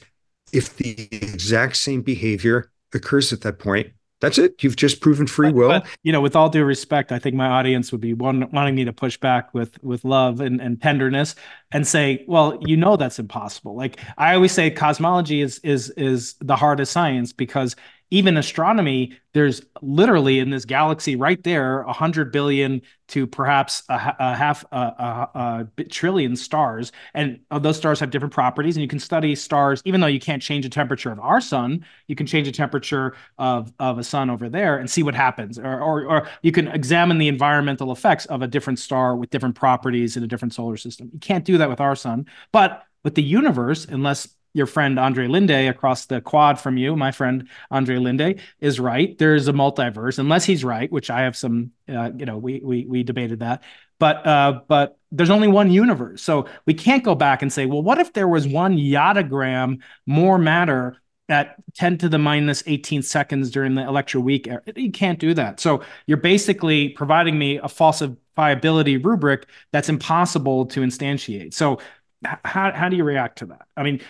if 0.56 0.78
the 0.78 1.08
exact 1.12 1.76
same 1.76 2.02
behavior 2.02 2.72
occurs 2.94 3.34
at 3.34 3.42
that 3.42 3.60
point, 3.60 3.92
that's 4.22 4.38
it. 4.38 4.64
You've 4.64 4.78
just 4.78 5.02
proven 5.02 5.28
free 5.28 5.52
will. 5.52 5.68
But, 5.68 5.86
you 6.02 6.12
know, 6.12 6.22
with 6.22 6.36
all 6.36 6.50
due 6.50 6.64
respect, 6.64 7.12
I 7.12 7.20
think 7.20 7.36
my 7.36 7.48
audience 7.48 7.92
would 7.92 8.00
be 8.00 8.14
one, 8.14 8.50
wanting 8.52 8.74
me 8.74 8.86
to 8.86 8.94
push 8.94 9.18
back 9.18 9.54
with 9.54 9.78
with 9.84 10.06
love 10.06 10.40
and, 10.40 10.62
and 10.62 10.82
tenderness 10.82 11.36
and 11.72 11.86
say, 11.86 12.24
well, 12.28 12.58
you 12.62 12.78
know 12.78 12.96
that's 12.96 13.20
impossible. 13.20 13.76
Like 13.76 14.00
I 14.18 14.34
always 14.34 14.54
say, 14.54 14.72
cosmology 14.72 15.42
is 15.42 15.60
is 15.60 15.90
is 15.92 16.36
the 16.40 16.56
hardest 16.56 16.94
science 16.94 17.34
because 17.34 17.76
even 18.12 18.38
astronomy, 18.38 19.18
there's 19.34 19.62
literally 19.82 20.40
in 20.40 20.50
this 20.50 20.64
galaxy 20.64 21.16
right 21.16 21.44
there, 21.44 21.84
100 21.84 22.32
billion 22.32 22.82
to 23.08 23.28
perhaps 23.28 23.84
a, 23.90 24.16
a 24.20 24.36
half 24.36 24.64
a, 24.72 24.78
a, 24.78 25.68
a, 25.78 25.84
trillion 25.86 26.36
stars. 26.36 26.92
And 27.14 27.40
uh, 27.52 27.60
those 27.60 27.78
stars 27.78 28.00
have 28.00 28.12
different 28.12 28.34
properties. 28.34 28.76
And 28.76 28.82
you 28.82 28.88
can 28.88 29.00
study 29.00 29.36
stars, 29.36 29.82
even 29.86 30.02
though 30.02 30.08
you 30.08 30.20
can't 30.20 30.42
change 30.42 30.66
the 30.66 30.70
temperature 30.70 31.12
of 31.12 31.20
our 31.20 31.42
sun, 31.42 31.86
you 32.08 32.16
can 32.16 32.26
change 32.26 32.48
the 32.48 32.54
temperature 32.54 33.16
of, 33.38 33.74
of 33.80 33.98
a 33.98 34.04
sun 34.04 34.30
over 34.30 34.50
there 34.50 34.78
and 34.78 34.90
see 34.90 35.04
what 35.04 35.16
happens. 35.16 35.60
Or, 35.60 35.82
or, 35.82 36.06
or 36.06 36.28
you 36.42 36.52
can 36.52 36.68
examine 36.68 37.18
the 37.18 37.28
environmental 37.28 37.92
effects 37.92 38.26
of 38.28 38.42
a 38.42 38.48
different 38.48 38.80
star 38.80 39.16
with 39.16 39.30
different 39.30 39.56
properties 39.56 40.16
in 40.16 40.24
a 40.24 40.28
different 40.28 40.54
solar 40.54 40.78
system. 40.78 41.10
You 41.12 41.20
can't 41.20 41.46
do 41.46 41.58
that 41.58 41.70
with 41.70 41.82
our 41.82 41.96
sun. 41.96 42.28
But 42.52 42.84
with 43.04 43.14
the 43.14 43.24
universe, 43.24 43.86
unless 43.86 44.35
your 44.56 44.68
friend 44.68 44.98
Andre 44.98 45.28
Linde 45.28 45.70
across 45.70 46.06
the 46.06 46.22
quad 46.22 46.60
from 46.60 46.78
you, 46.78 46.96
my 46.96 47.12
friend 47.12 47.50
Andre 47.70 47.98
Linde, 47.98 48.40
is 48.62 48.80
right. 48.80 49.18
There's 49.18 49.50
a 49.50 49.54
multiverse, 49.54 50.18
unless 50.18 50.46
he's 50.46 50.64
right, 50.64 50.90
which 50.90 51.10
I 51.10 51.24
have 51.24 51.36
some, 51.36 51.72
uh, 51.90 52.12
you 52.16 52.26
know, 52.26 52.38
we 52.38 52.62
we 52.64 52.86
we 52.86 53.04
debated 53.04 53.40
that. 53.42 53.64
But 54.00 54.26
uh, 54.26 54.62
but 54.70 54.98
there's 55.12 55.30
only 55.30 55.50
one 55.50 55.72
universe, 55.72 56.22
so 56.22 56.48
we 56.66 56.74
can't 56.74 57.04
go 57.04 57.16
back 57.16 57.42
and 57.42 57.52
say, 57.52 57.66
well, 57.66 57.82
what 57.82 58.00
if 58.00 58.14
there 58.14 58.30
was 58.30 58.48
one 58.48 58.78
yottagram 58.78 59.82
more 60.06 60.38
matter 60.38 61.02
at 61.28 61.56
10 61.74 61.98
to 61.98 62.10
the 62.10 62.20
minus 62.20 62.64
18 62.66 63.02
seconds 63.02 63.50
during 63.50 63.76
the 63.76 63.82
electroweak 63.82 64.48
era. 64.48 64.62
You 64.76 64.92
can't 64.92 65.18
do 65.18 65.34
that. 65.34 65.60
So 65.60 65.82
you're 66.06 66.18
basically 66.18 66.90
providing 66.90 67.40
me 67.40 67.58
a 67.58 67.64
falsifiability 67.64 69.04
rubric 69.04 69.48
that's 69.72 69.90
impossible 69.90 70.68
to 70.68 70.82
instantiate. 70.82 71.54
So 71.56 71.80
how 72.44 72.72
how 72.72 72.90
do 72.90 72.96
you 72.96 73.04
react 73.04 73.38
to 73.40 73.46
that? 73.48 73.68
I 73.78 73.84
mean, 73.84 74.02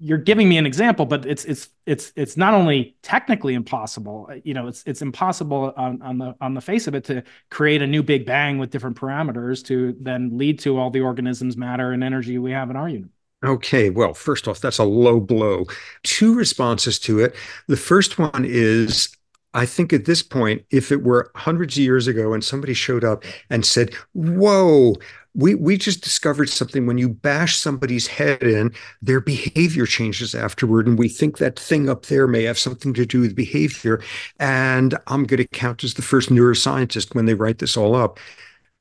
you're 0.00 0.18
giving 0.18 0.48
me 0.48 0.58
an 0.58 0.66
example, 0.66 1.06
but 1.06 1.26
it's 1.26 1.44
it's 1.44 1.68
it's 1.86 2.12
it's 2.16 2.36
not 2.36 2.54
only 2.54 2.96
technically 3.02 3.54
impossible. 3.54 4.30
You 4.44 4.54
know, 4.54 4.68
it's 4.68 4.82
it's 4.86 5.02
impossible 5.02 5.72
on, 5.76 6.00
on 6.02 6.18
the 6.18 6.34
on 6.40 6.54
the 6.54 6.60
face 6.60 6.86
of 6.86 6.94
it 6.94 7.04
to 7.04 7.22
create 7.50 7.82
a 7.82 7.86
new 7.86 8.02
Big 8.02 8.24
Bang 8.24 8.58
with 8.58 8.70
different 8.70 8.96
parameters 8.96 9.64
to 9.66 9.96
then 10.00 10.36
lead 10.36 10.58
to 10.60 10.78
all 10.78 10.90
the 10.90 11.00
organisms, 11.00 11.56
matter, 11.56 11.92
and 11.92 12.02
energy 12.02 12.38
we 12.38 12.52
have 12.52 12.70
in 12.70 12.76
our 12.76 12.88
universe. 12.88 13.12
Okay, 13.44 13.90
well, 13.90 14.14
first 14.14 14.48
off, 14.48 14.60
that's 14.60 14.78
a 14.78 14.84
low 14.84 15.20
blow. 15.20 15.64
Two 16.02 16.34
responses 16.34 16.98
to 17.00 17.20
it. 17.20 17.36
The 17.68 17.76
first 17.76 18.18
one 18.18 18.44
is 18.44 19.16
I 19.54 19.66
think 19.66 19.92
at 19.92 20.04
this 20.04 20.22
point, 20.22 20.64
if 20.70 20.92
it 20.92 21.02
were 21.02 21.30
hundreds 21.34 21.76
of 21.76 21.82
years 21.82 22.06
ago 22.06 22.32
and 22.32 22.44
somebody 22.44 22.74
showed 22.74 23.04
up 23.04 23.24
and 23.48 23.64
said, 23.64 23.94
Whoa, 24.12 24.94
we 25.38 25.54
we 25.54 25.78
just 25.78 26.02
discovered 26.02 26.48
something. 26.50 26.84
When 26.84 26.98
you 26.98 27.08
bash 27.08 27.56
somebody's 27.56 28.08
head 28.08 28.42
in 28.42 28.74
their 29.00 29.20
behavior 29.20 29.86
changes 29.86 30.34
afterward 30.34 30.88
and 30.88 30.98
we 30.98 31.08
think 31.08 31.38
that 31.38 31.58
thing 31.58 31.88
up 31.88 32.06
there 32.06 32.26
may 32.26 32.42
have 32.42 32.58
something 32.58 32.92
to 32.94 33.06
do 33.06 33.20
with 33.20 33.36
behavior. 33.36 34.02
And 34.40 34.98
i'm 35.06 35.24
going 35.24 35.38
to 35.38 35.46
count 35.48 35.84
as 35.84 35.94
the 35.94 36.02
first 36.02 36.28
neuroscientist 36.28 37.14
when 37.14 37.26
they 37.26 37.34
write 37.34 37.58
this 37.58 37.76
all 37.76 37.94
up. 37.94 38.18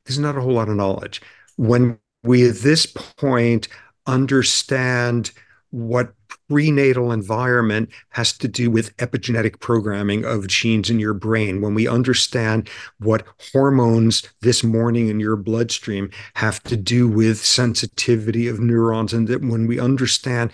There's 0.05 0.19
not 0.19 0.35
a 0.35 0.41
whole 0.41 0.53
lot 0.53 0.69
of 0.69 0.75
knowledge. 0.75 1.21
When 1.57 1.99
we 2.23 2.49
at 2.49 2.55
this 2.55 2.87
point 2.87 3.67
understand 4.07 5.31
what 5.69 6.13
prenatal 6.49 7.11
environment 7.11 7.89
has 8.09 8.33
to 8.37 8.47
do 8.47 8.69
with 8.69 8.95
epigenetic 8.97 9.59
programming 9.59 10.25
of 10.25 10.47
genes 10.47 10.89
in 10.89 10.99
your 10.99 11.13
brain. 11.13 11.61
When 11.61 11.73
we 11.73 11.87
understand 11.87 12.69
what 12.99 13.25
hormones 13.53 14.23
this 14.41 14.63
morning 14.63 15.09
in 15.09 15.19
your 15.19 15.35
bloodstream 15.35 16.09
have 16.35 16.61
to 16.63 16.77
do 16.77 17.07
with 17.07 17.43
sensitivity 17.43 18.47
of 18.47 18.59
neurons, 18.59 19.13
and 19.13 19.27
that 19.27 19.41
when 19.41 19.67
we 19.67 19.79
understand 19.79 20.51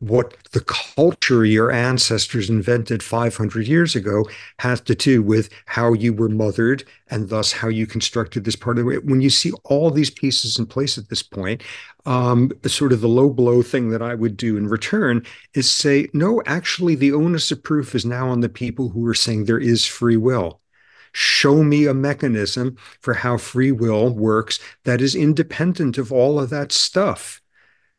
what 0.00 0.36
the 0.52 0.60
culture 0.60 1.44
your 1.44 1.70
ancestors 1.72 2.50
invented 2.50 3.02
500 3.02 3.66
years 3.66 3.96
ago 3.96 4.28
has 4.58 4.80
to 4.82 4.94
do 4.94 5.22
with 5.22 5.48
how 5.64 5.94
you 5.94 6.12
were 6.12 6.28
mothered 6.28 6.84
and 7.08 7.30
thus 7.30 7.50
how 7.50 7.68
you 7.68 7.86
constructed 7.86 8.44
this 8.44 8.56
part 8.56 8.78
of 8.78 8.88
it. 8.88 9.06
When 9.06 9.22
you 9.22 9.30
see 9.30 9.52
all 9.64 9.90
these 9.90 10.10
pieces 10.10 10.58
in 10.58 10.66
place 10.66 10.98
at 10.98 11.08
this 11.08 11.22
point, 11.22 11.62
um, 12.04 12.52
sort 12.66 12.92
of 12.92 13.00
the 13.00 13.08
low 13.08 13.30
blow 13.30 13.62
thing 13.62 13.88
that 13.88 14.02
I 14.02 14.14
would 14.14 14.36
do 14.36 14.58
in 14.58 14.68
return 14.68 15.24
is 15.54 15.70
say, 15.70 16.08
no, 16.12 16.42
actually, 16.44 16.94
the 16.94 17.12
onus 17.12 17.50
of 17.50 17.62
proof 17.62 17.94
is 17.94 18.04
now 18.04 18.28
on 18.28 18.40
the 18.40 18.50
people 18.50 18.90
who 18.90 19.06
are 19.06 19.14
saying 19.14 19.44
there 19.44 19.58
is 19.58 19.86
free 19.86 20.18
will. 20.18 20.60
Show 21.12 21.62
me 21.62 21.86
a 21.86 21.94
mechanism 21.94 22.76
for 23.00 23.14
how 23.14 23.38
free 23.38 23.72
will 23.72 24.10
works 24.10 24.58
that 24.84 25.00
is 25.00 25.14
independent 25.14 25.96
of 25.96 26.12
all 26.12 26.38
of 26.38 26.50
that 26.50 26.70
stuff 26.70 27.40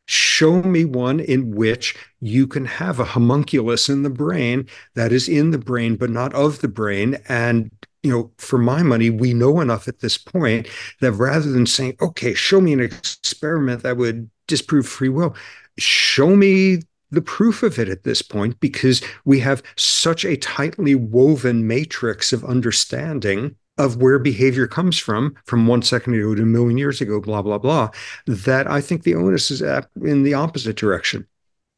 show 0.07 0.63
me 0.63 0.85
one 0.85 1.19
in 1.19 1.51
which 1.51 1.95
you 2.19 2.47
can 2.47 2.65
have 2.65 2.99
a 2.99 3.05
homunculus 3.05 3.89
in 3.89 4.03
the 4.03 4.09
brain 4.09 4.67
that 4.95 5.11
is 5.11 5.29
in 5.29 5.51
the 5.51 5.57
brain 5.57 5.95
but 5.95 6.09
not 6.09 6.33
of 6.33 6.61
the 6.61 6.67
brain. 6.67 7.17
And 7.29 7.69
you 8.03 8.11
know 8.11 8.31
for 8.37 8.57
my 8.57 8.83
money 8.83 9.09
we 9.09 9.33
know 9.33 9.59
enough 9.59 9.87
at 9.87 9.99
this 9.99 10.17
point 10.17 10.67
that 11.01 11.11
rather 11.11 11.51
than 11.51 11.65
saying 11.65 11.97
okay 11.99 12.33
show 12.33 12.61
me 12.61 12.71
an 12.71 12.79
experiment 12.79 13.83
that 13.83 13.97
would 13.97 14.29
disprove 14.47 14.87
free 14.87 15.09
will 15.09 15.35
show 15.77 16.35
me 16.35 16.79
the 17.11 17.21
proof 17.21 17.63
of 17.63 17.79
it 17.79 17.89
at 17.89 18.03
this 18.03 18.21
point 18.21 18.59
because 18.59 19.01
we 19.25 19.39
have 19.39 19.63
such 19.75 20.25
a 20.25 20.37
tightly 20.37 20.95
woven 20.95 21.67
matrix 21.67 22.33
of 22.33 22.45
understanding 22.45 23.55
of 23.77 23.97
where 23.97 24.19
behavior 24.19 24.67
comes 24.67 24.97
from, 24.97 25.35
from 25.45 25.67
one 25.67 25.81
second 25.81 26.13
ago 26.15 26.35
to 26.35 26.43
a 26.43 26.45
million 26.45 26.77
years 26.77 27.01
ago, 27.01 27.19
blah, 27.19 27.41
blah, 27.41 27.57
blah, 27.57 27.89
that 28.25 28.69
I 28.69 28.81
think 28.81 29.03
the 29.03 29.15
onus 29.15 29.51
is 29.51 29.61
in 30.01 30.23
the 30.23 30.33
opposite 30.33 30.77
direction. 30.77 31.27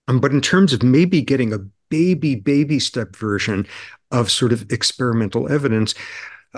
Um, 0.07 0.19
but 0.19 0.31
in 0.31 0.41
terms 0.41 0.73
of 0.73 0.81
maybe 0.81 1.21
getting 1.21 1.53
a 1.53 1.59
baby, 1.89 2.35
baby 2.35 2.79
step 2.79 3.15
version 3.15 3.67
of 4.11 4.31
sort 4.31 4.53
of 4.53 4.71
experimental 4.71 5.51
evidence, 5.51 5.93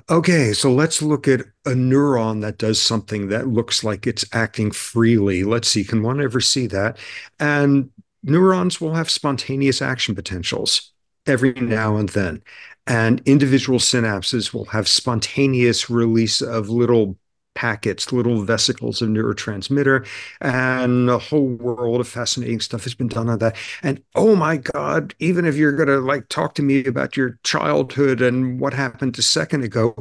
okay, 0.09 0.53
so 0.53 0.71
let's 0.71 1.01
look 1.01 1.27
at 1.27 1.41
a 1.65 1.71
neuron 1.71 2.41
that 2.41 2.57
does 2.57 2.81
something 2.81 3.27
that 3.27 3.47
looks 3.47 3.83
like 3.83 4.07
it's 4.07 4.25
acting 4.33 4.71
freely. 4.71 5.43
Let's 5.43 5.67
see, 5.67 5.83
can 5.83 6.01
one 6.01 6.21
ever 6.21 6.39
see 6.39 6.67
that? 6.67 6.97
And 7.39 7.89
neurons 8.23 8.79
will 8.79 8.93
have 8.93 9.09
spontaneous 9.09 9.81
action 9.81 10.15
potentials 10.15 10.91
every 11.27 11.53
now 11.53 11.97
and 11.97 12.09
then 12.09 12.41
and 12.87 13.21
individual 13.25 13.79
synapses 13.79 14.53
will 14.53 14.65
have 14.65 14.87
spontaneous 14.87 15.89
release 15.89 16.41
of 16.41 16.69
little 16.69 17.17
packets, 17.53 18.11
little 18.13 18.43
vesicles 18.43 19.01
of 19.01 19.09
neurotransmitter, 19.09 20.07
and 20.39 21.09
a 21.09 21.17
whole 21.17 21.47
world 21.47 21.99
of 21.99 22.07
fascinating 22.07 22.59
stuff 22.59 22.83
has 22.83 22.93
been 22.93 23.07
done 23.09 23.29
on 23.29 23.39
that. 23.39 23.55
And 23.83 24.01
oh 24.15 24.35
my 24.35 24.57
God, 24.57 25.13
even 25.19 25.45
if 25.45 25.55
you're 25.55 25.75
going 25.75 25.89
to 25.89 25.99
like 25.99 26.29
talk 26.29 26.55
to 26.55 26.63
me 26.63 26.85
about 26.85 27.17
your 27.17 27.37
childhood 27.43 28.21
and 28.21 28.59
what 28.59 28.73
happened 28.73 29.17
a 29.19 29.21
second 29.21 29.63
ago, 29.63 29.95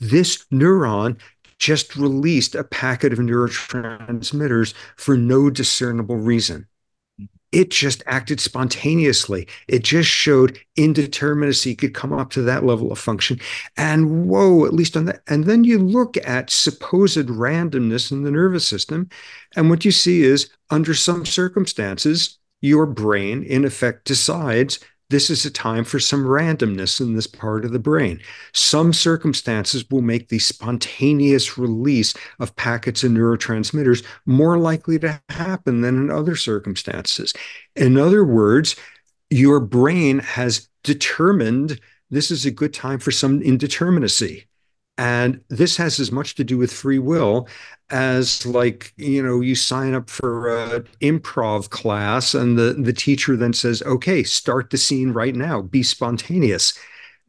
this 0.00 0.44
neuron 0.52 1.18
just 1.58 1.96
released 1.96 2.54
a 2.54 2.64
packet 2.64 3.12
of 3.12 3.18
neurotransmitters 3.18 4.74
for 4.96 5.16
no 5.16 5.50
discernible 5.50 6.16
reason. 6.16 6.66
It 7.52 7.70
just 7.70 8.02
acted 8.06 8.40
spontaneously. 8.40 9.46
It 9.68 9.84
just 9.84 10.08
showed 10.08 10.58
indeterminacy 10.78 11.76
could 11.76 11.94
come 11.94 12.12
up 12.12 12.30
to 12.30 12.42
that 12.42 12.64
level 12.64 12.90
of 12.90 12.98
function. 12.98 13.40
And 13.76 14.26
whoa, 14.26 14.64
at 14.64 14.72
least 14.72 14.96
on 14.96 15.04
that. 15.04 15.22
And 15.28 15.44
then 15.44 15.64
you 15.64 15.78
look 15.78 16.16
at 16.26 16.50
supposed 16.50 17.28
randomness 17.28 18.10
in 18.10 18.22
the 18.22 18.30
nervous 18.30 18.66
system. 18.66 19.10
And 19.54 19.68
what 19.68 19.84
you 19.84 19.92
see 19.92 20.22
is 20.22 20.50
under 20.70 20.94
some 20.94 21.26
circumstances, 21.26 22.38
your 22.62 22.86
brain, 22.86 23.42
in 23.42 23.64
effect, 23.64 24.06
decides 24.06 24.78
this 25.12 25.30
is 25.30 25.44
a 25.44 25.50
time 25.50 25.84
for 25.84 26.00
some 26.00 26.24
randomness 26.24 27.00
in 27.00 27.14
this 27.14 27.26
part 27.26 27.64
of 27.64 27.70
the 27.70 27.78
brain. 27.78 28.18
Some 28.52 28.92
circumstances 28.92 29.84
will 29.90 30.02
make 30.02 30.28
the 30.28 30.38
spontaneous 30.38 31.58
release 31.58 32.14
of 32.40 32.56
packets 32.56 33.04
of 33.04 33.12
neurotransmitters 33.12 34.04
more 34.26 34.58
likely 34.58 34.98
to 35.00 35.20
happen 35.28 35.82
than 35.82 35.96
in 35.96 36.10
other 36.10 36.34
circumstances. 36.34 37.34
In 37.76 37.98
other 37.98 38.24
words, 38.24 38.74
your 39.30 39.60
brain 39.60 40.18
has 40.20 40.68
determined 40.82 41.78
this 42.10 42.30
is 42.30 42.44
a 42.44 42.50
good 42.50 42.74
time 42.74 42.98
for 42.98 43.10
some 43.10 43.40
indeterminacy. 43.40 44.46
And 44.98 45.40
this 45.48 45.76
has 45.78 45.98
as 45.98 46.12
much 46.12 46.34
to 46.34 46.44
do 46.44 46.58
with 46.58 46.72
free 46.72 46.98
will 46.98 47.48
as 47.90 48.44
like, 48.44 48.92
you 48.96 49.22
know, 49.22 49.40
you 49.40 49.54
sign 49.54 49.94
up 49.94 50.10
for 50.10 50.54
an 50.74 50.86
improv 51.00 51.70
class 51.70 52.34
and 52.34 52.58
the, 52.58 52.74
the 52.74 52.92
teacher 52.92 53.36
then 53.36 53.52
says, 53.52 53.82
okay, 53.82 54.22
start 54.22 54.70
the 54.70 54.76
scene 54.76 55.12
right 55.12 55.34
now, 55.34 55.62
be 55.62 55.82
spontaneous. 55.82 56.78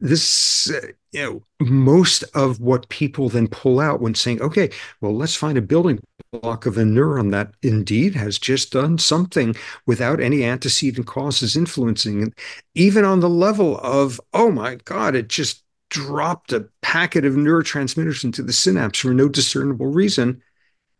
This, 0.00 0.70
uh, 0.70 0.88
you 1.12 1.22
know, 1.22 1.42
most 1.66 2.24
of 2.34 2.60
what 2.60 2.88
people 2.90 3.28
then 3.28 3.48
pull 3.48 3.80
out 3.80 4.00
when 4.00 4.14
saying, 4.14 4.42
okay, 4.42 4.70
well, 5.00 5.16
let's 5.16 5.36
find 5.36 5.56
a 5.56 5.62
building 5.62 6.00
block 6.32 6.66
of 6.66 6.76
a 6.76 6.82
neuron 6.82 7.30
that 7.30 7.52
indeed 7.62 8.14
has 8.14 8.38
just 8.38 8.72
done 8.72 8.98
something 8.98 9.54
without 9.86 10.20
any 10.20 10.44
antecedent 10.44 11.06
causes 11.06 11.56
influencing 11.56 12.26
it, 12.26 12.34
even 12.74 13.04
on 13.04 13.20
the 13.20 13.28
level 13.28 13.78
of, 13.78 14.20
oh 14.34 14.50
my 14.50 14.74
God, 14.84 15.14
it 15.14 15.28
just 15.28 15.63
dropped 15.94 16.52
a 16.52 16.68
packet 16.82 17.24
of 17.24 17.34
neurotransmitters 17.34 18.24
into 18.24 18.42
the 18.42 18.52
synapse 18.52 18.98
for 18.98 19.14
no 19.14 19.28
discernible 19.28 19.86
reason. 19.86 20.42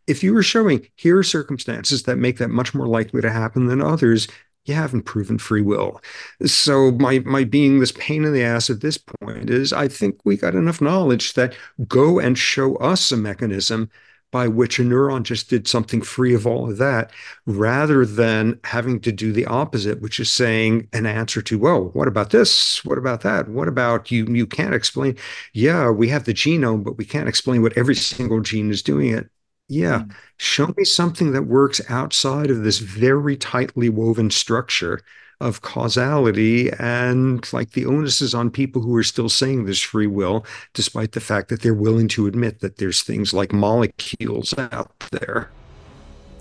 If 0.07 0.23
you 0.23 0.33
were 0.33 0.41
showing 0.41 0.87
here 0.95 1.17
are 1.17 1.23
circumstances 1.23 2.03
that 2.03 2.15
make 2.15 2.37
that 2.37 2.49
much 2.49 2.73
more 2.73 2.87
likely 2.87 3.21
to 3.21 3.29
happen 3.29 3.67
than 3.67 3.81
others, 3.81 4.29
you 4.63 4.73
haven't 4.73 5.03
proven 5.03 5.37
free 5.37 5.61
will. 5.61 6.01
So 6.45 6.91
my 6.91 7.19
my 7.19 7.43
being 7.43 7.81
this 7.81 7.91
pain 7.91 8.23
in 8.23 8.31
the 8.31 8.43
ass 8.43 8.69
at 8.69 8.79
this 8.79 8.97
point 8.97 9.49
is 9.49 9.73
I 9.73 9.89
think 9.89 10.21
we 10.23 10.37
got 10.37 10.55
enough 10.55 10.79
knowledge 10.79 11.33
that 11.33 11.57
go 11.89 12.17
and 12.17 12.37
show 12.37 12.77
us 12.77 13.11
a 13.11 13.17
mechanism 13.17 13.89
by 14.35 14.49
which 14.49 14.79
a 14.79 14.81
neuron 14.81 15.23
just 15.23 15.49
did 15.49 15.65
something 15.65 16.01
free 16.01 16.33
of 16.33 16.45
all 16.45 16.69
of 16.69 16.77
that, 16.77 17.09
rather 17.45 18.05
than 18.05 18.59
having 18.65 18.99
to 18.99 19.09
do 19.09 19.31
the 19.31 19.45
opposite, 19.45 20.01
which 20.01 20.19
is 20.19 20.29
saying 20.29 20.89
an 20.91 21.05
answer 21.05 21.41
to, 21.41 21.57
well, 21.57 21.85
what 21.93 22.05
about 22.05 22.31
this? 22.31 22.83
What 22.83 22.97
about 22.97 23.21
that? 23.21 23.47
What 23.47 23.69
about 23.69 24.11
you? 24.11 24.25
You 24.25 24.45
can't 24.45 24.75
explain. 24.75 25.15
Yeah, 25.53 25.89
we 25.89 26.09
have 26.09 26.25
the 26.25 26.33
genome, 26.33 26.83
but 26.83 26.97
we 26.97 27.05
can't 27.05 27.29
explain 27.29 27.61
what 27.61 27.77
every 27.77 27.95
single 27.95 28.41
gene 28.41 28.71
is 28.71 28.83
doing 28.83 29.11
it. 29.11 29.29
Yeah, 29.67 29.99
mm. 29.99 30.11
show 30.37 30.73
me 30.77 30.83
something 30.83 31.31
that 31.31 31.43
works 31.43 31.81
outside 31.89 32.51
of 32.51 32.63
this 32.63 32.79
very 32.79 33.35
tightly 33.35 33.89
woven 33.89 34.29
structure 34.29 35.01
of 35.41 35.61
causality 35.61 36.71
and 36.79 37.51
like 37.51 37.71
the 37.71 37.85
onus 37.85 38.21
is 38.21 38.33
on 38.33 38.49
people 38.49 38.81
who 38.81 38.95
are 38.95 39.03
still 39.03 39.27
saying 39.27 39.65
there's 39.65 39.81
free 39.81 40.07
will 40.07 40.45
despite 40.73 41.11
the 41.11 41.19
fact 41.19 41.49
that 41.49 41.61
they're 41.61 41.73
willing 41.73 42.07
to 42.07 42.25
admit 42.25 42.61
that 42.61 42.77
there's 42.77 43.03
things 43.03 43.33
like 43.33 43.51
molecules 43.51 44.53
out 44.57 44.97
there 45.11 45.49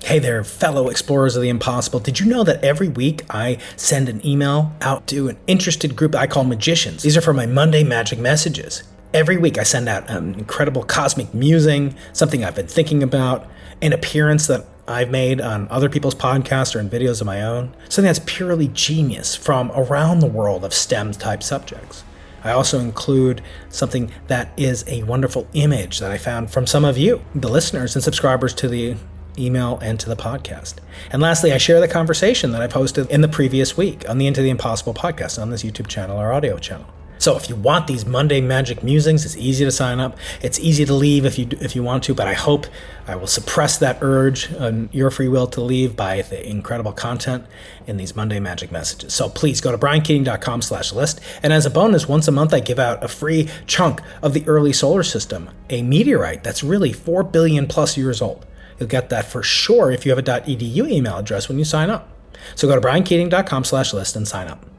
Hey 0.05 0.19
there, 0.19 0.45
fellow 0.45 0.91
explorers 0.91 1.35
of 1.35 1.41
the 1.41 1.49
impossible. 1.49 1.99
Did 1.99 2.21
you 2.21 2.27
know 2.27 2.45
that 2.45 2.63
every 2.63 2.89
week 2.89 3.23
I 3.31 3.57
send 3.77 4.11
an 4.11 4.25
email 4.25 4.71
out 4.83 5.07
to 5.07 5.29
an 5.29 5.39
interested 5.47 5.97
group 5.97 6.15
I 6.15 6.27
call 6.27 6.45
magicians? 6.45 7.03
These 7.03 7.17
are 7.17 7.23
for 7.23 7.33
my 7.33 7.47
Monday 7.47 7.83
magic 7.85 8.19
messages. 8.19 8.83
Every 9.15 9.37
week 9.37 9.59
I 9.59 9.63
send 9.63 9.89
out 9.89 10.11
an 10.11 10.35
incredible 10.35 10.83
cosmic 10.83 11.33
musing, 11.33 11.95
something 12.13 12.43
I've 12.43 12.57
been 12.57 12.67
thinking 12.67 13.01
about, 13.01 13.49
an 13.81 13.93
appearance 13.93 14.49
that 14.49 14.67
I've 14.89 15.09
made 15.09 15.41
on 15.41 15.69
other 15.69 15.89
people's 15.89 16.17
podcasts 16.17 16.75
or 16.75 16.81
in 16.81 16.91
videos 16.91 17.21
of 17.21 17.27
my 17.29 17.41
own, 17.41 17.77
something 17.89 18.09
that's 18.09 18.19
purely 18.27 18.67
genius 18.67 19.37
from 19.37 19.71
around 19.77 20.19
the 20.19 20.27
world 20.27 20.65
of 20.65 20.75
STEM 20.75 21.13
type 21.13 21.45
subjects. 21.45 22.03
I 22.43 22.51
also 22.51 22.81
include 22.81 23.41
something 23.69 24.11
that 24.27 24.53
is 24.57 24.85
a 24.89 25.05
wonderful 25.05 25.47
image 25.53 26.01
that 26.01 26.11
I 26.11 26.19
found 26.19 26.51
from 26.51 26.67
some 26.67 26.85
of 26.85 26.99
you, 26.99 27.23
the 27.37 27.49
listeners 27.49 27.95
and 27.95 28.03
subscribers 28.03 28.53
to 28.55 28.67
the 28.67 28.97
email 29.39 29.79
and 29.81 30.01
to 30.01 30.09
the 30.09 30.17
podcast. 30.17 30.75
And 31.13 31.23
lastly, 31.23 31.53
I 31.53 31.59
share 31.59 31.79
the 31.79 31.87
conversation 31.87 32.51
that 32.51 32.63
I 32.63 32.67
posted 32.67 33.09
in 33.11 33.21
the 33.21 33.29
previous 33.29 33.77
week 33.77 34.09
on 34.09 34.19
the 34.19 34.27
Into 34.27 34.43
the 34.43 34.51
Impossible 34.51 34.93
podcast 34.93 35.41
on 35.41 35.51
this 35.51 35.63
YouTube 35.63 35.87
channel 35.87 36.21
or 36.21 36.33
audio 36.33 36.59
channel. 36.59 36.87
So 37.19 37.37
if 37.37 37.49
you 37.49 37.57
want 37.57 37.87
these 37.87 38.05
Monday 38.05 38.41
Magic 38.41 38.83
Musings, 38.83 39.25
it's 39.25 39.37
easy 39.37 39.65
to 39.65 39.71
sign 39.71 40.01
up. 40.01 40.19
It's 40.43 40.59
easy 40.59 40.85
to 40.85 40.93
leave 40.93 41.25
if 41.25 41.39
you 41.39 41.49
if 41.61 41.75
you 41.75 41.83
want 41.83 42.05
to, 42.05 42.15
but 42.15 42.27
I 42.27 42.35
hope 42.35 42.67
I 43.07 43.17
will 43.17 43.27
suppress 43.27 43.79
that 43.79 43.99
urge 44.01 44.53
on 44.55 44.89
your 44.93 45.11
free 45.11 45.29
will 45.29 45.47
to 45.49 45.61
leave 45.61 45.97
by 45.97 46.23
the 46.23 46.47
incredible 46.47 46.93
content 46.93 47.47
in 47.87 47.97
these 47.97 48.17
Monday 48.17 48.41
Magic 48.41 48.73
messages. 48.73 49.15
So 49.15 49.29
please 49.29 49.61
go 49.61 49.71
to 49.71 49.79
briankeating.com 49.79 50.63
slash 50.63 50.93
list. 50.93 51.21
And 51.43 51.53
as 51.53 51.67
a 51.67 51.71
bonus, 51.71 52.09
once 52.09 52.29
a 52.29 52.33
month 52.33 52.53
I 52.53 52.61
give 52.61 52.79
out 52.79 53.03
a 53.05 53.09
free 53.09 53.49
chunk 53.67 54.01
of 54.23 54.35
the 54.35 54.47
early 54.47 54.73
solar 54.73 55.03
system, 55.03 55.51
a 55.71 55.83
meteorite 55.83 56.43
that's 56.43 56.63
really 56.63 56.93
four 56.93 57.23
billion 57.23 57.67
plus 57.67 57.97
years 57.97 58.21
old. 58.21 58.45
You'll 58.79 58.89
get 58.89 59.11
that 59.11 59.27
for 59.27 59.43
sure 59.43 59.91
if 59.93 60.05
you 60.05 60.11
have 60.11 60.19
a 60.19 60.23
.edu 60.23 60.91
email 60.91 61.19
address 61.19 61.49
when 61.49 61.59
you 61.59 61.65
sign 61.65 61.91
up. 61.91 62.09
So 62.57 62.67
go 62.67 62.75
to 62.79 62.87
briankeating.com 62.87 63.65
slash 63.65 63.95
list 63.95 64.17
and 64.17 64.27
sign 64.27 64.49
up 64.49 64.74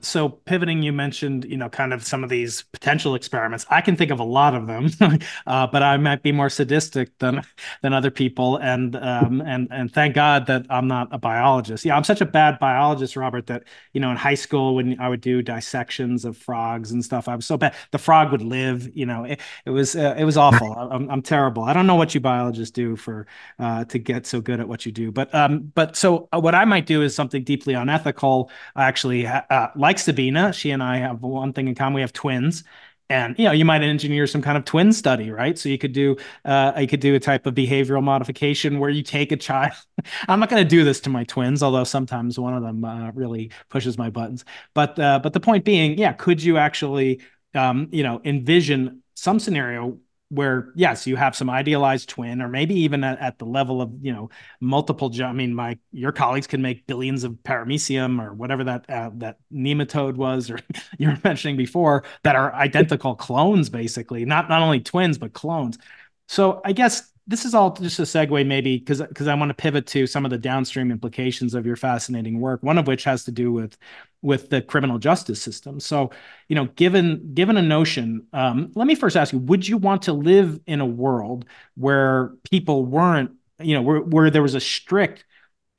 so 0.00 0.28
pivoting 0.28 0.82
you 0.82 0.92
mentioned 0.92 1.44
you 1.44 1.56
know 1.56 1.68
kind 1.68 1.92
of 1.92 2.04
some 2.04 2.24
of 2.24 2.30
these 2.30 2.62
potential 2.72 3.14
experiments. 3.14 3.66
I 3.70 3.80
can 3.80 3.96
think 3.96 4.10
of 4.10 4.20
a 4.20 4.24
lot 4.24 4.54
of 4.54 4.66
them 4.66 4.90
uh, 5.46 5.66
but 5.66 5.82
i 5.82 5.96
might 5.96 6.22
be 6.22 6.32
more 6.32 6.48
sadistic 6.48 7.16
than 7.18 7.42
than 7.82 7.92
other 7.92 8.10
people. 8.10 8.56
And 8.56 8.96
um, 8.96 9.40
and 9.40 9.68
and 9.70 9.92
thank 9.92 10.14
god 10.14 10.46
that 10.46 10.66
i'm 10.70 10.88
not 10.88 11.08
a 11.12 11.18
biologist. 11.18 11.84
Yeah 11.84 11.96
i'm 11.96 12.04
such 12.04 12.20
a 12.20 12.26
bad 12.26 12.58
biologist 12.58 13.16
robert 13.16 13.46
that 13.46 13.64
you 13.92 14.00
know 14.00 14.10
in 14.10 14.16
high 14.16 14.34
school 14.34 14.74
when 14.76 14.98
i 15.00 15.08
would 15.08 15.20
do 15.20 15.42
dissections 15.42 16.24
of 16.24 16.36
frogs 16.36 16.90
and 16.90 17.04
stuff 17.04 17.28
i 17.28 17.34
was 17.34 17.46
so 17.46 17.56
bad. 17.56 17.74
The 17.90 17.98
frog 17.98 18.32
would 18.32 18.42
live 18.42 18.94
you 18.96 19.06
know 19.06 19.24
it, 19.24 19.40
it 19.64 19.70
was 19.70 19.96
uh, 19.96 20.14
it 20.18 20.24
was 20.24 20.36
awful. 20.36 20.72
I'm, 20.72 21.10
I'm 21.10 21.22
terrible. 21.22 21.64
I 21.64 21.72
don't 21.72 21.86
know 21.86 21.94
what 21.94 22.14
you 22.14 22.20
biologists 22.20 22.72
do 22.72 22.96
for 22.96 23.26
uh, 23.58 23.84
to 23.86 23.98
get 23.98 24.26
so 24.26 24.40
good 24.40 24.60
at 24.60 24.68
what 24.68 24.86
you 24.86 24.92
do. 24.92 25.10
But 25.10 25.34
um 25.34 25.72
but 25.74 25.96
so 25.96 26.28
uh, 26.32 26.40
what 26.40 26.54
i 26.54 26.64
might 26.64 26.86
do 26.86 27.02
is 27.02 27.14
something 27.14 27.42
deeply 27.44 27.74
unethical. 27.74 28.50
I 28.76 28.84
actually 28.84 29.26
uh, 29.26 29.68
like 29.88 29.98
Sabine. 29.98 30.52
She 30.52 30.70
and 30.70 30.82
I 30.82 30.98
have 30.98 31.22
one 31.22 31.54
thing 31.54 31.66
in 31.66 31.74
common. 31.74 31.94
We 31.94 32.02
have 32.02 32.12
twins. 32.12 32.62
And 33.08 33.38
you 33.38 33.46
know, 33.46 33.52
you 33.52 33.64
might 33.64 33.82
engineer 33.82 34.26
some 34.26 34.42
kind 34.42 34.58
of 34.58 34.66
twin 34.66 34.92
study, 34.92 35.30
right? 35.30 35.58
So 35.58 35.70
you 35.70 35.78
could 35.78 35.94
do, 35.94 36.16
uh, 36.44 36.74
you 36.78 36.86
could 36.86 37.00
do 37.00 37.14
a 37.14 37.18
type 37.20 37.46
of 37.46 37.54
behavioral 37.54 38.02
modification 38.02 38.80
where 38.80 38.90
you 38.90 39.02
take 39.02 39.32
a 39.32 39.36
child. 39.36 39.72
I'm 40.28 40.40
not 40.40 40.50
going 40.50 40.62
to 40.62 40.68
do 40.68 40.84
this 40.84 41.00
to 41.00 41.08
my 41.08 41.24
twins, 41.24 41.62
although 41.62 41.84
sometimes 41.84 42.38
one 42.38 42.52
of 42.52 42.62
them 42.62 42.84
uh, 42.84 43.12
really 43.12 43.50
pushes 43.70 43.96
my 43.96 44.10
buttons. 44.10 44.44
But 44.74 44.98
uh, 44.98 45.20
but 45.22 45.32
the 45.32 45.40
point 45.40 45.64
being, 45.64 45.96
yeah, 45.96 46.12
could 46.12 46.42
you 46.42 46.58
actually, 46.58 47.22
um, 47.54 47.88
you 47.90 48.02
know, 48.02 48.20
envision 48.26 49.02
some 49.14 49.40
scenario 49.40 49.98
where 50.30 50.72
yes 50.74 51.06
you 51.06 51.16
have 51.16 51.34
some 51.34 51.48
idealized 51.48 52.08
twin 52.08 52.42
or 52.42 52.48
maybe 52.48 52.74
even 52.74 53.02
at, 53.02 53.18
at 53.18 53.38
the 53.38 53.46
level 53.46 53.80
of 53.80 53.90
you 54.02 54.12
know 54.12 54.28
multiple 54.60 55.10
i 55.22 55.32
mean 55.32 55.54
my 55.54 55.78
your 55.90 56.12
colleagues 56.12 56.46
can 56.46 56.60
make 56.60 56.86
billions 56.86 57.24
of 57.24 57.32
paramecium 57.44 58.22
or 58.22 58.34
whatever 58.34 58.62
that 58.62 58.88
uh, 58.90 59.10
that 59.14 59.38
nematode 59.52 60.16
was 60.16 60.50
or 60.50 60.58
you 60.98 61.08
were 61.08 61.18
mentioning 61.24 61.56
before 61.56 62.04
that 62.24 62.36
are 62.36 62.52
identical 62.54 63.14
clones 63.14 63.68
basically. 63.68 64.24
Not 64.24 64.48
not 64.48 64.62
only 64.62 64.80
twins 64.80 65.18
but 65.18 65.32
clones. 65.32 65.78
So 66.26 66.60
i 66.64 66.72
guess 66.72 67.10
this 67.28 67.44
is 67.44 67.54
all 67.54 67.70
just 67.74 67.98
a 67.98 68.02
segue 68.02 68.46
maybe 68.46 68.78
because 68.78 69.02
because 69.02 69.28
I 69.28 69.34
want 69.34 69.50
to 69.50 69.54
pivot 69.54 69.86
to 69.88 70.06
some 70.06 70.24
of 70.24 70.30
the 70.30 70.38
downstream 70.38 70.90
implications 70.90 71.54
of 71.54 71.66
your 71.66 71.76
fascinating 71.76 72.40
work 72.40 72.62
one 72.62 72.78
of 72.78 72.86
which 72.86 73.04
has 73.04 73.24
to 73.24 73.30
do 73.30 73.52
with 73.52 73.76
with 74.20 74.50
the 74.50 74.60
criminal 74.60 74.98
justice 74.98 75.40
system. 75.40 75.78
So 75.78 76.10
you 76.48 76.56
know 76.56 76.64
given 76.76 77.34
given 77.34 77.56
a 77.56 77.62
notion 77.62 78.26
um, 78.32 78.72
let 78.74 78.86
me 78.86 78.94
first 78.94 79.16
ask 79.16 79.32
you 79.32 79.38
would 79.40 79.68
you 79.68 79.76
want 79.76 80.02
to 80.02 80.12
live 80.12 80.58
in 80.66 80.80
a 80.80 80.86
world 80.86 81.44
where 81.76 82.32
people 82.50 82.84
weren't 82.84 83.30
you 83.60 83.74
know 83.74 83.82
where, 83.82 84.00
where 84.00 84.30
there 84.30 84.42
was 84.42 84.54
a 84.54 84.60
strict 84.60 85.24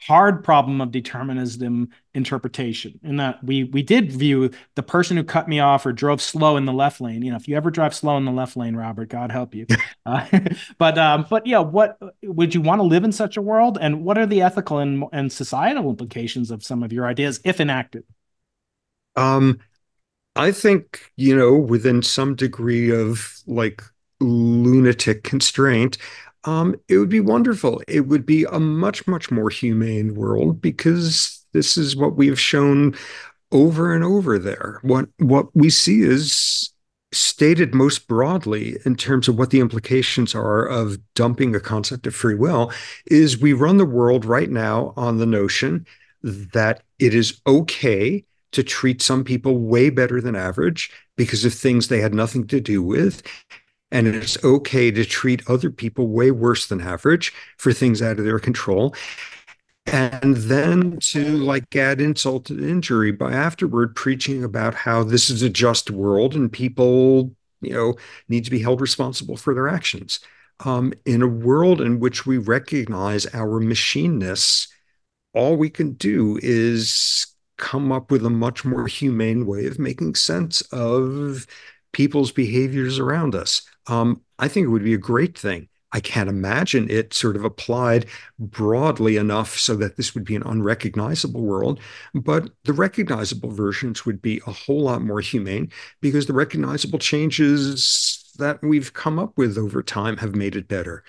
hard 0.02 0.44
problem 0.44 0.80
of 0.82 0.92
determinism 0.92 1.90
interpretation 2.14 3.00
in 3.04 3.18
that 3.18 3.44
we 3.44 3.66
we 3.66 3.84
did 3.84 4.12
view 4.12 4.50
the 4.76 4.84
person 4.84 5.18
who 5.18 5.24
cut 5.24 5.48
me 5.48 5.60
off 5.60 5.86
or 5.86 5.92
drove 5.92 6.22
slow 6.22 6.58
in 6.58 6.66
the 6.66 6.74
left 6.74 7.02
lane. 7.02 7.22
You 7.22 7.32
know 7.32 7.38
if 7.38 7.48
you 7.48 7.58
ever 7.58 7.70
drive 7.70 7.94
slow 7.94 8.18
in 8.18 8.26
the 8.26 8.32
left 8.32 8.56
lane 8.58 8.76
robert 8.76 9.10
god 9.10 9.32
help 9.32 9.54
you. 9.54 9.66
Uh, 10.06 10.26
but 10.80 10.98
um 10.98 11.26
but 11.30 11.46
yeah 11.46 11.60
what 11.60 11.98
would 12.24 12.56
you 12.56 12.62
want 12.62 12.80
to 12.80 12.84
live 12.84 13.04
in 13.04 13.12
such 13.12 13.38
a 13.38 13.42
world? 13.42 13.78
And 13.80 14.04
what 14.04 14.18
are 14.18 14.26
the 14.26 14.42
ethical 14.42 14.80
and, 14.80 15.04
and 15.12 15.32
societal 15.32 15.90
implications 15.90 16.50
of 16.50 16.64
some 16.64 16.82
of 16.82 16.92
your 16.92 17.06
ideas 17.06 17.40
if 17.44 17.60
enacted? 17.60 18.06
Um 19.16 19.60
i 20.36 20.52
think 20.52 21.12
you 21.18 21.36
know 21.36 21.56
within 21.56 22.02
some 22.04 22.36
degree 22.36 22.92
of 22.92 23.36
like 23.48 23.84
lunatic 24.22 25.24
constraint, 25.24 25.98
um, 26.46 26.76
it 26.88 26.98
would 26.98 27.10
be 27.10 27.20
wonderful. 27.20 27.82
It 27.88 28.02
would 28.08 28.26
be 28.26 28.46
a 28.46 28.60
much, 28.60 29.08
much 29.08 29.30
more 29.30 29.50
humane 29.50 30.16
world 30.16 30.62
because 30.62 31.46
this 31.54 31.78
is 31.78 31.96
what 31.96 32.16
we 32.16 32.28
have 32.28 32.40
shown 32.40 32.96
over 33.52 33.94
and 33.94 34.04
over 34.04 34.40
there. 34.40 34.80
What 34.84 35.10
what 35.18 35.54
we 35.56 35.70
see 35.70 36.02
is 36.02 36.72
stated 37.12 37.74
most 37.74 38.08
broadly 38.08 38.78
in 38.86 38.96
terms 38.96 39.28
of 39.28 39.38
what 39.38 39.50
the 39.50 39.60
implications 39.60 40.36
are 40.36 40.66
of 40.66 40.98
dumping 41.16 41.56
a 41.56 41.60
concept 41.60 42.06
of 42.06 42.14
free 42.14 42.36
will 42.36 42.72
is 43.08 43.40
we 43.40 43.52
run 43.52 43.78
the 43.78 43.86
world 43.86 44.26
right 44.26 44.52
now 44.52 44.94
on 44.96 45.18
the 45.18 45.26
notion 45.26 45.88
that 46.22 46.84
it 47.00 47.16
is 47.16 47.42
okay 47.48 48.24
to 48.52 48.64
treat 48.64 49.02
some 49.02 49.24
people 49.24 49.58
way 49.58 49.90
better 49.90 50.22
than 50.22 50.36
average 50.36 50.92
because 51.16 51.46
of 51.46 51.54
things 51.54 51.88
they 51.88 52.00
had 52.00 52.14
nothing 52.14 52.46
to 52.46 52.60
do 52.60 52.84
with 52.84 53.24
and 53.92 54.08
it's 54.08 54.42
okay 54.44 54.92
to 54.92 55.06
treat 55.06 55.48
other 55.48 55.72
people 55.72 56.08
way 56.08 56.32
worse 56.32 56.68
than 56.68 56.82
average 56.82 57.34
for 57.58 57.74
things 57.74 58.02
out 58.02 58.20
of 58.20 58.26
their 58.26 58.40
control. 58.40 58.94
And 59.86 60.38
then 60.38 61.00
to 61.00 61.38
like 61.38 61.76
add 61.76 62.00
insult 62.00 62.46
to 62.46 62.70
injury 62.70 63.12
by 63.12 63.34
afterward 63.34 63.96
preaching 63.96 64.44
about 64.44 64.76
how 64.76 65.04
this 65.04 65.30
is 65.30 65.42
a 65.42 65.50
just 65.50 65.90
world 65.90 66.36
and 66.36 66.52
people 66.52 67.34
you 67.62 67.74
know 67.74 67.96
need 68.28 68.46
to 68.46 68.52
be 68.52 68.62
held 68.62 68.82
responsible 68.82 69.38
for 69.38 69.54
their 69.54 69.68
actions. 69.68 70.20
Um, 70.66 70.94
in 71.06 71.22
a 71.22 71.28
world 71.28 71.80
in 71.82 72.00
which 72.00 72.26
we 72.26 72.38
recognize 72.38 73.26
our 73.34 73.62
machineness 73.62 74.68
all 75.34 75.56
we 75.56 75.70
can 75.70 75.94
do 75.94 76.40
is 76.42 77.28
come 77.58 77.92
up 77.92 78.12
with 78.12 78.26
a 78.26 78.30
much 78.30 78.66
more 78.66 78.88
humane 78.88 79.46
way 79.46 79.66
of 79.68 79.80
making 79.80 80.16
sense 80.16 80.62
of 80.72 81.46
people's 81.92 82.32
behaviors 82.32 83.00
around 83.00 83.36
us 83.36 83.62
um, 83.90 84.22
i 84.40 84.48
think 84.48 84.66
it 84.66 84.70
would 84.70 84.84
be 84.84 84.94
a 84.94 84.98
great 84.98 85.38
thing 85.38 85.68
I 85.92 86.00
can't 86.00 86.30
imagine 86.30 86.90
it 86.90 87.14
sort 87.14 87.36
of 87.36 87.44
applied 87.44 88.06
broadly 88.38 89.18
enough 89.18 89.58
so 89.58 89.76
that 89.78 89.98
this 89.98 90.14
would 90.14 90.24
be 90.24 90.36
an 90.36 90.44
unrecognizable 90.46 91.42
world. 91.42 91.80
But 92.14 92.52
the 92.64 92.74
recognizable 92.74 93.52
versions 93.52 94.06
would 94.06 94.22
be 94.22 94.42
a 94.46 94.52
whole 94.52 94.84
lot 94.84 95.02
more 95.02 95.22
humane 95.22 95.72
because 96.02 96.28
the 96.28 96.34
recognizable 96.34 97.00
changes 97.00 98.32
that 98.38 98.62
we've 98.62 98.94
come 98.94 99.18
up 99.18 99.38
with 99.38 99.58
over 99.58 99.82
time 99.82 100.18
have 100.18 100.36
made 100.36 100.56
it 100.56 100.68
better. 100.68 101.04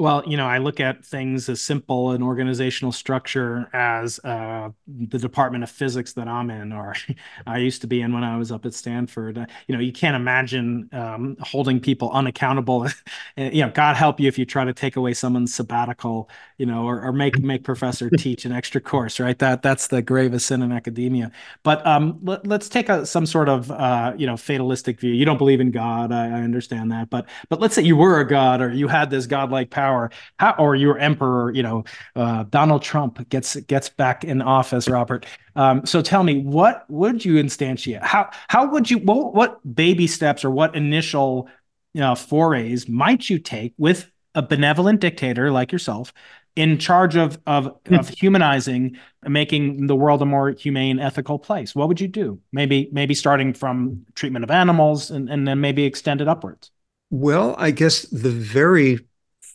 Well, 0.00 0.22
you 0.26 0.38
know, 0.38 0.46
I 0.46 0.56
look 0.56 0.80
at 0.80 1.04
things 1.04 1.50
as 1.50 1.60
simple 1.60 2.12
an 2.12 2.22
organizational 2.22 2.90
structure 2.90 3.68
as 3.74 4.18
uh, 4.20 4.70
the 4.88 5.18
Department 5.18 5.62
of 5.62 5.68
Physics 5.68 6.14
that 6.14 6.26
I'm 6.26 6.48
in, 6.48 6.72
or 6.72 6.96
I 7.46 7.58
used 7.58 7.82
to 7.82 7.86
be 7.86 8.00
in 8.00 8.14
when 8.14 8.24
I 8.24 8.38
was 8.38 8.50
up 8.50 8.64
at 8.64 8.72
Stanford. 8.72 9.36
Uh, 9.36 9.44
you 9.66 9.74
know, 9.74 9.80
you 9.82 9.92
can't 9.92 10.16
imagine 10.16 10.88
um, 10.92 11.36
holding 11.42 11.80
people 11.80 12.10
unaccountable. 12.12 12.88
you 13.36 13.60
know, 13.60 13.68
God 13.68 13.94
help 13.94 14.18
you 14.18 14.26
if 14.26 14.38
you 14.38 14.46
try 14.46 14.64
to 14.64 14.72
take 14.72 14.96
away 14.96 15.12
someone's 15.12 15.52
sabbatical, 15.52 16.30
you 16.56 16.64
know, 16.64 16.86
or, 16.86 17.02
or 17.02 17.12
make 17.12 17.38
make 17.38 17.62
professor 17.62 18.08
teach 18.18 18.46
an 18.46 18.52
extra 18.52 18.80
course, 18.80 19.20
right? 19.20 19.38
That 19.38 19.60
that's 19.60 19.88
the 19.88 20.00
gravest 20.00 20.46
sin 20.46 20.62
in 20.62 20.72
academia. 20.72 21.30
But 21.62 21.86
um, 21.86 22.18
let, 22.22 22.50
us 22.50 22.70
take 22.70 22.88
a, 22.88 23.04
some 23.04 23.26
sort 23.26 23.50
of 23.50 23.70
uh, 23.70 24.14
you 24.16 24.26
know 24.26 24.38
fatalistic 24.38 24.98
view. 24.98 25.12
You 25.12 25.26
don't 25.26 25.36
believe 25.36 25.60
in 25.60 25.70
God, 25.72 26.10
I, 26.10 26.28
I 26.28 26.40
understand 26.40 26.90
that, 26.90 27.10
but 27.10 27.26
but 27.50 27.60
let's 27.60 27.74
say 27.74 27.82
you 27.82 27.96
were 27.96 28.20
a 28.20 28.26
god 28.26 28.62
or 28.62 28.72
you 28.72 28.88
had 28.88 29.10
this 29.10 29.26
godlike 29.26 29.68
power 29.68 29.89
power, 29.90 30.10
how, 30.38 30.54
or 30.58 30.76
your 30.76 30.98
emperor, 30.98 31.52
you 31.52 31.62
know, 31.62 31.84
uh, 32.16 32.44
Donald 32.44 32.82
Trump 32.82 33.28
gets 33.28 33.56
gets 33.56 33.88
back 33.88 34.24
in 34.24 34.42
office, 34.42 34.88
Robert. 34.88 35.26
Um, 35.56 35.84
so 35.84 36.02
tell 36.02 36.22
me, 36.22 36.42
what 36.42 36.84
would 36.88 37.24
you 37.24 37.34
instantiate? 37.34 38.02
How 38.02 38.30
how 38.48 38.68
would 38.70 38.90
you 38.90 38.98
what, 38.98 39.34
what 39.34 39.74
baby 39.74 40.06
steps 40.06 40.44
or 40.44 40.50
what 40.50 40.74
initial 40.74 41.48
you 41.92 42.00
know, 42.00 42.14
forays 42.14 42.88
might 42.88 43.28
you 43.28 43.38
take 43.38 43.74
with 43.76 44.10
a 44.34 44.42
benevolent 44.42 45.00
dictator 45.00 45.50
like 45.50 45.72
yourself 45.72 46.12
in 46.56 46.78
charge 46.78 47.16
of 47.16 47.38
of, 47.46 47.76
hmm. 47.86 47.94
of 47.94 48.08
humanizing 48.08 48.96
making 49.26 49.86
the 49.86 49.96
world 49.96 50.22
a 50.22 50.26
more 50.26 50.50
humane 50.50 50.98
ethical 50.98 51.38
place 51.38 51.74
what 51.74 51.88
would 51.88 52.00
you 52.00 52.08
do 52.08 52.38
maybe 52.52 52.88
maybe 52.92 53.14
starting 53.14 53.52
from 53.52 54.04
treatment 54.14 54.44
of 54.44 54.50
animals 54.50 55.10
and, 55.10 55.28
and 55.28 55.46
then 55.46 55.60
maybe 55.60 55.84
extend 55.84 56.20
it 56.20 56.28
upwards 56.28 56.70
well 57.10 57.54
i 57.58 57.70
guess 57.70 58.02
the 58.02 58.30
very 58.30 58.98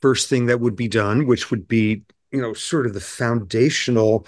first 0.01 0.29
thing 0.29 0.45
that 0.47 0.59
would 0.59 0.75
be 0.75 0.87
done, 0.87 1.27
which 1.27 1.51
would 1.51 1.67
be, 1.67 2.03
you 2.31 2.41
know, 2.41 2.53
sort 2.53 2.85
of 2.85 2.93
the 2.93 3.01
foundational 3.01 4.27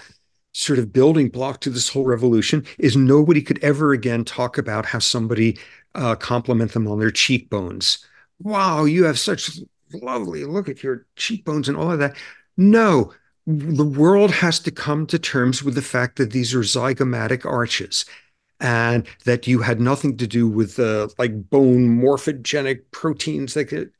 sort 0.53 0.79
of 0.79 0.91
building 0.91 1.29
block 1.29 1.61
to 1.61 1.69
this 1.69 1.89
whole 1.89 2.05
revolution, 2.05 2.65
is 2.79 2.97
nobody 2.97 3.41
could 3.41 3.63
ever 3.63 3.91
again 3.93 4.25
talk 4.25 4.57
about 4.57 4.85
how 4.85 4.99
somebody 4.99 5.57
uh, 5.95 6.15
compliment 6.15 6.71
them 6.73 6.87
on 6.87 6.99
their 6.99 7.11
cheekbones. 7.11 8.05
Wow, 8.39 8.85
you 8.85 9.03
have 9.03 9.19
such 9.19 9.59
lovely 10.01 10.45
look 10.45 10.69
at 10.69 10.83
your 10.83 11.05
cheekbones 11.15 11.69
and 11.69 11.77
all 11.77 11.91
of 11.91 11.99
that. 11.99 12.15
No, 12.57 13.13
the 13.45 13.85
world 13.85 14.31
has 14.31 14.59
to 14.61 14.71
come 14.71 15.07
to 15.07 15.19
terms 15.19 15.63
with 15.63 15.75
the 15.75 15.81
fact 15.81 16.17
that 16.17 16.31
these 16.31 16.53
are 16.53 16.61
zygomatic 16.61 17.45
arches 17.45 18.05
and 18.59 19.07
that 19.25 19.47
you 19.47 19.61
had 19.61 19.79
nothing 19.79 20.17
to 20.17 20.27
do 20.27 20.47
with 20.47 20.79
uh, 20.79 21.07
like 21.17 21.49
bone 21.49 22.01
morphogenic 22.01 22.81
proteins 22.91 23.53
that 23.53 23.65
could, 23.65 23.91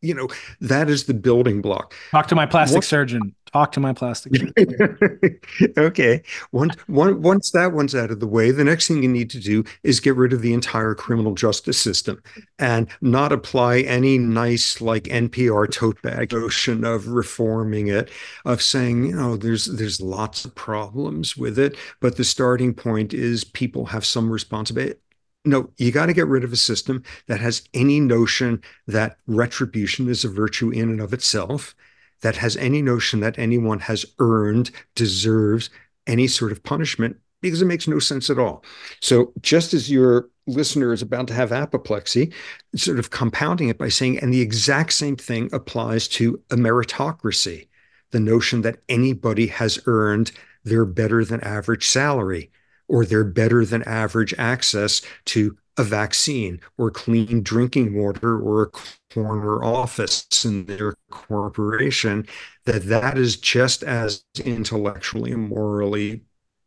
you 0.00 0.14
know 0.14 0.28
that 0.60 0.88
is 0.88 1.04
the 1.04 1.14
building 1.14 1.60
block. 1.60 1.94
Talk 2.10 2.28
to 2.28 2.34
my 2.34 2.46
plastic 2.46 2.76
what, 2.76 2.84
surgeon. 2.84 3.34
Talk 3.52 3.72
to 3.72 3.80
my 3.80 3.92
plastic 3.92 4.36
surgeon. 4.36 4.52
Okay. 5.78 6.22
Once, 6.52 6.74
one, 6.86 7.22
once 7.22 7.50
that 7.52 7.72
one's 7.72 7.94
out 7.94 8.10
of 8.10 8.20
the 8.20 8.26
way 8.26 8.50
the 8.50 8.64
next 8.64 8.88
thing 8.88 9.02
you 9.02 9.08
need 9.08 9.30
to 9.30 9.40
do 9.40 9.64
is 9.82 10.00
get 10.00 10.16
rid 10.16 10.32
of 10.32 10.42
the 10.42 10.52
entire 10.52 10.94
criminal 10.94 11.34
justice 11.34 11.80
system 11.80 12.22
and 12.58 12.88
not 13.00 13.32
apply 13.32 13.80
any 13.80 14.18
nice 14.18 14.80
like 14.80 15.04
npr 15.04 15.70
tote 15.70 16.00
bag 16.02 16.32
notion 16.32 16.84
of 16.84 17.08
reforming 17.08 17.88
it 17.88 18.10
of 18.44 18.62
saying 18.62 19.06
you 19.06 19.16
know 19.16 19.36
there's 19.36 19.66
there's 19.66 20.00
lots 20.00 20.44
of 20.44 20.54
problems 20.54 21.36
with 21.36 21.58
it 21.58 21.76
but 22.00 22.16
the 22.16 22.24
starting 22.24 22.74
point 22.74 23.14
is 23.14 23.44
people 23.44 23.86
have 23.86 24.04
some 24.04 24.30
responsibility 24.30 24.98
no, 25.44 25.70
you 25.76 25.92
got 25.92 26.06
to 26.06 26.12
get 26.12 26.26
rid 26.26 26.44
of 26.44 26.52
a 26.52 26.56
system 26.56 27.02
that 27.26 27.40
has 27.40 27.62
any 27.74 28.00
notion 28.00 28.62
that 28.86 29.18
retribution 29.26 30.08
is 30.08 30.24
a 30.24 30.28
virtue 30.28 30.70
in 30.70 30.90
and 30.90 31.00
of 31.00 31.12
itself, 31.12 31.74
that 32.22 32.36
has 32.36 32.56
any 32.56 32.82
notion 32.82 33.20
that 33.20 33.38
anyone 33.38 33.80
has 33.80 34.04
earned, 34.18 34.70
deserves 34.94 35.70
any 36.06 36.26
sort 36.26 36.52
of 36.52 36.62
punishment, 36.62 37.16
because 37.40 37.62
it 37.62 37.66
makes 37.66 37.86
no 37.86 37.98
sense 37.98 38.30
at 38.30 38.38
all. 38.38 38.64
So, 39.00 39.32
just 39.40 39.72
as 39.72 39.90
your 39.90 40.28
listener 40.46 40.92
is 40.92 41.02
about 41.02 41.28
to 41.28 41.34
have 41.34 41.52
apoplexy, 41.52 42.32
sort 42.74 42.98
of 42.98 43.10
compounding 43.10 43.68
it 43.68 43.78
by 43.78 43.88
saying, 43.88 44.18
and 44.18 44.32
the 44.32 44.40
exact 44.40 44.92
same 44.92 45.16
thing 45.16 45.48
applies 45.52 46.08
to 46.08 46.42
a 46.50 46.56
meritocracy 46.56 47.68
the 48.10 48.20
notion 48.20 48.62
that 48.62 48.78
anybody 48.88 49.46
has 49.46 49.78
earned 49.86 50.32
their 50.64 50.84
better 50.84 51.24
than 51.24 51.42
average 51.42 51.86
salary 51.86 52.50
or 52.88 53.04
their 53.04 53.24
better 53.24 53.64
than 53.64 53.82
average 53.84 54.34
access 54.38 55.02
to 55.26 55.56
a 55.76 55.84
vaccine 55.84 56.60
or 56.76 56.90
clean 56.90 57.42
drinking 57.42 57.94
water 57.94 58.38
or 58.40 58.62
a 58.64 59.14
corner 59.14 59.62
office 59.64 60.26
in 60.44 60.66
their 60.66 60.94
corporation 61.10 62.26
that 62.64 62.84
that 62.86 63.16
is 63.16 63.36
just 63.36 63.82
as 63.84 64.24
intellectually 64.44 65.32
and 65.32 65.48
morally 65.48 66.22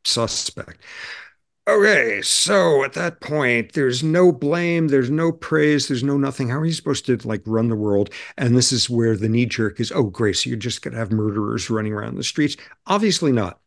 suspect. 0.05 0.81
Okay 1.67 2.21
so 2.23 2.83
at 2.83 2.93
that 2.93 3.21
point 3.21 3.73
there's 3.73 4.03
no 4.03 4.31
blame 4.31 4.87
there's 4.87 5.11
no 5.11 5.31
praise 5.31 5.87
there's 5.87 6.03
no 6.03 6.17
nothing. 6.17 6.49
How 6.49 6.57
are 6.59 6.65
you 6.65 6.73
supposed 6.73 7.05
to 7.05 7.17
like 7.27 7.43
run 7.45 7.69
the 7.69 7.75
world? 7.75 8.09
And 8.37 8.57
this 8.57 8.71
is 8.71 8.89
where 8.89 9.15
the 9.15 9.29
knee 9.29 9.45
jerk 9.45 9.79
is 9.79 9.91
oh 9.91 10.03
grace 10.05 10.45
you're 10.45 10.57
just 10.57 10.81
going 10.81 10.93
to 10.93 10.99
have 10.99 11.11
murderers 11.11 11.69
running 11.69 11.93
around 11.93 12.15
the 12.15 12.23
streets. 12.23 12.57
Obviously 12.87 13.31
not 13.31 13.60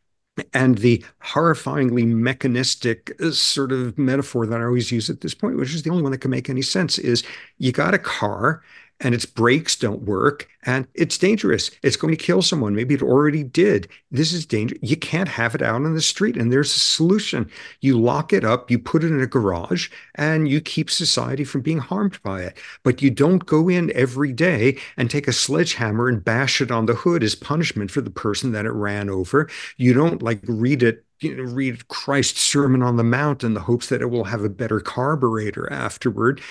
and 0.53 0.79
the 0.79 1.03
horrifyingly 1.23 2.05
mechanistic 2.05 3.15
uh, 3.21 3.31
sort 3.31 3.71
of 3.71 3.97
metaphor 3.97 4.45
that 4.45 4.59
I 4.59 4.65
always 4.65 4.91
use 4.91 5.09
at 5.09 5.21
this 5.21 5.33
point, 5.33 5.57
which 5.57 5.73
is 5.73 5.83
the 5.83 5.89
only 5.89 6.03
one 6.03 6.11
that 6.11 6.19
can 6.19 6.31
make 6.31 6.49
any 6.49 6.61
sense, 6.61 6.97
is 6.97 7.23
you 7.57 7.71
got 7.71 7.93
a 7.93 7.99
car 7.99 8.61
and 8.99 9.13
its 9.13 9.25
brakes 9.25 9.75
don't 9.75 10.03
work 10.03 10.47
and 10.65 10.87
it's 10.95 11.17
dangerous. 11.17 11.69
It's 11.83 11.95
going 11.95 12.15
to 12.15 12.23
kill 12.23 12.41
someone. 12.41 12.75
Maybe 12.75 12.95
it 12.95 13.03
already 13.03 13.43
did. 13.43 13.87
This 14.09 14.33
is 14.33 14.45
dangerous. 14.45 14.79
You 14.81 14.97
can't 14.97 15.29
have 15.29 15.53
it 15.53 15.61
out 15.61 15.75
on 15.75 15.93
the 15.93 16.01
street. 16.01 16.35
And 16.35 16.51
there's 16.51 16.75
a 16.75 16.79
solution. 16.79 17.49
You 17.81 17.99
lock 17.99 18.33
it 18.33 18.43
up, 18.43 18.71
you 18.71 18.79
put 18.79 19.03
it 19.03 19.11
in 19.11 19.21
a 19.21 19.27
garage, 19.27 19.89
and 20.15 20.47
you 20.47 20.59
keep 20.61 20.89
society 20.89 21.43
from 21.43 21.61
being 21.61 21.77
harmed 21.77 22.21
by 22.23 22.41
it. 22.41 22.57
But 22.83 23.01
you 23.01 23.11
don't 23.11 23.45
go 23.45 23.69
in 23.69 23.91
every 23.95 24.33
day 24.33 24.77
and 24.97 25.09
take 25.09 25.27
a 25.27 25.33
sledgehammer 25.33 26.07
and 26.07 26.23
bash 26.23 26.61
it 26.61 26.71
on 26.71 26.87
the 26.87 26.95
hood 26.95 27.23
as 27.23 27.35
punishment 27.35 27.91
for 27.91 28.01
the 28.01 28.09
person 28.09 28.51
that 28.53 28.65
it 28.65 28.71
ran 28.71 29.09
over. 29.09 29.49
You 29.77 29.93
don't 29.93 30.21
like 30.21 30.41
read 30.47 30.83
it 30.83 31.03
you 31.21 31.33
know, 31.33 31.43
read 31.43 31.87
Christ's 31.87 32.41
Sermon 32.41 32.81
on 32.81 32.97
the 32.97 33.03
Mount 33.03 33.43
in 33.43 33.53
the 33.53 33.61
hopes 33.61 33.87
that 33.87 34.01
it 34.01 34.07
will 34.07 34.25
have 34.25 34.43
a 34.43 34.49
better 34.49 34.81
carburetor 34.81 35.71
afterward. 35.71 36.41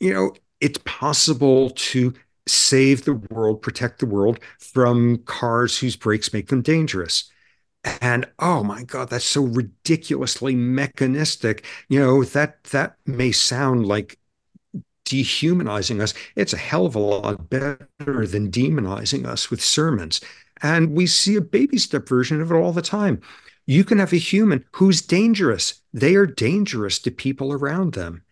You 0.00 0.12
know, 0.12 0.32
it's 0.62 0.78
possible 0.84 1.70
to 1.70 2.14
save 2.46 3.04
the 3.04 3.14
world, 3.30 3.60
protect 3.62 3.98
the 3.98 4.06
world 4.06 4.38
from 4.58 5.18
cars 5.24 5.78
whose 5.78 5.96
brakes 5.96 6.32
make 6.32 6.48
them 6.48 6.62
dangerous. 6.62 7.30
And 8.00 8.26
oh 8.38 8.62
my 8.62 8.84
God, 8.84 9.10
that's 9.10 9.24
so 9.24 9.42
ridiculously 9.42 10.54
mechanistic. 10.54 11.66
You 11.88 11.98
know, 11.98 12.24
that 12.24 12.62
that 12.64 12.96
may 13.06 13.32
sound 13.32 13.86
like 13.86 14.18
dehumanizing 15.04 16.00
us. 16.00 16.14
It's 16.36 16.52
a 16.52 16.58
hell 16.58 16.86
of 16.86 16.94
a 16.94 17.00
lot 17.00 17.50
better 17.50 17.88
than 17.98 18.52
demonizing 18.52 19.26
us 19.26 19.50
with 19.50 19.60
sermons. 19.60 20.20
And 20.62 20.92
we 20.92 21.08
see 21.08 21.34
a 21.34 21.40
baby 21.40 21.78
step 21.78 22.08
version 22.08 22.40
of 22.40 22.52
it 22.52 22.54
all 22.54 22.72
the 22.72 22.82
time. 22.82 23.20
You 23.66 23.82
can 23.82 23.98
have 23.98 24.12
a 24.12 24.16
human 24.16 24.64
who's 24.72 25.02
dangerous. 25.02 25.82
They 25.92 26.14
are 26.14 26.26
dangerous 26.26 27.00
to 27.00 27.10
people 27.10 27.52
around 27.52 27.94
them. 27.94 28.22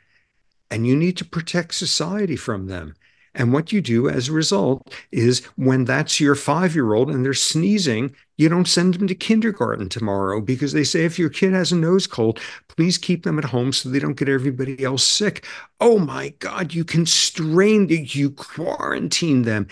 And 0.71 0.87
you 0.87 0.97
need 0.97 1.17
to 1.19 1.25
protect 1.25 1.75
society 1.75 2.37
from 2.37 2.67
them. 2.67 2.95
And 3.35 3.53
what 3.53 3.73
you 3.73 3.81
do 3.81 4.09
as 4.09 4.29
a 4.29 4.33
result 4.33 4.93
is 5.13 5.45
when 5.57 5.85
that's 5.85 6.19
your 6.19 6.35
five 6.35 6.75
year 6.75 6.95
old 6.95 7.11
and 7.11 7.25
they're 7.25 7.33
sneezing, 7.33 8.15
you 8.39 8.49
don't 8.49 8.67
send 8.67 8.95
them 8.95 9.07
to 9.07 9.15
kindergarten 9.15 9.89
tomorrow 9.89 10.41
because 10.41 10.73
they 10.73 10.83
say 10.83 11.05
if 11.05 11.19
your 11.19 11.29
kid 11.29 11.53
has 11.53 11.71
a 11.71 11.77
nose 11.77 12.07
cold, 12.07 12.41
please 12.69 12.99
keep 12.99 13.23
them 13.23 13.39
at 13.39 13.45
home 13.45 13.73
so 13.73 13.89
they 13.89 14.01
don't 14.01 14.17
get 14.17 14.29
everybody 14.29 14.83
else 14.83 15.05
sick. 15.05 15.47
Oh 15.81 15.99
my 15.99 16.31
God, 16.41 16.75
you 16.75 16.85
constrain, 16.85 17.87
you 17.89 18.31
quarantine 18.31 19.43
them 19.43 19.69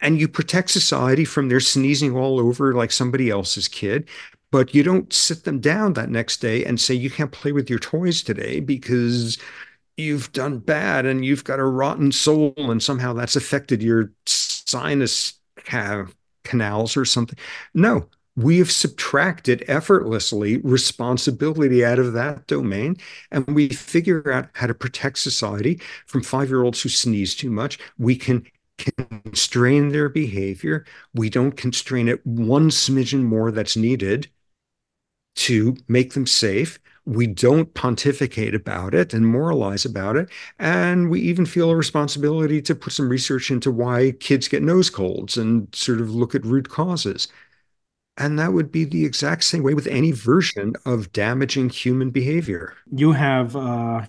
and 0.00 0.20
you 0.20 0.28
protect 0.28 0.70
society 0.70 1.24
from 1.24 1.48
their 1.48 1.60
sneezing 1.60 2.16
all 2.16 2.38
over 2.38 2.74
like 2.74 2.92
somebody 2.92 3.30
else's 3.30 3.68
kid. 3.68 4.08
But 4.50 4.74
you 4.74 4.82
don't 4.82 5.12
sit 5.12 5.44
them 5.44 5.60
down 5.60 5.94
that 5.94 6.10
next 6.10 6.38
day 6.42 6.64
and 6.64 6.78
say, 6.78 6.92
you 6.94 7.10
can't 7.10 7.32
play 7.32 7.52
with 7.52 7.70
your 7.70 7.78
toys 7.78 8.22
today 8.22 8.60
because 8.60 9.38
you've 9.96 10.32
done 10.32 10.58
bad 10.58 11.06
and 11.06 11.24
you've 11.24 11.44
got 11.44 11.60
a 11.60 11.64
rotten 11.64 12.12
soul 12.12 12.54
and 12.56 12.82
somehow 12.82 13.12
that's 13.12 13.36
affected 13.36 13.82
your 13.82 14.12
sinus 14.26 15.34
ca- 15.56 16.06
canals 16.44 16.96
or 16.96 17.04
something. 17.04 17.38
No, 17.74 18.08
we 18.36 18.58
have 18.58 18.70
subtracted 18.70 19.64
effortlessly 19.68 20.58
responsibility 20.58 21.84
out 21.84 21.98
of 21.98 22.14
that 22.14 22.46
domain 22.46 22.96
and 23.30 23.46
we 23.48 23.68
figure 23.68 24.32
out 24.32 24.48
how 24.54 24.66
to 24.66 24.74
protect 24.74 25.18
society 25.18 25.80
from 26.06 26.22
five 26.22 26.48
year 26.48 26.62
olds 26.62 26.82
who 26.82 26.88
sneeze 26.88 27.34
too 27.34 27.50
much. 27.50 27.78
We 27.98 28.16
can 28.16 28.46
constrain 28.78 29.90
their 29.90 30.08
behavior. 30.08 30.84
We 31.14 31.30
don't 31.30 31.52
constrain 31.52 32.08
it 32.08 32.26
one 32.26 32.70
smidgen 32.70 33.22
more 33.22 33.50
that's 33.52 33.76
needed 33.76 34.28
to 35.34 35.76
make 35.88 36.12
them 36.14 36.26
safe 36.26 36.78
we 37.04 37.26
don't 37.26 37.72
pontificate 37.74 38.54
about 38.54 38.94
it 38.94 39.12
and 39.12 39.26
moralize 39.26 39.84
about 39.84 40.16
it. 40.16 40.28
And 40.58 41.10
we 41.10 41.20
even 41.20 41.46
feel 41.46 41.70
a 41.70 41.76
responsibility 41.76 42.62
to 42.62 42.74
put 42.74 42.92
some 42.92 43.08
research 43.08 43.50
into 43.50 43.70
why 43.70 44.12
kids 44.20 44.48
get 44.48 44.62
nose 44.62 44.90
colds 44.90 45.36
and 45.36 45.72
sort 45.74 46.00
of 46.00 46.14
look 46.14 46.34
at 46.34 46.44
root 46.44 46.68
causes. 46.68 47.28
And 48.18 48.38
that 48.38 48.52
would 48.52 48.70
be 48.70 48.84
the 48.84 49.04
exact 49.04 49.44
same 49.44 49.62
way 49.62 49.74
with 49.74 49.86
any 49.86 50.12
version 50.12 50.74
of 50.84 51.12
damaging 51.12 51.70
human 51.70 52.10
behavior. 52.10 52.74
You 52.94 53.12
have 53.12 53.56
uh, 53.56 54.02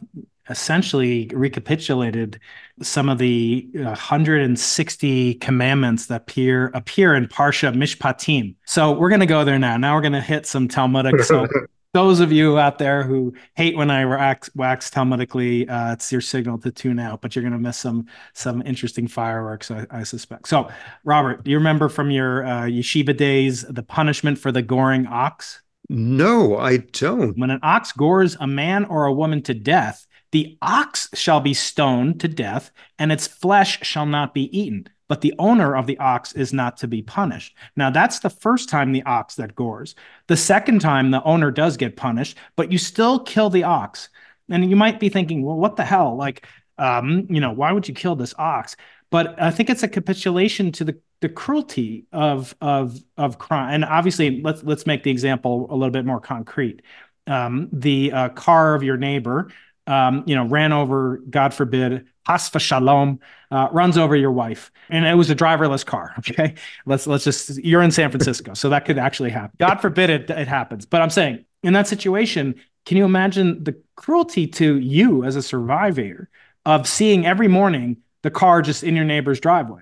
essentially 0.50 1.32
recapitulated 1.34 2.40
some 2.82 3.08
of 3.08 3.18
the 3.18 3.68
160 3.74 5.36
commandments 5.36 6.08
that 6.08 6.22
appear 6.22 6.68
appear 6.74 7.16
in 7.16 7.28
Parsha 7.28 7.74
Mishpatim. 7.74 8.56
So 8.66 8.92
we're 8.92 9.10
going 9.10 9.22
to 9.22 9.26
go 9.26 9.46
there 9.46 9.58
now. 9.58 9.78
Now 9.78 9.96
we're 9.96 10.02
going 10.02 10.14
to 10.14 10.22
hit 10.22 10.46
some 10.46 10.68
Talmudic. 10.68 11.22
So 11.22 11.48
those 11.94 12.20
of 12.20 12.32
you 12.32 12.58
out 12.58 12.80
there 12.80 13.04
who 13.04 13.34
hate 13.56 13.78
when 13.78 13.92
I 13.92 14.04
wax, 14.06 14.50
wax 14.56 14.90
Talmudically, 14.90 15.70
uh, 15.70 15.94
it's 15.94 16.12
your 16.12 16.22
signal 16.22 16.58
to 16.60 16.72
tune 16.72 17.00
out, 17.00 17.22
but 17.22 17.36
you're 17.36 17.44
going 17.44 17.54
to 17.54 17.60
miss 17.60 17.78
some 17.78 18.08
some 18.34 18.62
interesting 18.64 19.08
fireworks, 19.08 19.70
I, 19.70 19.86
I, 19.92 20.04
suspect. 20.04 20.48
So, 20.48 20.70
Robert, 21.04 21.44
do 21.44 21.52
you 21.52 21.58
remember 21.58 21.90
from 21.90 22.10
your 22.10 22.46
uh, 22.46 22.64
yeshiva 22.64 23.16
days 23.16 23.62
the 23.70 23.84
punishment 23.84 24.40
for 24.40 24.52
the 24.52 24.64
goring 24.64 25.06
ox? 25.06 25.62
No, 25.90 26.58
I 26.58 26.78
don't. 26.78 27.38
When 27.38 27.52
an 27.52 27.60
ox 27.62 27.92
gores 27.92 28.36
a 28.40 28.48
man 28.48 28.86
or 28.86 29.06
a 29.06 29.14
woman 29.14 29.42
to 29.44 29.54
death, 29.54 30.08
the 30.32 30.58
ox 30.62 31.10
shall 31.14 31.42
be 31.42 31.54
stoned 31.54 32.20
to 32.22 32.28
death, 32.28 32.72
and 32.98 33.12
its 33.12 33.28
flesh 33.28 33.84
shall 33.84 34.08
not 34.08 34.34
be 34.34 34.58
eaten 34.58 34.88
but 35.08 35.22
the 35.22 35.34
owner 35.40 35.76
of 35.76 35.88
the 35.88 35.98
ox 35.98 36.34
is 36.34 36.54
not 36.54 36.78
to 36.78 36.88
be 36.88 37.02
punished. 37.02 37.56
Now, 37.76 37.90
that's 37.90 38.20
the 38.20 38.30
first 38.30 38.70
time 38.70 38.92
the 38.92 39.04
ox 39.04 39.36
that 39.36 39.56
gores. 39.56 39.96
The 40.28 40.38
second 40.38 40.80
time, 40.80 41.12
the 41.12 41.24
owner 41.24 41.52
does 41.52 41.78
get 41.78 41.98
punished, 41.98 42.38
but 42.56 42.72
you 42.72 42.78
still 42.78 43.20
kill 43.20 43.50
the 43.50 43.64
ox. 43.64 44.10
And 44.50 44.70
you 44.70 44.76
might 44.76 45.00
be 45.00 45.10
thinking, 45.10 45.44
well, 45.44 45.58
what 45.58 45.76
the 45.76 45.86
hell? 45.86 46.16
Like, 46.16 46.48
um, 46.78 47.28
you 47.30 47.40
know, 47.40 47.52
why 47.52 47.72
would 47.72 47.88
you 47.88 47.94
kill 47.94 48.16
this 48.16 48.34
ox? 48.38 48.76
But 49.10 49.40
I 49.42 49.52
think 49.52 49.70
it's 49.70 49.84
a 49.84 49.88
capitulation 49.88 50.72
to 50.74 50.84
the 50.84 51.00
the 51.22 51.30
cruelty 51.30 52.06
of 52.12 52.54
of 52.60 53.00
of 53.16 53.40
crime. 53.40 53.74
And 53.74 53.86
obviously, 53.86 54.42
let's 54.42 54.62
let's 54.64 54.86
make 54.86 55.04
the 55.04 55.12
example 55.12 55.68
a 55.70 55.76
little 55.76 55.92
bit 55.92 56.06
more 56.06 56.20
concrete. 56.20 56.82
Um, 57.28 57.70
the 57.72 58.12
uh, 58.12 58.30
car 58.30 58.76
of 58.76 58.84
your 58.84 58.98
neighbor, 58.98 59.50
um, 59.88 60.24
you 60.26 60.36
know, 60.36 60.46
ran 60.46 60.72
over, 60.72 61.22
God 61.30 61.54
forbid, 61.54 62.06
chas 62.26 62.50
v'shalom, 62.50 63.20
uh, 63.52 63.68
runs 63.72 63.98
over 63.98 64.16
your 64.16 64.32
wife, 64.32 64.72
and 64.90 65.06
it 65.06 65.16
was 65.16 65.30
a 65.30 65.36
driverless 65.36 65.86
car. 65.86 66.14
Okay, 66.20 66.56
let's 66.86 67.06
let's 67.06 67.24
just 67.24 67.58
you're 67.64 67.82
in 67.82 67.92
San 67.92 68.10
Francisco, 68.10 68.54
so 68.54 68.70
that 68.70 68.86
could 68.86 68.98
actually 68.98 69.30
happen. 69.30 69.56
God 69.60 69.76
forbid 69.82 70.10
it 70.10 70.30
it 70.30 70.48
happens, 70.48 70.86
but 70.86 71.02
I'm 71.02 71.10
saying 71.10 71.46
in 71.64 71.74
that 71.74 71.88
situation, 71.88 72.56
can 72.86 72.98
you 72.98 73.06
imagine 73.06 73.64
the 73.64 73.76
cruelty 73.96 74.48
to 74.48 74.78
you 74.78 75.24
as 75.24 75.36
a 75.36 75.42
survivor 75.42 76.30
of 76.66 76.88
seeing 76.88 77.26
every 77.26 77.48
morning 77.48 77.98
the 78.22 78.32
car 78.32 78.62
just 78.62 78.84
in 78.84 78.96
your 78.96 79.06
neighbor's 79.06 79.40
driveway? 79.40 79.82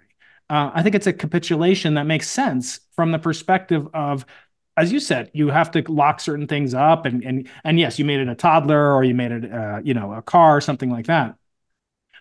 Uh, 0.50 0.70
I 0.74 0.84
think 0.84 0.96
it's 0.96 1.08
a 1.08 1.14
capitulation 1.14 1.94
that 1.94 2.06
makes 2.06 2.30
sense 2.30 2.82
from 2.94 3.12
the 3.12 3.20
perspective 3.20 3.88
of 3.94 4.26
as 4.78 4.92
you 4.92 5.00
said, 5.00 5.30
you 5.34 5.50
have 5.50 5.72
to 5.72 5.84
lock 5.92 6.20
certain 6.20 6.48
things 6.48 6.74
up, 6.74 7.06
and 7.06 7.24
and 7.24 7.50
and 7.64 7.80
yes, 7.80 8.00
you 8.00 8.06
made 8.06 8.20
it 8.20 8.30
a 8.30 8.36
toddler 8.36 8.94
or 8.94 9.04
you 9.04 9.14
made 9.14 9.32
it, 9.32 9.52
uh, 9.52 9.82
you 9.84 9.94
know, 9.94 10.14
a 10.14 10.22
car 10.22 10.58
or 10.58 10.62
something 10.62 10.90
like 10.90 11.08
that. 11.08 11.36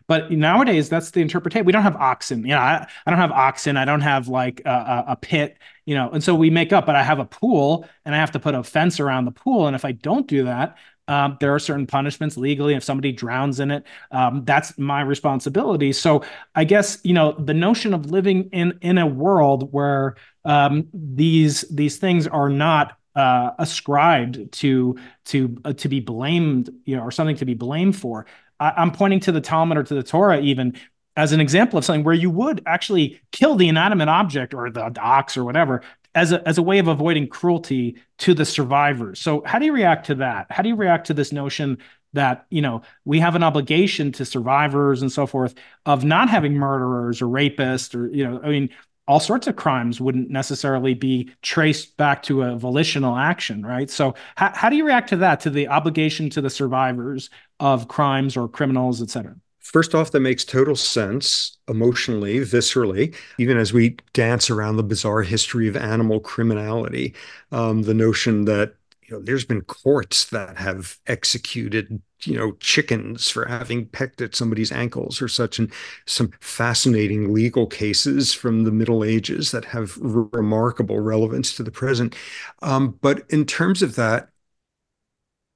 But 0.07 0.33
nowadays, 0.33 0.89
that's 0.89 1.13
the 1.13 1.21
interpretation. 1.21 1.65
We 1.65 1.73
don't 1.73 1.85
have 1.85 1.95
oxen. 1.95 2.43
You 2.43 2.55
know, 2.55 2.59
I, 2.59 2.85
I 3.07 3.11
don't 3.11 3.21
have 3.21 3.31
oxen. 3.31 3.77
I 3.77 3.85
don't 3.85 4.01
have 4.01 4.27
like 4.27 4.61
a, 4.65 5.05
a, 5.09 5.17
pit. 5.17 5.57
You 5.85 5.95
know, 5.95 6.11
and 6.11 6.23
so 6.23 6.35
we 6.35 6.51
make 6.51 6.73
up. 6.73 6.85
But 6.85 6.97
I 6.97 7.05
have 7.05 7.21
a 7.21 7.25
pool, 7.25 7.89
and 8.05 8.13
I 8.13 8.19
have 8.19 8.33
to 8.33 8.41
put 8.41 8.57
a 8.57 8.65
fence 8.65 8.99
around 8.99 9.27
the 9.27 9.31
pool. 9.31 9.69
And 9.69 9.77
if 9.77 9.85
I 9.85 9.93
don't 9.93 10.27
do 10.27 10.45
that, 10.45 10.79
um, 11.07 11.37
there 11.41 11.55
are 11.55 11.59
certain 11.59 11.87
punishments 11.87 12.37
legally. 12.37 12.75
If 12.75 12.85
somebody 12.85 13.13
drowns 13.13 13.59
in 13.61 13.71
it, 13.71 13.85
um, 14.11 14.45
that's 14.45 14.77
my 14.79 15.01
responsibility. 15.01 15.93
So 15.93 16.25
I 16.55 16.65
guess 16.65 16.99
you 17.05 17.15
know 17.15 17.33
the 17.33 17.55
notion 17.55 17.95
of 17.95 18.11
living 18.11 18.49
in 18.53 18.79
in 18.81 18.99
a 18.99 19.07
world 19.07 19.73
where 19.73 20.17
um, 20.45 20.89
these 20.93 21.63
these 21.71 21.97
things 21.97 22.27
are 22.27 22.49
not 22.49 22.97
uh, 23.15 23.51
ascribed 23.59 24.53
to 24.53 24.99
to 25.27 25.57
uh, 25.65 25.73
to 25.75 25.89
be 25.89 26.01
blamed, 26.01 26.71
you 26.85 26.97
know, 26.97 27.03
or 27.03 27.11
something 27.11 27.37
to 27.37 27.45
be 27.45 27.55
blamed 27.55 27.97
for. 27.97 28.27
I, 28.59 28.83
am 28.83 28.93
pointing 28.93 29.21
to 29.21 29.33
the 29.33 29.41
Talmud 29.41 29.79
or 29.79 29.83
to 29.83 29.95
the 29.95 30.03
Torah 30.03 30.41
even 30.41 30.77
as 31.17 31.33
an 31.33 31.41
example 31.41 31.79
of 31.79 31.85
something 31.85 32.05
where 32.05 32.15
you 32.15 32.31
would 32.31 32.63
actually 32.67 33.21
kill 33.33 33.57
the 33.57 33.69
inanimate 33.69 34.09
object 34.09 34.55
or 34.55 34.71
the, 34.71 34.93
ox 35.01 35.37
or 35.37 35.45
whatever 35.45 35.83
as 36.15 36.33
a, 36.33 36.47
as 36.49 36.57
a 36.59 36.63
way 36.63 36.79
of 36.79 36.89
avoiding 36.89 37.27
cruelty 37.27 37.97
to 38.19 38.33
the 38.33 38.45
survivors. 38.45 39.21
So 39.21 39.43
how 39.45 39.59
do 39.59 39.65
you 39.65 39.73
react 39.73 40.07
to 40.07 40.17
that? 40.17 40.47
How 40.51 40.63
do 40.63 40.69
you 40.69 40.77
react 40.77 41.09
to 41.09 41.15
this 41.15 41.33
notion 41.33 41.79
that 42.13 42.47
you 42.51 42.61
know 42.61 42.83
we 43.05 43.21
have 43.21 43.37
an 43.37 43.43
obligation 43.43 44.13
to 44.13 44.25
survivors 44.25 45.03
and 45.03 45.13
so 45.13 45.27
forth 45.27 45.55
of 45.87 46.05
not 46.05 46.29
having 46.29 46.55
murderers 46.55 47.23
or 47.23 47.27
rapists 47.27 47.95
or 47.95 48.13
you 48.13 48.29
know 48.29 48.41
I 48.43 48.49
mean 48.49 48.71
all 49.11 49.19
sorts 49.19 49.49
of 49.49 49.57
crimes 49.57 50.01
wouldn't 50.01 50.31
necessarily 50.31 50.95
be 50.95 51.29
traced 51.43 51.97
back 51.97 52.23
to 52.23 52.43
a 52.43 52.57
volitional 52.57 53.17
action, 53.17 53.67
right? 53.67 53.91
So, 53.91 54.15
how, 54.37 54.53
how 54.55 54.71
do 54.71 54.77
you 54.77 54.87
react 54.87 55.09
to 55.09 55.17
that, 55.17 55.41
to 55.41 55.51
the 55.51 55.67
obligation 55.67 56.31
to 56.31 56.41
the 56.41 56.49
survivors 56.49 57.29
of 57.59 57.89
crimes 57.89 58.37
or 58.37 58.47
criminals, 58.47 59.03
et 59.03 59.11
cetera? 59.11 59.35
First 59.59 59.97
off, 59.97 60.13
that 60.13 60.21
makes 60.21 60.45
total 60.45 60.77
sense 60.77 61.59
emotionally, 61.67 62.39
viscerally, 62.39 63.17
even 63.39 63.57
as 63.59 63.73
we 63.73 63.97
dance 64.13 64.49
around 64.49 64.77
the 64.77 64.85
bizarre 64.85 65.23
history 65.23 65.67
of 65.67 65.77
animal 65.77 66.21
criminality. 66.21 67.13
Um, 67.51 67.83
the 67.83 67.95
notion 67.95 68.45
that 68.45 68.75
you 69.11 69.17
know, 69.17 69.23
there's 69.23 69.45
been 69.45 69.63
courts 69.63 70.27
that 70.27 70.57
have 70.57 70.99
executed, 71.07 72.01
you 72.23 72.37
know, 72.37 72.53
chickens 72.61 73.29
for 73.29 73.45
having 73.47 73.87
pecked 73.87 74.21
at 74.21 74.37
somebody's 74.37 74.71
ankles 74.71 75.21
or 75.21 75.27
such, 75.27 75.59
and 75.59 75.73
some 76.07 76.31
fascinating 76.41 77.33
legal 77.35 77.67
cases 77.67 78.33
from 78.33 78.63
the 78.65 78.71
Middle 78.71 79.03
Ages 79.03 79.51
that 79.51 79.65
have 79.65 79.97
remarkable 79.99 81.01
relevance 81.01 81.57
to 81.57 81.63
the 81.63 81.73
present. 81.73 82.15
Um, 82.63 82.99
but 83.01 83.25
in 83.31 83.47
terms 83.47 83.83
of 83.83 83.97
that, 83.97 84.29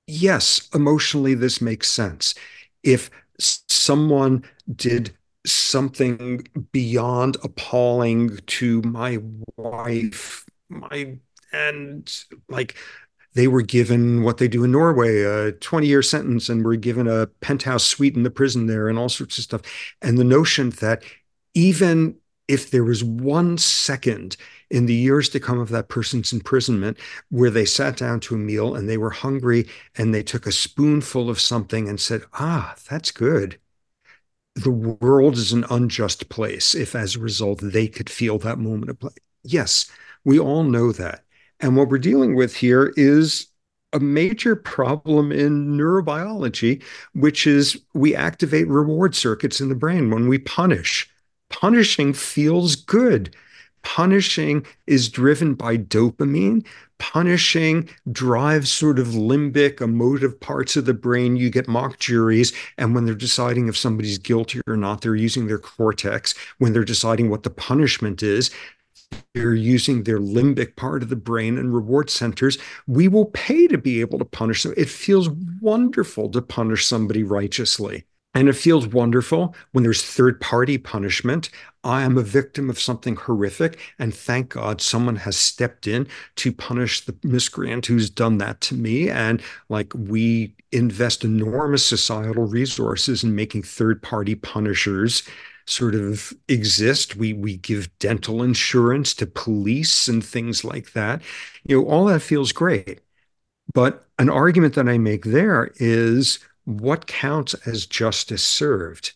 yes, 0.07 0.69
emotionally, 0.75 1.35
this 1.35 1.61
makes 1.61 1.89
sense. 1.89 2.35
If 2.83 3.11
someone 3.39 4.45
did 4.75 5.13
something 5.47 6.47
beyond 6.73 7.37
appalling 7.45 8.39
to 8.47 8.83
my 8.83 9.19
wife, 9.57 10.45
my 10.69 11.19
and 11.55 12.25
like 12.49 12.75
they 13.35 13.49
were 13.49 13.63
given 13.63 14.23
what 14.23 14.39
they 14.39 14.49
do 14.49 14.65
in 14.65 14.73
Norway, 14.73 15.23
a 15.23 15.53
20 15.53 15.87
year 15.87 16.03
sentence, 16.03 16.49
and 16.49 16.65
were 16.65 16.77
given 16.77 17.09
a 17.09 17.27
penthouse 17.27 17.85
suite 17.85 18.17
in 18.17 18.23
the 18.23 18.31
prison 18.31 18.67
there 18.67 18.89
and 18.89 18.99
all 18.99 19.09
sorts 19.09 19.39
of 19.39 19.45
stuff. 19.45 19.63
And 20.03 20.19
the 20.19 20.25
notion 20.25 20.71
that 20.81 21.03
even 21.55 22.17
if 22.47 22.71
there 22.71 22.85
was 22.85 23.03
one 23.03 23.57
second 23.57 24.37
in 24.71 24.87
the 24.87 24.95
years 24.95 25.29
to 25.31 25.41
come 25.41 25.59
of 25.59 25.71
that 25.71 25.89
person's 25.89 26.33
imprisonment 26.33 26.99
where 27.31 27.51
they 27.51 27.65
sat 27.65 27.97
down 27.97 28.21
to 28.21 28.35
a 28.35 28.39
meal 28.39 28.75
and 28.75 28.89
they 28.89 28.99
were 28.99 29.11
hungry 29.11 29.67
and 29.97 30.15
they 30.15 30.23
took 30.23 30.47
a 30.47 30.53
spoonful 30.53 31.31
of 31.31 31.41
something 31.41 31.89
and 31.89 31.99
said, 32.01 32.23
Ah, 32.35 32.75
that's 32.91 33.11
good. 33.11 33.59
the 34.57 34.71
world 34.71 35.35
is 35.37 35.53
an 35.53 35.65
unjust 35.71 36.29
place 36.29 36.75
if 36.75 36.95
as 36.95 37.17
a 37.17 37.21
result 37.21 37.61
they 37.63 37.89
could 37.89 38.09
feel 38.11 38.39
that 38.39 38.59
moment 38.59 38.91
of 38.91 38.99
play. 39.01 39.13
Yes, 39.43 39.91
we 40.25 40.39
all 40.39 40.63
know 40.65 40.93
that. 40.93 41.24
And 41.65 41.79
what 41.79 41.89
we're 41.89 41.97
dealing 41.97 42.35
with 42.35 42.55
here 42.55 42.93
is 42.95 43.47
a 43.95 43.99
major 43.99 44.55
problem 44.55 45.33
in 45.33 45.79
neurobiology, 45.79 46.83
which 47.15 47.47
is 47.47 47.81
we 47.95 48.15
activate 48.15 48.69
reward 48.69 49.15
circuits 49.15 49.63
in 49.63 49.71
the 49.71 49.75
brain 49.75 50.11
when 50.11 50.29
we 50.29 50.37
punish. 50.37 51.09
Punishing 51.49 52.13
feels 52.13 52.77
good. 52.77 53.35
Punishing 53.81 54.67
is 54.87 55.09
driven 55.09 55.55
by 55.55 55.79
dopamine. 55.79 56.67
Punishing 56.99 57.89
drives 58.13 58.71
sort 58.71 58.99
of 58.99 59.09
limbic, 59.09 59.81
emotive 59.81 60.39
parts 60.39 60.77
of 60.77 60.85
the 60.85 60.93
brain. 60.93 61.37
You 61.37 61.49
get 61.49 61.67
mock 61.67 61.99
juries. 61.99 62.53
And 62.77 62.95
when 62.95 63.07
they're 63.07 63.15
deciding 63.15 63.69
if 63.69 63.77
somebody's 63.77 64.19
guilty 64.19 64.61
or 64.67 64.77
not, 64.77 65.01
they're 65.01 65.17
using 65.17 65.47
their 65.47 65.59
cortex. 65.59 66.35
When 66.59 66.75
they're 66.75 66.85
deciding 66.85 67.31
what 67.31 67.43
the 67.43 67.49
punishment 67.49 68.23
is, 68.23 68.51
they're 69.35 69.55
using 69.55 70.05
their 70.05 70.21
limbic 70.21 70.77
part 70.77 71.03
of 71.03 71.09
the 71.09 71.17
brain 71.17 71.59
and 71.59 71.75
reward 71.75 72.09
centers. 72.09 72.57
We 72.87 73.09
will 73.09 73.27
pay 73.27 73.67
to 73.67 73.79
be 73.79 74.01
able 74.01 74.19
to 74.21 74.25
punish 74.25 74.63
them. 74.63 74.75
It 74.77 74.89
feels 74.89 75.29
wonderful 75.61 76.31
to 76.31 76.41
punish 76.41 76.87
somebody 76.87 77.25
righteously. 77.25 78.05
And 78.37 78.49
it 78.49 78.55
feels 78.55 78.89
wonderful 78.89 79.55
when 79.73 79.85
there's 79.85 80.03
third 80.03 80.41
party 80.41 80.77
punishment. 80.77 81.51
I 81.85 82.03
am 82.03 82.19
a 82.19 82.23
victim 82.23 82.69
of 82.69 82.81
something 82.81 83.15
horrific. 83.15 83.79
And 83.99 84.13
thank 84.13 84.49
God 84.49 84.81
someone 84.81 85.17
has 85.17 85.37
stepped 85.37 85.87
in 85.87 86.09
to 86.37 86.53
punish 86.53 87.05
the 87.05 87.17
miscreant 87.23 87.87
who's 87.87 88.11
done 88.11 88.39
that 88.39 88.61
to 88.63 88.75
me. 88.75 89.09
And 89.09 89.41
like 89.69 89.93
we 89.95 90.55
invest 90.73 91.25
enormous 91.25 91.87
societal 91.87 92.45
resources 92.45 93.23
in 93.23 93.37
making 93.37 93.63
third 93.63 94.03
party 94.03 94.35
punishers 94.35 95.23
sort 95.67 95.95
of 95.95 96.33
exist. 96.49 97.17
We 97.17 97.33
we 97.33 97.57
give 97.57 97.97
dental 97.99 98.43
insurance 98.43 99.15
to 99.15 99.27
police 99.27 100.09
and 100.09 100.25
things 100.25 100.65
like 100.65 100.93
that. 100.93 101.23
You 101.65 101.81
know, 101.81 101.89
all 101.89 102.05
that 102.07 102.21
feels 102.21 102.53
great. 102.53 103.01
But 103.73 104.07
an 104.19 104.29
argument 104.29 104.75
that 104.75 104.89
I 104.89 104.99
make 104.99 105.25
there 105.25 105.73
is 105.77 106.39
what 106.65 107.07
counts 107.07 107.55
as 107.67 107.87
justice 107.87 108.45
served? 108.45 109.13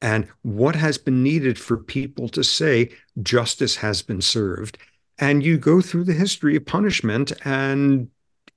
And 0.00 0.28
what 0.42 0.76
has 0.76 0.96
been 0.98 1.22
needed 1.22 1.58
for 1.58 1.76
people 1.76 2.28
to 2.30 2.44
say 2.44 2.90
justice 3.22 3.76
has 3.76 4.02
been 4.02 4.20
served? 4.20 4.78
And 5.18 5.42
you 5.42 5.58
go 5.58 5.80
through 5.80 6.04
the 6.04 6.12
history 6.12 6.54
of 6.56 6.66
punishment, 6.66 7.32
and 7.44 8.08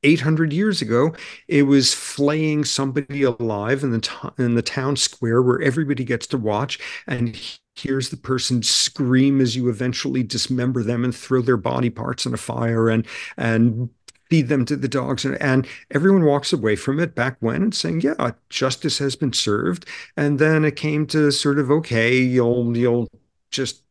800 0.03 0.53
years 0.53 0.81
ago, 0.81 1.13
it 1.47 1.63
was 1.63 1.93
flaying 1.93 2.65
somebody 2.65 3.23
alive 3.23 3.83
in 3.83 3.91
the 3.91 4.33
in 4.37 4.55
the 4.55 4.61
town 4.61 4.95
square 4.95 5.41
where 5.41 5.61
everybody 5.61 6.03
gets 6.03 6.27
to 6.27 6.37
watch, 6.37 6.79
and 7.07 7.39
hears 7.75 8.09
the 8.09 8.17
person 8.17 8.61
scream 8.63 9.39
as 9.41 9.55
you 9.55 9.69
eventually 9.69 10.23
dismember 10.23 10.83
them 10.83 11.03
and 11.03 11.15
throw 11.15 11.41
their 11.41 11.57
body 11.57 11.89
parts 11.89 12.25
in 12.25 12.33
a 12.33 12.37
fire 12.37 12.89
and 12.89 13.07
and 13.37 13.89
feed 14.29 14.47
them 14.47 14.65
to 14.65 14.75
the 14.75 14.87
dogs. 14.87 15.25
And, 15.25 15.41
and 15.41 15.67
everyone 15.91 16.23
walks 16.25 16.53
away 16.53 16.75
from 16.75 16.99
it 16.99 17.15
back 17.15 17.37
when 17.39 17.63
and 17.63 17.75
saying 17.75 18.01
yeah 18.01 18.31
justice 18.49 18.97
has 18.99 19.15
been 19.15 19.33
served. 19.33 19.85
And 20.17 20.39
then 20.39 20.65
it 20.65 20.75
came 20.75 21.05
to 21.07 21.31
sort 21.31 21.59
of 21.59 21.71
okay 21.71 22.17
you'll 22.17 22.77
you'll 22.77 23.07
just 23.51 23.83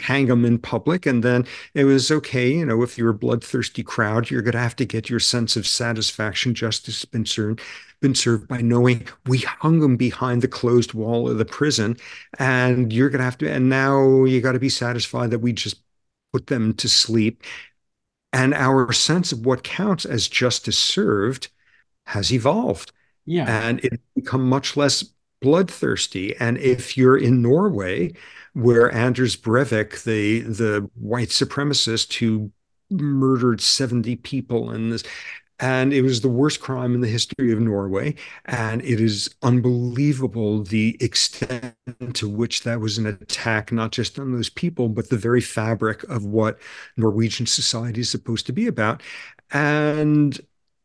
hang 0.00 0.26
them 0.26 0.44
in 0.44 0.58
public. 0.58 1.06
And 1.06 1.22
then 1.22 1.46
it 1.74 1.84
was 1.84 2.10
okay, 2.10 2.52
you 2.52 2.66
know, 2.66 2.82
if 2.82 2.96
you're 2.98 3.10
a 3.10 3.14
bloodthirsty 3.14 3.82
crowd, 3.82 4.30
you're 4.30 4.42
going 4.42 4.52
to 4.52 4.58
have 4.58 4.76
to 4.76 4.84
get 4.84 5.10
your 5.10 5.20
sense 5.20 5.56
of 5.56 5.66
satisfaction, 5.66 6.54
justice 6.54 7.04
been 7.04 7.26
served, 7.26 7.60
been 8.00 8.14
served 8.14 8.48
by 8.48 8.60
knowing 8.60 9.06
we 9.26 9.38
hung 9.38 9.80
them 9.80 9.96
behind 9.96 10.42
the 10.42 10.48
closed 10.48 10.94
wall 10.94 11.28
of 11.28 11.38
the 11.38 11.44
prison. 11.44 11.96
And 12.38 12.92
you're 12.92 13.10
going 13.10 13.20
to 13.20 13.24
have 13.24 13.38
to, 13.38 13.50
and 13.50 13.68
now 13.68 14.24
you 14.24 14.40
got 14.40 14.52
to 14.52 14.58
be 14.58 14.68
satisfied 14.68 15.30
that 15.30 15.40
we 15.40 15.52
just 15.52 15.76
put 16.32 16.46
them 16.46 16.74
to 16.74 16.88
sleep. 16.88 17.42
And 18.32 18.54
our 18.54 18.92
sense 18.92 19.32
of 19.32 19.44
what 19.44 19.62
counts 19.62 20.04
as 20.04 20.26
justice 20.26 20.78
served 20.78 21.48
has 22.06 22.32
evolved. 22.32 22.92
Yeah. 23.26 23.44
And 23.46 23.80
it's 23.84 24.02
become 24.14 24.48
much 24.48 24.76
less 24.76 25.04
bloodthirsty. 25.40 26.34
And 26.36 26.56
if 26.58 26.96
you're 26.96 27.18
in 27.18 27.42
Norway, 27.42 28.14
where 28.54 28.92
Anders 28.92 29.36
Breivik, 29.36 30.04
the 30.04 30.40
the 30.40 30.90
white 30.94 31.28
supremacist 31.28 32.14
who 32.14 32.50
murdered 32.90 33.60
70 33.60 34.16
people 34.16 34.70
in 34.70 34.90
this 34.90 35.02
and 35.62 35.92
it 35.92 36.02
was 36.02 36.20
the 36.20 36.28
worst 36.28 36.60
crime 36.60 36.92
in 36.92 37.02
the 37.02 37.08
history 37.08 37.52
of 37.52 37.60
Norway. 37.60 38.16
And 38.46 38.82
it 38.82 39.00
is 39.00 39.32
unbelievable 39.42 40.64
the 40.64 40.96
extent 41.00 41.76
to 42.14 42.28
which 42.28 42.64
that 42.64 42.80
was 42.80 42.98
an 42.98 43.06
attack, 43.06 43.70
not 43.70 43.92
just 43.92 44.18
on 44.18 44.32
those 44.32 44.50
people, 44.50 44.88
but 44.88 45.08
the 45.08 45.16
very 45.16 45.40
fabric 45.40 46.02
of 46.04 46.24
what 46.24 46.58
Norwegian 46.96 47.46
society 47.46 48.00
is 48.00 48.10
supposed 48.10 48.44
to 48.46 48.52
be 48.52 48.66
about. 48.66 49.04
And 49.52 50.40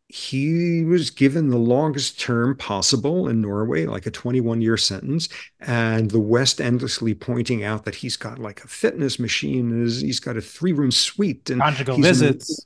he 0.09 0.83
was 0.85 1.09
given 1.09 1.49
the 1.49 1.57
longest 1.57 2.19
term 2.19 2.55
possible 2.55 3.27
in 3.27 3.41
Norway, 3.41 3.85
like 3.85 4.05
a 4.05 4.11
21 4.11 4.61
year 4.61 4.77
sentence. 4.77 5.27
And 5.59 6.09
the 6.11 6.19
West 6.19 6.61
endlessly 6.61 7.13
pointing 7.13 7.63
out 7.63 7.85
that 7.85 7.95
he's 7.95 8.15
got 8.15 8.39
like 8.39 8.63
a 8.63 8.67
fitness 8.67 9.19
machine, 9.19 9.83
he's 9.85 10.19
got 10.19 10.37
a 10.37 10.41
three 10.41 10.73
room 10.73 10.91
suite, 10.91 11.49
and 11.49 11.61
conjugal 11.61 11.97
visits. 11.97 12.65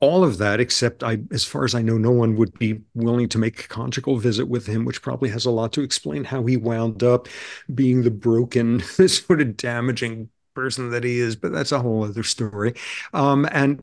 all 0.00 0.24
of 0.24 0.38
that, 0.38 0.60
except 0.60 1.04
I, 1.04 1.18
as 1.30 1.44
far 1.44 1.64
as 1.64 1.74
I 1.74 1.82
know, 1.82 1.98
no 1.98 2.12
one 2.12 2.36
would 2.36 2.58
be 2.58 2.80
willing 2.94 3.28
to 3.28 3.38
make 3.38 3.64
a 3.64 3.68
conjugal 3.68 4.16
visit 4.16 4.48
with 4.48 4.66
him, 4.66 4.86
which 4.86 5.02
probably 5.02 5.28
has 5.28 5.44
a 5.44 5.50
lot 5.50 5.74
to 5.74 5.82
explain 5.82 6.24
how 6.24 6.44
he 6.46 6.56
wound 6.56 7.02
up 7.02 7.28
being 7.74 8.02
the 8.02 8.10
broken, 8.10 8.80
sort 9.08 9.42
of 9.42 9.58
damaging 9.58 10.30
person 10.54 10.90
that 10.90 11.04
he 11.04 11.20
is. 11.20 11.36
But 11.36 11.52
that's 11.52 11.72
a 11.72 11.80
whole 11.80 12.04
other 12.04 12.22
story. 12.22 12.74
Um, 13.12 13.46
and 13.52 13.82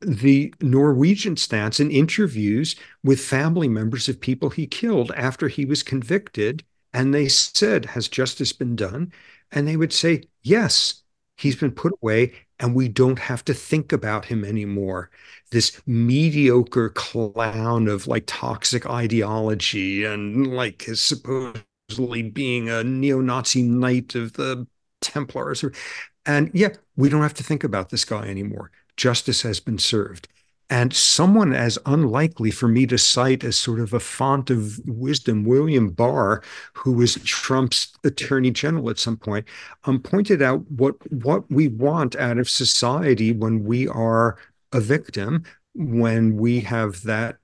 the 0.00 0.54
Norwegian 0.60 1.36
stance 1.36 1.80
in 1.80 1.90
interviews 1.90 2.76
with 3.02 3.20
family 3.20 3.68
members 3.68 4.08
of 4.08 4.20
people 4.20 4.50
he 4.50 4.66
killed 4.66 5.12
after 5.16 5.48
he 5.48 5.64
was 5.64 5.82
convicted. 5.82 6.64
And 6.92 7.14
they 7.14 7.28
said, 7.28 7.86
Has 7.86 8.08
justice 8.08 8.52
been 8.52 8.76
done? 8.76 9.12
And 9.52 9.66
they 9.66 9.76
would 9.76 9.92
say, 9.92 10.22
Yes, 10.42 11.02
he's 11.36 11.56
been 11.56 11.72
put 11.72 11.92
away, 12.02 12.32
and 12.58 12.74
we 12.74 12.88
don't 12.88 13.18
have 13.18 13.44
to 13.46 13.54
think 13.54 13.92
about 13.92 14.26
him 14.26 14.44
anymore. 14.44 15.10
This 15.50 15.80
mediocre 15.86 16.90
clown 16.90 17.88
of 17.88 18.06
like 18.06 18.24
toxic 18.26 18.86
ideology 18.86 20.04
and 20.04 20.54
like 20.54 20.82
his 20.82 21.00
supposedly 21.00 22.22
being 22.22 22.68
a 22.68 22.84
neo 22.84 23.20
Nazi 23.20 23.62
knight 23.62 24.14
of 24.14 24.34
the 24.34 24.66
Templars. 25.00 25.64
And 26.26 26.50
yeah, 26.52 26.70
we 26.96 27.08
don't 27.08 27.22
have 27.22 27.34
to 27.34 27.44
think 27.44 27.64
about 27.64 27.90
this 27.90 28.04
guy 28.04 28.26
anymore 28.28 28.70
justice 28.98 29.40
has 29.42 29.60
been 29.60 29.78
served. 29.78 30.28
And 30.70 30.92
someone 30.92 31.54
as 31.54 31.78
unlikely 31.86 32.50
for 32.50 32.68
me 32.68 32.86
to 32.88 32.98
cite 32.98 33.42
as 33.42 33.56
sort 33.56 33.80
of 33.80 33.94
a 33.94 34.00
font 34.00 34.50
of 34.50 34.78
wisdom, 34.86 35.44
William 35.44 35.88
Barr, 35.88 36.42
who 36.74 36.92
was 36.92 37.14
Trump's 37.24 37.96
attorney 38.04 38.50
general 38.50 38.90
at 38.90 38.98
some 38.98 39.16
point, 39.16 39.46
um, 39.84 39.98
pointed 39.98 40.42
out 40.42 40.70
what 40.70 40.94
what 41.10 41.50
we 41.50 41.68
want 41.68 42.16
out 42.16 42.36
of 42.36 42.50
society 42.50 43.32
when 43.32 43.64
we 43.64 43.88
are 43.88 44.36
a 44.72 44.80
victim, 44.80 45.44
when 45.74 46.36
we 46.36 46.60
have 46.60 47.02
that 47.04 47.38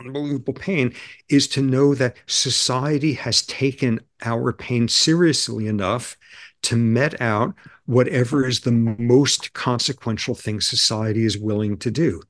unbelievable 0.00 0.54
pain, 0.54 0.92
is 1.28 1.46
to 1.46 1.62
know 1.62 1.94
that 1.94 2.16
society 2.26 3.12
has 3.12 3.42
taken 3.42 4.00
our 4.24 4.52
pain 4.52 4.88
seriously 4.88 5.68
enough 5.68 6.16
to 6.62 6.74
met 6.74 7.20
out 7.20 7.54
whatever 7.86 8.46
is 8.46 8.60
the 8.60 8.72
most 8.72 9.52
consequential 9.52 10.34
thing 10.34 10.60
society 10.60 11.24
is 11.24 11.38
willing 11.38 11.76
to 11.78 11.90
do. 11.90 12.22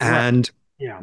And 0.00 0.50
yeah. 0.78 1.02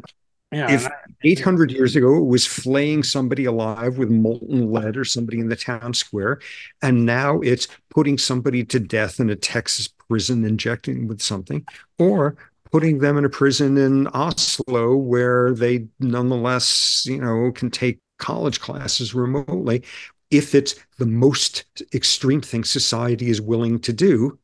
Yeah, 0.53 0.69
if 0.69 0.85
800 1.23 1.71
years 1.71 1.95
ago 1.95 2.17
it 2.17 2.25
was 2.25 2.45
flaying 2.45 3.03
somebody 3.03 3.45
alive 3.45 3.97
with 3.97 4.09
molten 4.09 4.69
lead 4.69 4.97
or 4.97 5.05
somebody 5.05 5.39
in 5.39 5.47
the 5.47 5.55
town 5.55 5.93
square, 5.93 6.41
and 6.81 7.05
now 7.05 7.39
it's 7.39 7.69
putting 7.89 8.17
somebody 8.17 8.65
to 8.65 8.77
death 8.77 9.21
in 9.21 9.29
a 9.29 9.35
Texas 9.37 9.87
prison, 10.09 10.43
injecting 10.43 11.07
with 11.07 11.21
something, 11.21 11.65
or 11.99 12.35
putting 12.69 12.99
them 12.99 13.17
in 13.17 13.23
a 13.23 13.29
prison 13.29 13.77
in 13.77 14.07
Oslo 14.07 14.97
where 14.97 15.53
they 15.53 15.87
nonetheless, 16.01 17.05
you 17.05 17.21
know, 17.21 17.49
can 17.53 17.71
take 17.71 17.99
college 18.17 18.59
classes 18.59 19.15
remotely 19.15 19.83
if 20.31 20.55
it's 20.55 20.75
the 20.97 21.05
most 21.05 21.65
extreme 21.93 22.41
thing 22.41 22.63
society 22.63 23.29
is 23.29 23.41
willing 23.41 23.79
to 23.79 23.93
do, 23.93 24.39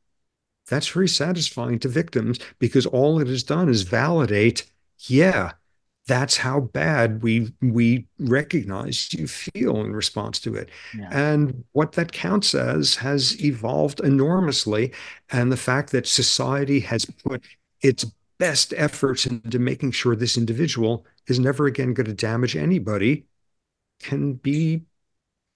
that's 0.67 0.89
very 0.89 1.07
satisfying 1.07 1.79
to 1.79 1.87
victims 1.87 2.39
because 2.59 2.85
all 2.85 3.19
it 3.19 3.27
has 3.27 3.41
done 3.41 3.69
is 3.69 3.83
validate, 3.83 4.65
yeah, 5.07 5.53
that's 6.07 6.37
how 6.37 6.61
bad 6.61 7.21
we 7.21 7.51
we 7.61 8.07
recognize 8.19 9.13
you 9.13 9.27
feel 9.27 9.81
in 9.81 9.93
response 9.93 10.39
to 10.39 10.55
it. 10.55 10.69
Yeah. 10.97 11.09
And 11.11 11.63
what 11.73 11.93
that 11.93 12.13
counts 12.13 12.55
as 12.55 12.95
has 12.95 13.41
evolved 13.43 13.99
enormously. 13.99 14.93
And 15.31 15.51
the 15.51 15.57
fact 15.57 15.91
that 15.91 16.07
society 16.07 16.79
has 16.81 17.05
put 17.05 17.43
its 17.81 18.05
best 18.39 18.73
efforts 18.77 19.25
into 19.25 19.59
making 19.59 19.91
sure 19.91 20.15
this 20.15 20.37
individual 20.37 21.05
is 21.27 21.39
never 21.39 21.65
again 21.65 21.93
going 21.93 22.07
to 22.07 22.13
damage 22.13 22.55
anybody 22.55 23.25
can 23.99 24.33
be 24.33 24.83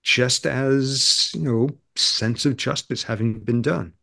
just 0.03 0.45
as, 0.45 1.31
you 1.33 1.41
know, 1.41 1.69
sense 1.95 2.45
of 2.45 2.57
justice 2.57 3.03
having 3.03 3.39
been 3.39 3.61
done. 3.61 3.93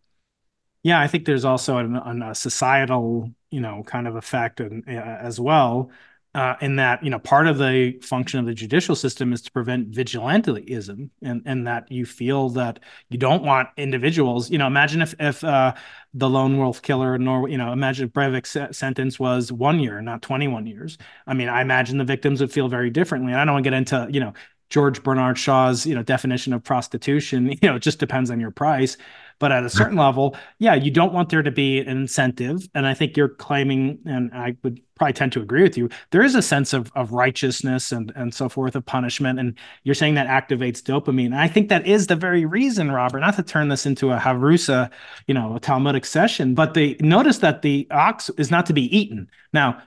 Yeah, 0.83 1.01
I 1.01 1.07
think 1.09 1.25
there's 1.25 1.45
also 1.45 1.79
an, 1.79 1.97
an, 1.97 2.23
a 2.23 2.35
societal, 2.35 3.33
you 3.51 3.61
know, 3.61 3.83
kind 3.85 4.07
of 4.07 4.17
effect 4.17 4.61
and, 4.61 4.85
uh, 4.89 4.93
as 4.93 5.41
well 5.41 5.91
uh, 6.35 6.55
in 6.61 6.77
that 6.77 7.03
you 7.03 7.11
know 7.11 7.19
part 7.19 7.47
of 7.47 7.59
the 7.59 7.99
function 8.03 8.39
of 8.39 8.47
the 8.47 8.55
judicial 8.55 8.95
system 8.95 9.33
is 9.33 9.43
to 9.43 9.51
prevent 9.51 9.91
vigilantism 9.91 11.11
and 11.23 11.43
and 11.47 11.67
that 11.67 11.91
you 11.91 12.05
feel 12.05 12.51
that 12.51 12.79
you 13.09 13.19
don't 13.19 13.43
want 13.43 13.69
individuals 13.77 14.51
you 14.51 14.59
know 14.59 14.67
imagine 14.67 15.01
if 15.01 15.15
if 15.19 15.43
uh, 15.43 15.75
the 16.15 16.29
lone 16.29 16.59
wolf 16.59 16.83
killer 16.83 17.15
in 17.15 17.25
Norway 17.25 17.51
you 17.51 17.59
know 17.59 17.73
imagine 17.73 18.07
if 18.07 18.13
Breivik's 18.13 18.77
sentence 18.77 19.19
was 19.19 19.51
one 19.51 19.81
year 19.81 20.01
not 20.03 20.21
21 20.23 20.67
years 20.67 20.99
I 21.27 21.35
mean 21.35 21.49
I 21.49 21.63
imagine 21.63 21.99
the 21.99 22.05
victims 22.05 22.41
would 22.41 22.53
feel 22.53 22.69
very 22.69 22.91
differently 22.91 23.33
and 23.33 23.41
I 23.41 23.45
don't 23.45 23.55
want 23.55 23.65
to 23.65 23.71
get 23.71 23.77
into 23.77 24.07
you 24.11 24.21
know 24.21 24.35
George 24.71 25.03
Bernard 25.03 25.39
Shaw's 25.39 25.87
you 25.87 25.95
know 25.95 26.03
definition 26.03 26.53
of 26.53 26.63
prostitution 26.63 27.51
you 27.63 27.69
know 27.69 27.77
it 27.77 27.83
just 27.83 27.99
depends 27.99 28.31
on 28.31 28.41
your 28.41 28.51
price 28.51 28.97
but 29.39 29.53
at 29.53 29.65
a 29.65 29.71
certain 29.71 29.97
level, 29.97 30.37
yeah, 30.59 30.75
you 30.75 30.91
don't 30.91 31.13
want 31.13 31.29
there 31.29 31.43
to 31.43 31.51
be 31.51 31.79
an 31.79 31.89
incentive. 31.89 32.69
And 32.75 32.87
I 32.87 32.95
think 32.95 33.17
you're 33.17 33.29
claiming, 33.29 33.99
and 34.05 34.33
I 34.35 34.57
would 34.65 34.81
probably 34.97 35.13
tend 35.13 35.33
to 35.33 35.41
agree 35.41 35.63
with 35.63 35.79
you, 35.79 35.89
there 36.11 36.23
is 36.23 36.35
a 36.35 36.43
sense 36.43 36.73
of, 36.73 36.91
of 36.97 37.13
righteousness 37.13 37.93
and, 37.93 38.13
and 38.17 38.35
so 38.35 38.49
forth, 38.49 38.75
of 38.75 38.85
punishment. 38.85 39.39
And 39.39 39.57
you're 39.85 39.95
saying 39.95 40.15
that 40.15 40.27
activates 40.27 40.83
dopamine. 40.83 41.27
And 41.27 41.37
I 41.37 41.47
think 41.47 41.69
that 41.69 41.87
is 41.87 42.09
the 42.09 42.17
very 42.17 42.45
reason, 42.45 42.91
Robert, 42.91 43.21
not 43.21 43.37
to 43.37 43.45
turn 43.45 43.69
this 43.69 43.87
into 43.87 44.11
a 44.11 44.19
Havrusa, 44.19 44.91
you 45.29 45.35
know, 45.35 45.55
a 45.55 45.61
Talmudic 45.61 46.05
session, 46.05 46.55
but 46.55 46.75
they 46.75 46.97
notice 46.99 47.39
that 47.39 47.63
the 47.63 47.87
ox 47.93 48.31
is 48.39 48.51
not 48.51 48.67
to 48.67 48.73
be 48.73 48.97
eaten. 48.97 49.31
Now, 49.53 49.81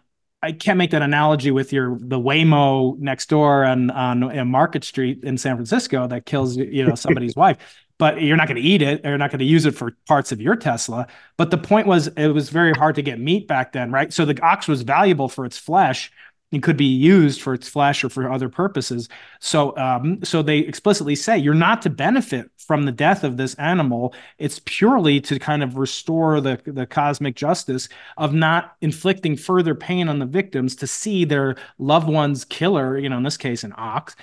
I 0.44 0.52
can't 0.54 0.78
make 0.78 0.92
that 0.92 1.02
analogy 1.02 1.52
with 1.52 1.72
your 1.72 1.98
the 2.00 2.20
Waymo 2.20 2.98
next 2.98 3.30
door 3.30 3.64
on 3.64 3.92
on 3.92 4.48
Market 4.48 4.84
Street 4.84 5.24
in 5.24 5.38
San 5.38 5.56
Francisco 5.56 6.08
that 6.08 6.26
kills 6.26 6.58
you 6.58 6.86
know 6.86 6.96
somebody's 6.96 7.36
wife 7.36 7.58
but 8.02 8.20
you're 8.20 8.36
not 8.36 8.48
going 8.48 8.60
to 8.60 8.68
eat 8.68 8.82
it 8.82 9.06
or 9.06 9.10
you're 9.10 9.18
not 9.20 9.30
going 9.30 9.38
to 9.38 9.46
use 9.46 9.68
it 9.68 9.76
for 9.76 9.96
parts 10.08 10.32
of 10.32 10.42
your 10.42 10.56
Tesla. 10.56 11.06
But 11.38 11.52
the 11.52 11.58
point 11.60 11.86
was, 11.86 12.08
it 12.08 12.30
was 12.30 12.50
very 12.50 12.74
hard 12.74 12.96
to 12.96 13.04
get 13.04 13.20
meat 13.20 13.48
back 13.48 13.74
then, 13.74 13.92
right? 13.92 14.12
So 14.12 14.26
the 14.26 14.42
ox 14.42 14.68
was 14.68 14.82
valuable 14.82 15.30
for 15.30 15.46
its 15.46 15.56
flesh 15.56 16.12
and 16.52 16.62
could 16.62 16.78
be 16.78 16.86
used 16.86 17.42
for 17.42 17.54
its 17.54 17.68
flesh 17.68 18.04
or 18.04 18.10
for 18.10 18.32
other 18.32 18.50
purposes. 18.50 19.08
So, 19.40 19.76
um, 19.78 20.24
so 20.24 20.42
they 20.42 20.60
explicitly 20.60 21.16
say 21.16 21.38
you're 21.38 21.54
not 21.54 21.82
to 21.84 21.90
benefit 21.90 22.50
from 22.58 22.84
the 22.84 22.92
death 22.92 23.24
of 23.24 23.38
this 23.38 23.56
animal. 23.56 24.14
It's 24.38 24.62
purely 24.66 25.20
to 25.22 25.40
kind 25.40 25.64
of 25.64 25.78
restore 25.78 26.42
the 26.42 26.62
the 26.66 26.86
cosmic 26.86 27.36
justice 27.36 27.90
of 28.18 28.34
not 28.34 28.76
inflicting 28.82 29.36
further 29.36 29.76
pain 29.76 30.10
on 30.10 30.20
the 30.20 30.26
victims 30.26 30.76
to 30.78 30.88
see 30.88 31.26
their 31.26 31.56
loved 31.80 32.08
one's 32.08 32.46
killer, 32.46 32.98
you 32.98 33.10
know, 33.10 33.18
in 33.18 33.24
this 33.24 33.38
case, 33.38 33.64
an 33.64 33.74
ox, 33.78 34.16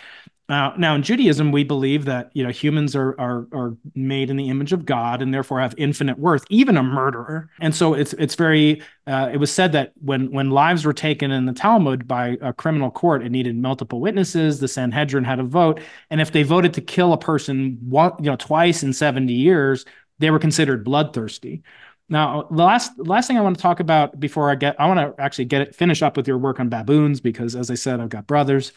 now, 0.49 0.73
now 0.79 0.95
in 0.95 1.03
Judaism, 1.03 1.53
we 1.53 1.63
believe 1.63 2.07
that 2.07 2.31
you 2.33 2.43
know 2.43 2.51
humans 2.51 2.97
are, 2.97 3.15
are 3.21 3.47
are 3.53 3.77
made 3.95 4.31
in 4.31 4.37
the 4.37 4.49
image 4.49 4.73
of 4.73 4.87
God 4.87 5.21
and 5.21 5.33
therefore 5.33 5.61
have 5.61 5.75
infinite 5.77 6.19
worth, 6.19 6.45
even 6.49 6.79
a 6.79 6.83
murderer. 6.83 7.51
And 7.61 7.75
so 7.75 7.93
it's 7.93 8.15
it's 8.15 8.35
very. 8.35 8.83
Uh, 9.07 9.31
it 9.33 9.37
was 9.39 9.53
said 9.53 9.73
that 9.73 9.93
when 10.01 10.31
when 10.33 10.51
lives 10.51 10.87
were 10.87 10.95
taken 10.95 11.31
in 11.31 11.45
the 11.45 11.53
Talmud 11.53 12.09
by 12.09 12.39
a 12.41 12.53
criminal 12.55 12.91
court, 12.91 13.23
it 13.23 13.31
needed 13.31 13.57
multiple 13.57 14.01
witnesses. 14.01 14.59
The 14.59 14.69
Sanhedrin 14.69 15.25
had 15.25 15.39
a 15.39 15.45
vote, 15.45 15.81
and 16.09 16.21
if 16.21 16.33
they 16.33 16.43
voted 16.43 16.73
to 16.75 16.81
kill 16.81 17.13
a 17.13 17.19
person 17.19 17.79
one, 17.83 18.13
you 18.19 18.31
know 18.31 18.37
twice 18.37 18.83
in 18.83 18.95
seventy 18.95 19.35
years, 19.35 19.85
they 20.19 20.31
were 20.31 20.39
considered 20.39 20.83
bloodthirsty. 20.83 21.63
Now, 22.09 22.45
the 22.51 22.65
last 22.65 22.99
last 22.99 23.27
thing 23.27 23.37
I 23.37 23.43
want 23.43 23.57
to 23.57 23.63
talk 23.63 23.81
about 23.81 24.19
before 24.19 24.51
I 24.51 24.55
get, 24.55 24.81
I 24.81 24.87
want 24.87 24.99
to 25.15 25.23
actually 25.23 25.45
get 25.45 25.61
it 25.61 25.75
finish 25.75 26.03
up 26.03 26.17
with 26.17 26.27
your 26.27 26.39
work 26.39 26.59
on 26.59 26.71
baboons 26.71 27.21
because, 27.21 27.55
as 27.55 27.71
I 27.71 27.75
said, 27.75 28.01
I've 28.01 28.09
got 28.09 28.27
brothers 28.27 28.73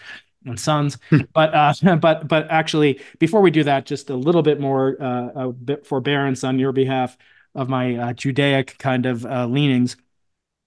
and 0.46 0.60
sons. 0.60 0.98
Hmm. 1.10 1.20
but 1.34 1.54
uh, 1.54 1.96
but 1.98 2.28
but 2.28 2.50
actually, 2.50 3.02
before 3.20 3.42
we 3.42 3.52
do 3.52 3.64
that, 3.64 3.86
just 3.86 4.10
a 4.10 4.16
little 4.16 4.42
bit 4.42 4.60
more 4.60 5.02
uh, 5.02 5.48
a 5.48 5.52
bit 5.52 5.86
forbearance 5.86 6.44
on 6.44 6.60
your 6.60 6.72
behalf 6.72 7.18
of 7.56 7.70
my 7.70 7.96
uh, 7.96 8.14
Judaic 8.14 8.78
kind 8.78 9.06
of 9.06 9.26
uh, 9.26 9.46
leanings, 9.46 9.98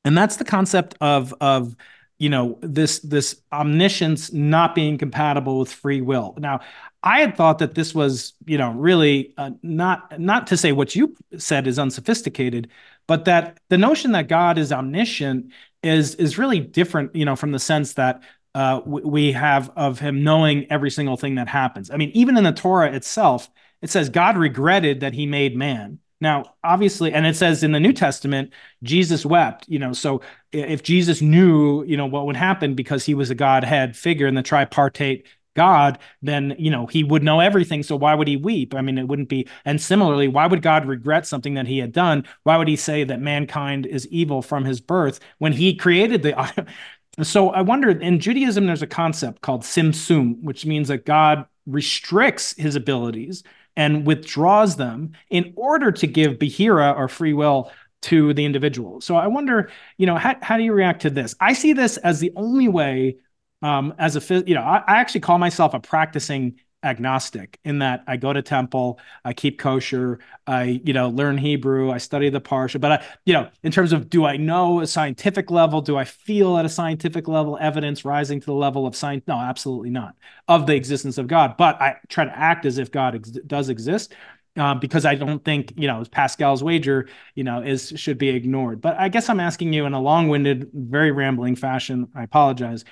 and 0.05 0.17
that's 0.17 0.37
the 0.37 0.45
concept 0.45 0.97
of 1.01 1.35
of 1.41 1.77
you 2.19 2.29
know 2.29 2.59
this 2.61 3.01
this 3.01 3.41
omniscience 3.53 4.33
not 4.33 4.75
being 4.75 4.99
compatible 4.99 5.59
with 5.59 5.73
free 5.73 6.01
will. 6.01 6.35
Now, 6.39 6.61
I 7.03 7.21
had 7.21 7.37
thought 7.37 7.59
that 7.59 7.75
this 7.75 7.95
was 7.95 8.35
you 8.47 8.59
know 8.59 8.73
really 8.73 9.35
uh, 9.37 9.51
not 9.63 10.19
not 10.21 10.47
to 10.49 10.57
say 10.57 10.73
what 10.73 10.95
you 10.95 11.17
said 11.37 11.67
is 11.67 11.79
unsophisticated, 11.79 12.69
but 13.07 13.25
that 13.25 13.59
the 13.69 13.79
notion 13.79 14.13
that 14.13 14.29
God 14.29 14.59
is 14.59 14.73
omniscient 14.73 15.53
is 15.83 16.15
is 16.15 16.39
really 16.39 16.61
different 16.61 17.15
you 17.15 17.25
know 17.25 17.37
from 17.37 17.53
the 17.53 17.59
sense 17.59 17.95
that 17.95 18.23
uh, 18.55 18.81
we 18.85 19.33
have 19.33 19.71
of 19.77 19.99
him 19.99 20.23
knowing 20.23 20.71
every 20.71 20.91
single 20.91 21.17
thing 21.17 21.35
that 21.37 21.49
happens. 21.49 21.91
I 21.91 21.97
mean, 21.97 22.11
even 22.15 22.37
in 22.37 22.45
the 22.45 22.53
Torah 22.53 22.93
itself, 22.93 23.51
it 23.83 23.91
says 23.91 24.09
God 24.09 24.37
regretted 24.37 25.01
that 25.01 25.15
he 25.15 25.27
made 25.27 25.57
man. 25.57 25.99
Now, 26.21 26.55
obviously, 26.63 27.13
and 27.13 27.27
it 27.27 27.37
says 27.37 27.63
in 27.63 27.73
the 27.73 27.81
New 27.81 27.93
Testament, 27.93 28.53
Jesus 28.83 29.27
wept, 29.27 29.69
you 29.69 29.79
know, 29.79 29.93
so 29.93 30.23
if 30.53 30.83
Jesus 30.83 31.21
knew, 31.21 31.85
you 31.85 31.97
know, 31.97 32.07
what 32.07 32.27
would 32.27 32.37
happen 32.37 32.75
because 32.75 33.05
he 33.05 33.15
was 33.15 33.31
a 33.31 33.35
Godhead 33.35 33.97
figure 33.97 34.27
in 34.27 34.35
the 34.35 34.43
tripartite 34.43 35.27
God, 35.55 35.99
then, 36.23 36.55
you 36.59 36.71
know, 36.71 36.87
he 36.87 37.05
would 37.05 37.23
know 37.23 37.41
everything. 37.41 37.83
So 37.83 37.97
why 37.97 38.15
would 38.15 38.27
he 38.29 38.37
weep? 38.37 38.75
I 38.75 38.81
mean, 38.81 38.99
it 38.99 39.07
wouldn't 39.07 39.29
be. 39.29 39.47
And 39.65 39.81
similarly, 39.81 40.29
why 40.29 40.47
would 40.47 40.63
God 40.63 40.87
regret 40.87 41.27
something 41.27 41.55
that 41.55 41.67
he 41.67 41.79
had 41.79 41.93
done? 41.93 42.25
Why 42.43 42.57
would 42.57 42.69
he 42.69 42.77
say 42.77 43.05
that 43.05 43.21
mankind 43.21 43.87
is 43.87 44.09
evil 44.09 44.43
from 44.43 44.65
his 44.65 44.81
birth 44.81 45.21
when 45.39 45.53
he 45.53 45.75
created 45.75 46.23
the, 46.23 46.67
so 47.23 47.51
I 47.51 47.61
wonder 47.61 47.91
in 47.91 48.19
Judaism, 48.19 48.67
there's 48.67 48.83
a 48.83 48.87
concept 48.87 49.41
called 49.41 49.63
tzimtzum, 49.63 50.43
which 50.43 50.67
means 50.67 50.89
that 50.89 51.05
God 51.05 51.47
restricts 51.67 52.55
his 52.57 52.77
abilities 52.77 53.43
and 53.77 54.07
withdraws 54.07 54.77
them 54.77 55.13
in 55.31 55.53
order 55.57 55.93
to 55.93 56.07
give 56.07 56.39
behira 56.39 56.97
or 56.97 57.09
free 57.09 57.33
will 57.33 57.71
to 58.03 58.35
the 58.35 58.45
individual. 58.45 59.01
So 59.01 59.17
I 59.17 59.29
wonder, 59.29 59.71
you 59.97 60.07
know, 60.07 60.17
how, 60.17 60.37
how 60.43 60.57
do 60.57 60.63
you 60.63 60.73
react 60.73 61.03
to 61.03 61.11
this? 61.11 61.35
I 61.41 61.53
see 61.55 61.73
this 61.73 61.97
as 61.99 62.21
the 62.21 62.33
only 62.37 62.69
way 62.69 63.17
um, 63.63 63.95
as 63.99 64.17
a, 64.17 64.45
you 64.47 64.55
know, 64.55 64.61
I, 64.61 64.83
I 64.87 64.97
actually 64.97 65.23
call 65.23 65.39
myself 65.39 65.73
a 65.73 65.81
practicing 65.81 66.61
agnostic 66.85 67.59
in 67.65 67.79
that 67.81 68.05
I 68.07 68.17
go 68.17 68.33
to 68.33 68.43
temple, 68.43 68.99
I 69.25 69.33
keep 69.33 69.59
kosher, 69.59 70.21
I 70.47 70.81
you 70.85 70.93
know 70.93 71.09
learn 71.09 71.39
Hebrew, 71.39 71.91
I 71.91 71.99
study 71.99 72.29
the 72.29 72.41
parsha. 72.41 72.81
But 72.81 72.93
I 72.93 73.07
you 73.25 73.33
know 73.33 73.49
in 73.63 73.73
terms 73.73 73.93
of 73.93 74.11
do 74.11 74.25
I 74.25 74.37
know 74.37 74.81
a 74.81 74.87
scientific 74.87 75.51
level? 75.51 75.81
Do 75.81 75.97
I 75.97 76.05
feel 76.05 76.57
at 76.59 76.65
a 76.65 76.69
scientific 76.69 77.27
level 77.29 77.59
evidence 77.61 78.05
rising 78.05 78.41
to 78.41 78.47
the 78.47 78.53
level 78.55 78.87
of 78.87 78.95
science? 78.95 79.25
No, 79.27 79.37
absolutely 79.39 79.91
not 79.91 80.15
of 80.49 80.67
the 80.67 80.75
existence 80.75 81.19
of 81.19 81.27
God. 81.27 81.57
But 81.57 81.81
I 81.81 81.97
try 82.09 82.25
to 82.25 82.39
act 82.39 82.67
as 82.67 82.79
if 82.79 82.91
God 82.91 83.15
ex- 83.17 83.31
does 83.31 83.69
exist. 83.69 84.15
Um, 84.57 84.79
because 84.79 85.05
I 85.05 85.17
don't 85.17 85.45
think 85.45 85.73
you 85.77 85.89
know 85.89 86.05
Pascal's 86.13 86.63
wager, 86.63 87.09
you 87.35 87.43
know, 87.43 87.61
is 87.61 87.93
should 87.97 88.19
be 88.19 88.29
ignored. 88.29 88.81
But 88.81 88.97
I 89.01 89.09
guess 89.09 89.29
I'm 89.29 89.41
asking 89.41 89.73
you 89.73 89.85
in 89.85 89.95
a 89.95 90.01
long-winded, 90.01 90.71
very 90.73 91.11
rambling 91.11 91.57
fashion. 91.57 92.07
I 92.15 92.23
apologize. 92.23 92.85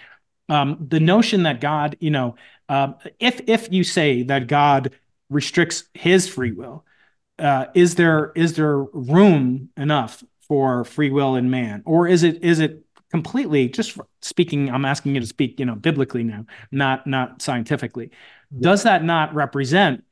Um, 0.53 0.77
the 0.87 1.01
notion 1.01 1.45
that 1.45 1.63
God, 1.63 1.97
you 1.99 2.11
know, 2.11 2.35
um, 2.69 2.97
if 3.19 3.41
if 3.47 3.73
you 3.73 3.85
say 3.85 4.23
that 4.25 4.49
God 4.49 4.95
restricts 5.31 5.85
His 5.95 6.29
free 6.29 6.53
will, 6.53 6.85
uh, 7.39 7.67
is 7.75 7.95
there 7.95 8.33
is 8.37 8.53
there 8.53 8.77
room 8.77 9.71
enough 9.79 10.23
for 10.47 10.85
free 10.85 11.09
will 11.11 11.37
in 11.37 11.49
man, 11.49 11.83
or 11.87 12.07
is 12.07 12.23
it 12.23 12.45
is 12.45 12.61
it 12.61 12.85
completely 13.11 13.71
just 13.71 13.99
speaking? 14.21 14.71
I'm 14.71 14.85
asking 14.85 15.15
you 15.15 15.23
to 15.23 15.27
speak, 15.27 15.59
you 15.59 15.65
know, 15.65 15.75
biblically 15.75 16.23
now, 16.23 16.45
not 16.71 17.07
not 17.07 17.41
scientifically. 17.41 18.11
Does 18.61 18.83
that 18.83 19.03
not 19.03 19.35
represent 19.35 20.05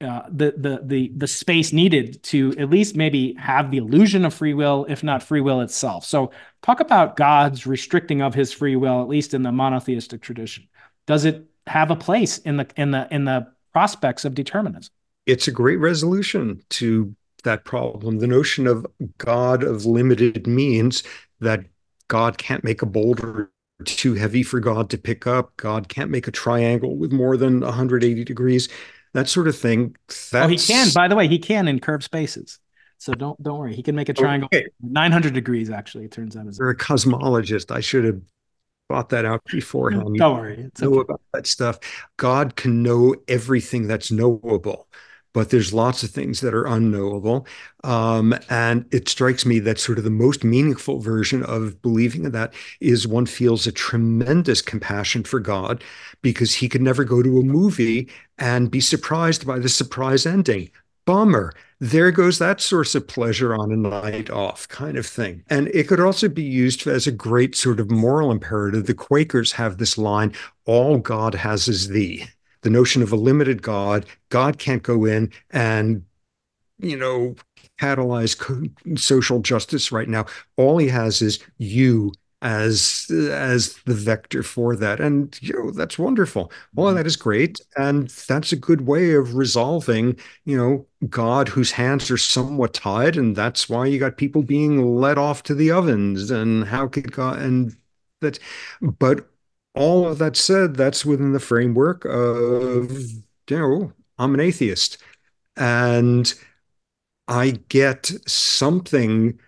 uh, 0.00 0.22
the 0.30 0.54
the 0.56 0.80
the 0.84 1.12
the 1.16 1.26
space 1.26 1.72
needed 1.72 2.22
to 2.22 2.54
at 2.56 2.70
least 2.70 2.94
maybe 2.94 3.34
have 3.34 3.70
the 3.70 3.78
illusion 3.78 4.24
of 4.24 4.32
free 4.32 4.54
will, 4.54 4.86
if 4.88 5.02
not 5.02 5.24
free 5.24 5.40
will 5.40 5.60
itself. 5.60 6.04
So, 6.04 6.30
talk 6.62 6.80
about 6.80 7.16
God's 7.16 7.66
restricting 7.66 8.22
of 8.22 8.34
His 8.34 8.52
free 8.52 8.76
will, 8.76 9.02
at 9.02 9.08
least 9.08 9.34
in 9.34 9.42
the 9.42 9.52
monotheistic 9.52 10.22
tradition. 10.22 10.68
Does 11.06 11.24
it 11.24 11.48
have 11.68 11.90
a 11.90 11.96
place 11.96 12.38
in 12.38 12.56
the 12.56 12.66
in 12.76 12.90
the 12.90 13.06
in 13.10 13.24
the 13.24 13.46
prospects 13.72 14.24
of 14.24 14.34
determinism. 14.34 14.92
It's 15.26 15.46
a 15.46 15.52
great 15.52 15.76
resolution 15.76 16.62
to 16.70 17.14
that 17.44 17.64
problem. 17.64 18.18
The 18.18 18.26
notion 18.26 18.66
of 18.66 18.86
God 19.18 19.62
of 19.62 19.86
limited 19.86 20.46
means 20.46 21.02
that 21.40 21.64
God 22.08 22.38
can't 22.38 22.64
make 22.64 22.82
a 22.82 22.86
boulder 22.86 23.50
too 23.84 24.14
heavy 24.14 24.42
for 24.42 24.58
God 24.58 24.90
to 24.90 24.98
pick 24.98 25.26
up. 25.26 25.56
God 25.56 25.88
can't 25.88 26.10
make 26.10 26.26
a 26.26 26.32
triangle 26.32 26.96
with 26.96 27.12
more 27.12 27.36
than 27.36 27.60
180 27.60 28.24
degrees. 28.24 28.68
That 29.12 29.28
sort 29.28 29.46
of 29.46 29.56
thing. 29.56 29.94
That's... 30.08 30.34
Oh, 30.34 30.48
he 30.48 30.58
can. 30.58 30.88
By 30.94 31.06
the 31.06 31.14
way, 31.14 31.28
he 31.28 31.38
can 31.38 31.68
in 31.68 31.78
curved 31.78 32.04
spaces. 32.04 32.58
So 32.98 33.14
don't 33.14 33.40
don't 33.42 33.58
worry. 33.58 33.74
He 33.74 33.82
can 33.82 33.94
make 33.94 34.08
a 34.08 34.14
triangle 34.14 34.48
okay. 34.52 34.66
900 34.82 35.32
degrees. 35.32 35.70
Actually, 35.70 36.04
it 36.04 36.10
turns 36.10 36.36
out. 36.36 36.46
You're 36.58 36.70
a 36.70 36.76
cosmologist. 36.76 37.70
I 37.70 37.80
should 37.80 38.04
have 38.04 38.20
thought 38.88 39.10
that 39.10 39.24
out 39.24 39.44
beforehand. 39.44 40.16
Don't 40.16 40.36
worry. 40.36 40.64
It's 40.64 40.80
know 40.80 40.94
okay. 40.94 41.00
about 41.00 41.20
that 41.32 41.46
stuff. 41.46 41.78
God 42.16 42.56
can 42.56 42.82
know 42.82 43.14
everything 43.28 43.86
that's 43.86 44.10
knowable, 44.10 44.88
but 45.32 45.50
there's 45.50 45.72
lots 45.72 46.02
of 46.02 46.10
things 46.10 46.40
that 46.40 46.54
are 46.54 46.66
unknowable. 46.66 47.46
Um, 47.84 48.34
and 48.50 48.86
it 48.92 49.08
strikes 49.08 49.46
me 49.46 49.60
that 49.60 49.78
sort 49.78 49.98
of 49.98 50.04
the 50.04 50.10
most 50.10 50.42
meaningful 50.42 50.98
version 50.98 51.44
of 51.44 51.80
believing 51.82 52.24
in 52.24 52.32
that 52.32 52.54
is 52.80 53.06
one 53.06 53.26
feels 53.26 53.66
a 53.66 53.72
tremendous 53.72 54.60
compassion 54.60 55.22
for 55.22 55.38
God 55.38 55.84
because 56.22 56.54
he 56.54 56.68
could 56.68 56.82
never 56.82 57.04
go 57.04 57.22
to 57.22 57.38
a 57.38 57.44
movie 57.44 58.10
and 58.38 58.70
be 58.70 58.80
surprised 58.80 59.46
by 59.46 59.60
the 59.60 59.68
surprise 59.68 60.26
ending. 60.26 60.70
Bummer. 61.08 61.54
There 61.80 62.10
goes 62.10 62.38
that 62.38 62.60
source 62.60 62.94
of 62.94 63.08
pleasure 63.08 63.54
on 63.54 63.72
a 63.72 63.76
night 63.78 64.28
off, 64.28 64.68
kind 64.68 64.98
of 64.98 65.06
thing. 65.06 65.42
And 65.48 65.68
it 65.68 65.88
could 65.88 66.00
also 66.00 66.28
be 66.28 66.42
used 66.42 66.86
as 66.86 67.06
a 67.06 67.12
great 67.12 67.56
sort 67.56 67.80
of 67.80 67.90
moral 67.90 68.30
imperative. 68.30 68.84
The 68.84 68.92
Quakers 68.92 69.52
have 69.52 69.78
this 69.78 69.96
line 69.96 70.34
all 70.66 70.98
God 70.98 71.34
has 71.34 71.66
is 71.66 71.88
thee 71.88 72.26
the 72.60 72.68
notion 72.68 73.00
of 73.00 73.10
a 73.10 73.16
limited 73.16 73.62
God. 73.62 74.04
God 74.28 74.58
can't 74.58 74.82
go 74.82 75.06
in 75.06 75.32
and, 75.50 76.04
you 76.78 76.98
know, 76.98 77.36
catalyze 77.80 78.36
social 78.98 79.40
justice 79.40 79.90
right 79.90 80.08
now. 80.08 80.26
All 80.58 80.76
he 80.76 80.88
has 80.88 81.22
is 81.22 81.38
you 81.56 82.12
as 82.40 83.06
as 83.10 83.74
the 83.84 83.94
vector 83.94 84.42
for 84.42 84.76
that. 84.76 85.00
And 85.00 85.38
you 85.42 85.54
know 85.54 85.70
that's 85.70 85.98
wonderful. 85.98 86.52
All 86.76 86.86
of 86.86 86.90
mm-hmm. 86.90 86.98
that 86.98 87.06
is 87.06 87.16
great. 87.16 87.60
And 87.76 88.08
that's 88.08 88.52
a 88.52 88.56
good 88.56 88.86
way 88.86 89.12
of 89.14 89.34
resolving 89.34 90.16
you 90.44 90.56
know 90.56 90.86
god 91.08 91.48
whose 91.48 91.72
hands 91.72 92.10
are 92.10 92.18
somewhat 92.18 92.74
tied 92.74 93.16
and 93.16 93.36
that's 93.36 93.68
why 93.68 93.86
you 93.86 93.98
got 93.98 94.16
people 94.16 94.42
being 94.42 94.96
let 94.96 95.16
off 95.16 95.44
to 95.44 95.54
the 95.54 95.70
ovens 95.70 96.30
and 96.30 96.64
how 96.64 96.88
could 96.88 97.12
god 97.12 97.38
and 97.38 97.76
that 98.20 98.38
but 98.82 99.28
all 99.78 100.08
of 100.08 100.18
that 100.18 100.36
said, 100.36 100.74
that's 100.74 101.06
within 101.06 101.32
the 101.32 101.40
framework 101.40 102.04
of, 102.04 102.90
you 102.90 103.58
know, 103.58 103.92
I'm 104.18 104.34
an 104.34 104.40
atheist. 104.40 104.98
And 105.56 106.32
I 107.28 107.60
get 107.68 108.10
something 108.26 109.38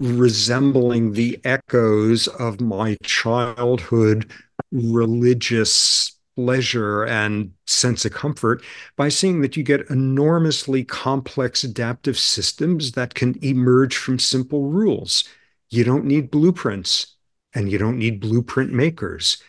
resembling 0.00 1.12
the 1.12 1.40
echoes 1.44 2.26
of 2.28 2.60
my 2.60 2.96
childhood 3.02 4.30
religious 4.72 6.12
pleasure 6.36 7.04
and 7.04 7.52
sense 7.66 8.04
of 8.04 8.12
comfort 8.12 8.62
by 8.96 9.08
seeing 9.08 9.40
that 9.40 9.56
you 9.56 9.62
get 9.62 9.88
enormously 9.88 10.82
complex 10.84 11.62
adaptive 11.62 12.18
systems 12.18 12.92
that 12.92 13.14
can 13.14 13.38
emerge 13.42 13.96
from 13.96 14.18
simple 14.18 14.64
rules. 14.64 15.24
You 15.70 15.84
don't 15.84 16.04
need 16.04 16.30
blueprints 16.30 17.14
and 17.54 17.70
you 17.70 17.78
don't 17.78 17.98
need 17.98 18.20
blueprint 18.20 18.72
makers 18.72 19.40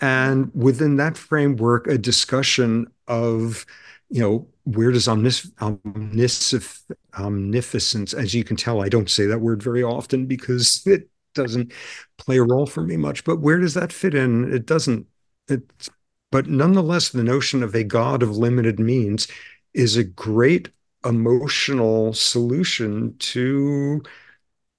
and 0.00 0.50
within 0.54 0.96
that 0.96 1.16
framework, 1.16 1.86
a 1.86 1.98
discussion 1.98 2.86
of, 3.08 3.64
you 4.10 4.20
know, 4.20 4.46
where 4.64 4.90
does 4.90 5.08
omnis- 5.08 5.50
omnis- 5.60 6.84
omnificence, 7.18 8.14
as 8.14 8.34
you 8.34 8.44
can 8.44 8.56
tell, 8.56 8.82
I 8.82 8.88
don't 8.88 9.10
say 9.10 9.26
that 9.26 9.40
word 9.40 9.62
very 9.62 9.82
often 9.82 10.26
because 10.26 10.82
it 10.86 11.08
doesn't 11.34 11.72
play 12.18 12.38
a 12.38 12.42
role 12.42 12.66
for 12.66 12.82
me 12.82 12.96
much, 12.96 13.24
but 13.24 13.40
where 13.40 13.58
does 13.58 13.74
that 13.74 13.92
fit 13.92 14.14
in? 14.14 14.52
It 14.52 14.66
doesn't. 14.66 15.06
It, 15.48 15.62
but 16.32 16.46
nonetheless, 16.46 17.10
the 17.10 17.22
notion 17.22 17.62
of 17.62 17.74
a 17.74 17.84
God 17.84 18.22
of 18.22 18.36
limited 18.36 18.80
means 18.80 19.28
is 19.72 19.96
a 19.96 20.04
great 20.04 20.70
emotional 21.04 22.12
solution 22.14 23.16
to 23.18 24.02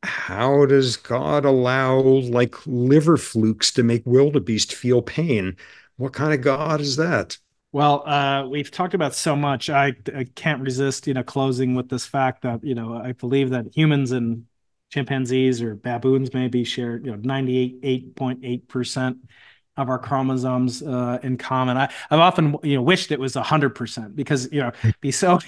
how 0.04 0.66
does 0.66 0.98
God 0.98 1.46
allow 1.46 2.00
like 2.00 2.56
liver 2.66 3.18
flukes 3.18 3.72
to 3.74 3.84
make 3.84 4.04
wildebeest 4.06 4.74
feel 4.74 5.02
pain? 5.02 5.58
What 5.98 6.14
kind 6.14 6.34
of 6.34 6.42
God 6.42 6.82
is 6.82 6.96
that? 6.98 7.38
Well, 7.76 8.08
uh, 8.08 8.48
we've 8.48 8.72
talked 8.72 8.94
about 8.94 9.14
so 9.14 9.36
much. 9.36 9.70
I, 9.70 9.88
I 10.16 10.24
can't 10.34 10.62
resist, 10.62 11.08
you 11.08 11.14
know, 11.14 11.24
closing 11.24 11.76
with 11.76 11.90
this 11.90 12.06
fact 12.06 12.44
that 12.44 12.64
you 12.64 12.74
know 12.74 12.96
I 12.96 13.12
believe 13.12 13.50
that 13.50 13.66
humans 13.76 14.14
and 14.14 14.46
chimpanzees 14.94 15.62
or 15.62 15.76
baboons 15.76 16.34
maybe 16.34 16.64
share 16.64 16.96
you 16.96 17.12
know 17.12 17.18
ninety 17.18 17.58
eight 17.58 17.80
eight 17.84 18.16
point 18.16 18.40
eight 18.44 18.70
percent 18.70 19.18
of 19.76 19.90
our 19.90 20.00
chromosomes 20.00 20.84
uh, 20.84 21.20
in 21.22 21.38
common. 21.38 21.76
I, 21.76 21.92
I've 22.10 22.22
often 22.22 22.56
you 22.64 22.78
know 22.78 22.82
wished 22.82 23.12
it 23.12 23.20
was 23.20 23.36
hundred 23.36 23.72
percent 23.72 24.16
because 24.16 24.50
you 24.54 24.62
know 24.62 24.72
be 25.02 25.12
so 25.12 25.40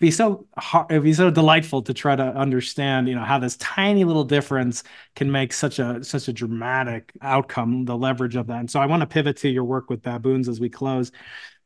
be 0.00 0.10
so 0.10 0.46
hard, 0.56 0.90
it'd 0.90 1.02
be 1.02 1.12
so 1.12 1.30
delightful 1.30 1.82
to 1.82 1.92
try 1.92 2.16
to 2.16 2.22
understand 2.22 3.08
you 3.08 3.14
know 3.14 3.24
how 3.24 3.38
this 3.38 3.58
tiny 3.58 4.04
little 4.04 4.24
difference 4.24 4.84
can 5.16 5.30
make 5.30 5.52
such 5.52 5.78
a 5.78 6.02
such 6.02 6.28
a 6.28 6.32
dramatic 6.32 7.12
outcome. 7.20 7.84
The 7.84 7.94
leverage 7.94 8.36
of 8.36 8.46
that, 8.46 8.60
and 8.60 8.70
so 8.70 8.80
I 8.80 8.86
want 8.86 9.02
to 9.02 9.06
pivot 9.06 9.36
to 9.38 9.50
your 9.50 9.64
work 9.64 9.90
with 9.90 10.00
baboons 10.00 10.48
as 10.48 10.60
we 10.60 10.70
close 10.70 11.12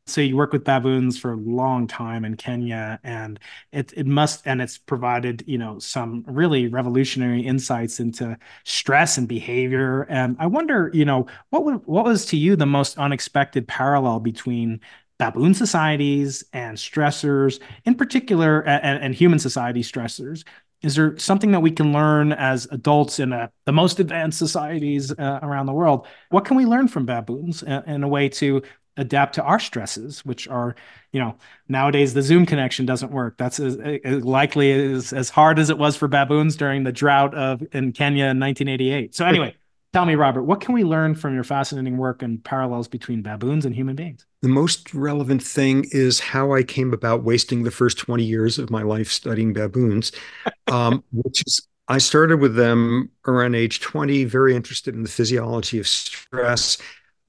so 0.09 0.21
you 0.21 0.37
work 0.37 0.53
with 0.53 0.65
baboons 0.65 1.19
for 1.19 1.33
a 1.33 1.37
long 1.37 1.87
time 1.87 2.25
in 2.25 2.37
Kenya, 2.37 2.99
and 3.05 3.39
it 3.73 3.93
it 3.97 4.07
must 4.07 4.47
and 4.47 4.61
it's 4.63 4.79
provided 4.79 5.45
you 5.47 5.59
know 5.59 5.79
some 5.79 6.25
really 6.27 6.69
revolutionary 6.69 7.41
insights 7.41 8.01
into 8.01 8.37
stress 8.65 9.19
and 9.19 9.29
behavior. 9.29 10.03
And 10.09 10.37
I 10.39 10.47
wonder, 10.47 10.91
you 10.93 11.05
know, 11.05 11.27
what 11.51 11.65
would, 11.65 11.87
what 11.87 12.05
was 12.05 12.27
to 12.27 12.37
you 12.37 12.57
the 12.57 12.67
most 12.67 12.99
unexpected 12.99 13.69
parallel 13.69 14.21
between 14.21 14.81
baboon 15.19 15.55
societies 15.55 16.45
and 16.53 16.77
stressors, 16.77 17.61
in 17.85 17.95
particular, 17.95 18.63
and, 18.63 19.03
and 19.03 19.15
human 19.15 19.39
society 19.39 19.83
stressors? 19.83 20.45
Is 20.83 20.95
there 20.95 21.19
something 21.19 21.51
that 21.53 21.61
we 21.61 21.73
can 21.73 21.93
learn 21.93 22.33
as 22.33 22.69
adults 22.71 23.19
in 23.19 23.33
a, 23.33 23.51
the 23.65 23.73
most 23.73 23.99
advanced 23.99 24.39
societies 24.39 25.11
uh, 25.13 25.41
around 25.43 25.67
the 25.67 25.73
world? 25.73 26.07
What 26.31 26.45
can 26.45 26.57
we 26.57 26.67
learn 26.67 26.87
from 26.87 27.05
baboons 27.05 27.65
in, 27.65 27.83
in 27.87 28.05
a 28.05 28.09
way 28.09 28.29
to 28.31 28.63
adapt 28.99 29.35
to 29.37 29.43
our 29.43 29.59
stresses, 29.59 30.25
which 30.25 30.47
are, 30.49 30.75
you 31.13 31.21
know, 31.21 31.37
nowadays 31.69 32.13
the 32.13 32.23
Zoom 32.23 32.45
connection 32.45 32.85
doesn't 32.85 33.11
work. 33.11 33.37
That's 33.39 33.59
as, 33.61 33.79
as 34.05 34.25
likely 34.25 34.73
as, 34.73 35.13
as 35.13 35.31
hard 35.31 35.59
as 35.59 35.71
it 35.71 35.79
was 35.79 35.97
for 35.97 36.09
baboons 36.09 36.57
during 36.57 36.85
the 36.85 36.93
drought 36.93 37.35
of 37.35 37.63
in 37.73 37.93
Kenya 37.93 38.25
in 38.25 38.41
1988. 38.41 39.15
So 39.15 39.25
anyway, 39.25 39.55
tell 39.93 40.05
me, 40.05 40.17
Robert, 40.17 40.43
what 40.43 40.61
can 40.61 40.75
we 40.75 40.85
learn 40.85 41.15
from 41.15 41.35
your 41.35 41.45
fascinating 41.45 41.97
work 41.97 42.23
and 42.23 42.43
parallels 42.45 42.89
between 42.89 43.23
baboons 43.23 43.65
and 43.65 43.75
human 43.75 43.97
beings? 43.97 44.27
The 44.43 44.49
most 44.49 44.93
relevant 44.93 45.43
thing 45.43 45.87
is 45.93 46.21
how 46.21 46.53
I 46.53 46.63
came 46.63 46.93
about 46.93 47.23
wasting 47.23 47.63
the 47.63 47.71
first 47.71 47.99
20 47.99 48.25
years 48.25 48.59
of 48.59 48.71
my 48.71 48.83
life 48.83 49.11
studying 49.11 49.53
baboons, 49.53 50.13
um, 50.67 51.03
which 51.13 51.43
is 51.47 51.67
I 51.91 51.99
started 51.99 52.41
with 52.41 52.55
them 52.55 53.11
around 53.27 53.55
age 53.55 53.81
20, 53.81 54.25
very 54.25 54.55
interested 54.55 54.95
in 54.95 55.05
the 55.05 55.09
physiology 55.09 55.79
of 55.79 55.89
stress 55.89 56.77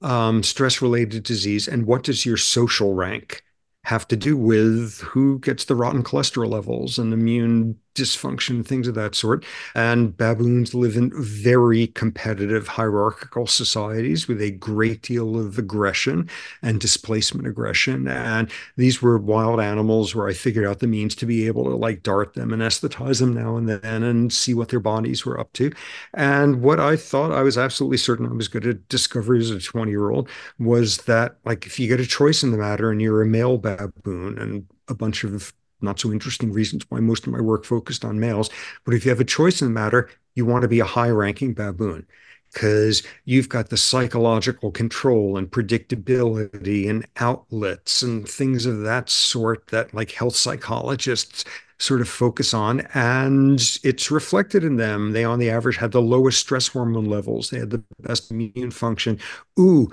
um, 0.02 0.42
stress 0.42 0.80
related 0.80 1.22
disease 1.22 1.68
and 1.68 1.86
what 1.86 2.02
does 2.02 2.24
your 2.24 2.36
social 2.36 2.94
rank 2.94 3.42
have 3.84 4.06
to 4.08 4.16
do 4.16 4.36
with 4.36 5.00
who 5.00 5.38
gets 5.40 5.64
the 5.64 5.74
rotten 5.74 6.02
cholesterol 6.02 6.50
levels 6.50 6.98
and 6.98 7.12
immune 7.12 7.78
dysfunction, 8.00 8.64
things 8.64 8.88
of 8.88 8.94
that 8.94 9.14
sort. 9.14 9.44
And 9.74 10.16
baboons 10.16 10.74
live 10.74 10.96
in 10.96 11.12
very 11.14 11.88
competitive 11.88 12.66
hierarchical 12.68 13.46
societies 13.46 14.26
with 14.26 14.40
a 14.40 14.52
great 14.52 15.02
deal 15.02 15.38
of 15.38 15.58
aggression 15.58 16.28
and 16.62 16.80
displacement 16.80 17.46
aggression. 17.46 18.08
And 18.08 18.50
these 18.76 19.02
were 19.02 19.18
wild 19.18 19.60
animals 19.60 20.14
where 20.14 20.28
I 20.28 20.32
figured 20.32 20.66
out 20.66 20.78
the 20.78 20.86
means 20.86 21.14
to 21.16 21.26
be 21.26 21.46
able 21.46 21.64
to 21.64 21.76
like 21.76 22.02
dart 22.02 22.34
them, 22.34 22.52
and 22.52 22.62
anesthetize 22.62 23.20
them 23.20 23.34
now 23.34 23.56
and 23.56 23.68
then, 23.68 24.02
and 24.02 24.32
see 24.32 24.54
what 24.54 24.68
their 24.68 24.80
bodies 24.80 25.24
were 25.24 25.38
up 25.38 25.52
to. 25.54 25.72
And 26.14 26.62
what 26.62 26.80
I 26.80 26.96
thought 26.96 27.32
I 27.32 27.42
was 27.42 27.58
absolutely 27.58 27.98
certain 27.98 28.26
I 28.26 28.32
was 28.32 28.48
going 28.48 28.62
to 28.62 28.74
discover 28.74 29.34
as 29.34 29.50
a 29.50 29.60
20 29.60 29.90
year 29.90 30.10
old 30.10 30.28
was 30.58 30.98
that, 30.98 31.36
like, 31.44 31.66
if 31.66 31.78
you 31.78 31.88
get 31.88 32.00
a 32.00 32.06
choice 32.06 32.42
in 32.42 32.50
the 32.52 32.58
matter 32.58 32.90
and 32.90 33.00
you're 33.00 33.22
a 33.22 33.26
male 33.26 33.58
baboon 33.58 34.38
and 34.38 34.66
a 34.88 34.94
bunch 34.94 35.24
of 35.24 35.52
not 35.82 36.00
so 36.00 36.12
interesting 36.12 36.52
reasons 36.52 36.84
why 36.88 37.00
most 37.00 37.26
of 37.26 37.32
my 37.32 37.40
work 37.40 37.64
focused 37.64 38.04
on 38.04 38.20
males. 38.20 38.50
But 38.84 38.94
if 38.94 39.04
you 39.04 39.10
have 39.10 39.20
a 39.20 39.24
choice 39.24 39.60
in 39.62 39.68
the 39.68 39.74
matter, 39.74 40.10
you 40.34 40.46
want 40.46 40.62
to 40.62 40.68
be 40.68 40.80
a 40.80 40.84
high 40.84 41.10
ranking 41.10 41.54
baboon 41.54 42.06
because 42.52 43.02
you've 43.24 43.48
got 43.48 43.70
the 43.70 43.76
psychological 43.76 44.70
control 44.72 45.36
and 45.36 45.50
predictability 45.50 46.88
and 46.88 47.06
outlets 47.16 48.02
and 48.02 48.28
things 48.28 48.66
of 48.66 48.80
that 48.82 49.08
sort 49.08 49.68
that 49.68 49.94
like 49.94 50.10
health 50.10 50.34
psychologists 50.34 51.44
sort 51.78 52.00
of 52.00 52.08
focus 52.08 52.52
on 52.52 52.80
and 52.92 53.78
it's 53.82 54.10
reflected 54.10 54.64
in 54.64 54.76
them. 54.76 55.12
They 55.12 55.24
on 55.24 55.38
the 55.38 55.50
average 55.50 55.76
had 55.76 55.92
the 55.92 56.02
lowest 56.02 56.40
stress 56.40 56.68
hormone 56.68 57.06
levels. 57.06 57.50
They 57.50 57.58
had 57.58 57.70
the 57.70 57.82
best 58.00 58.30
immune 58.30 58.70
function. 58.70 59.18
Ooh 59.58 59.90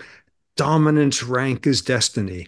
dominance 0.57 1.23
rank 1.23 1.65
is 1.65 1.81
destiny. 1.81 2.47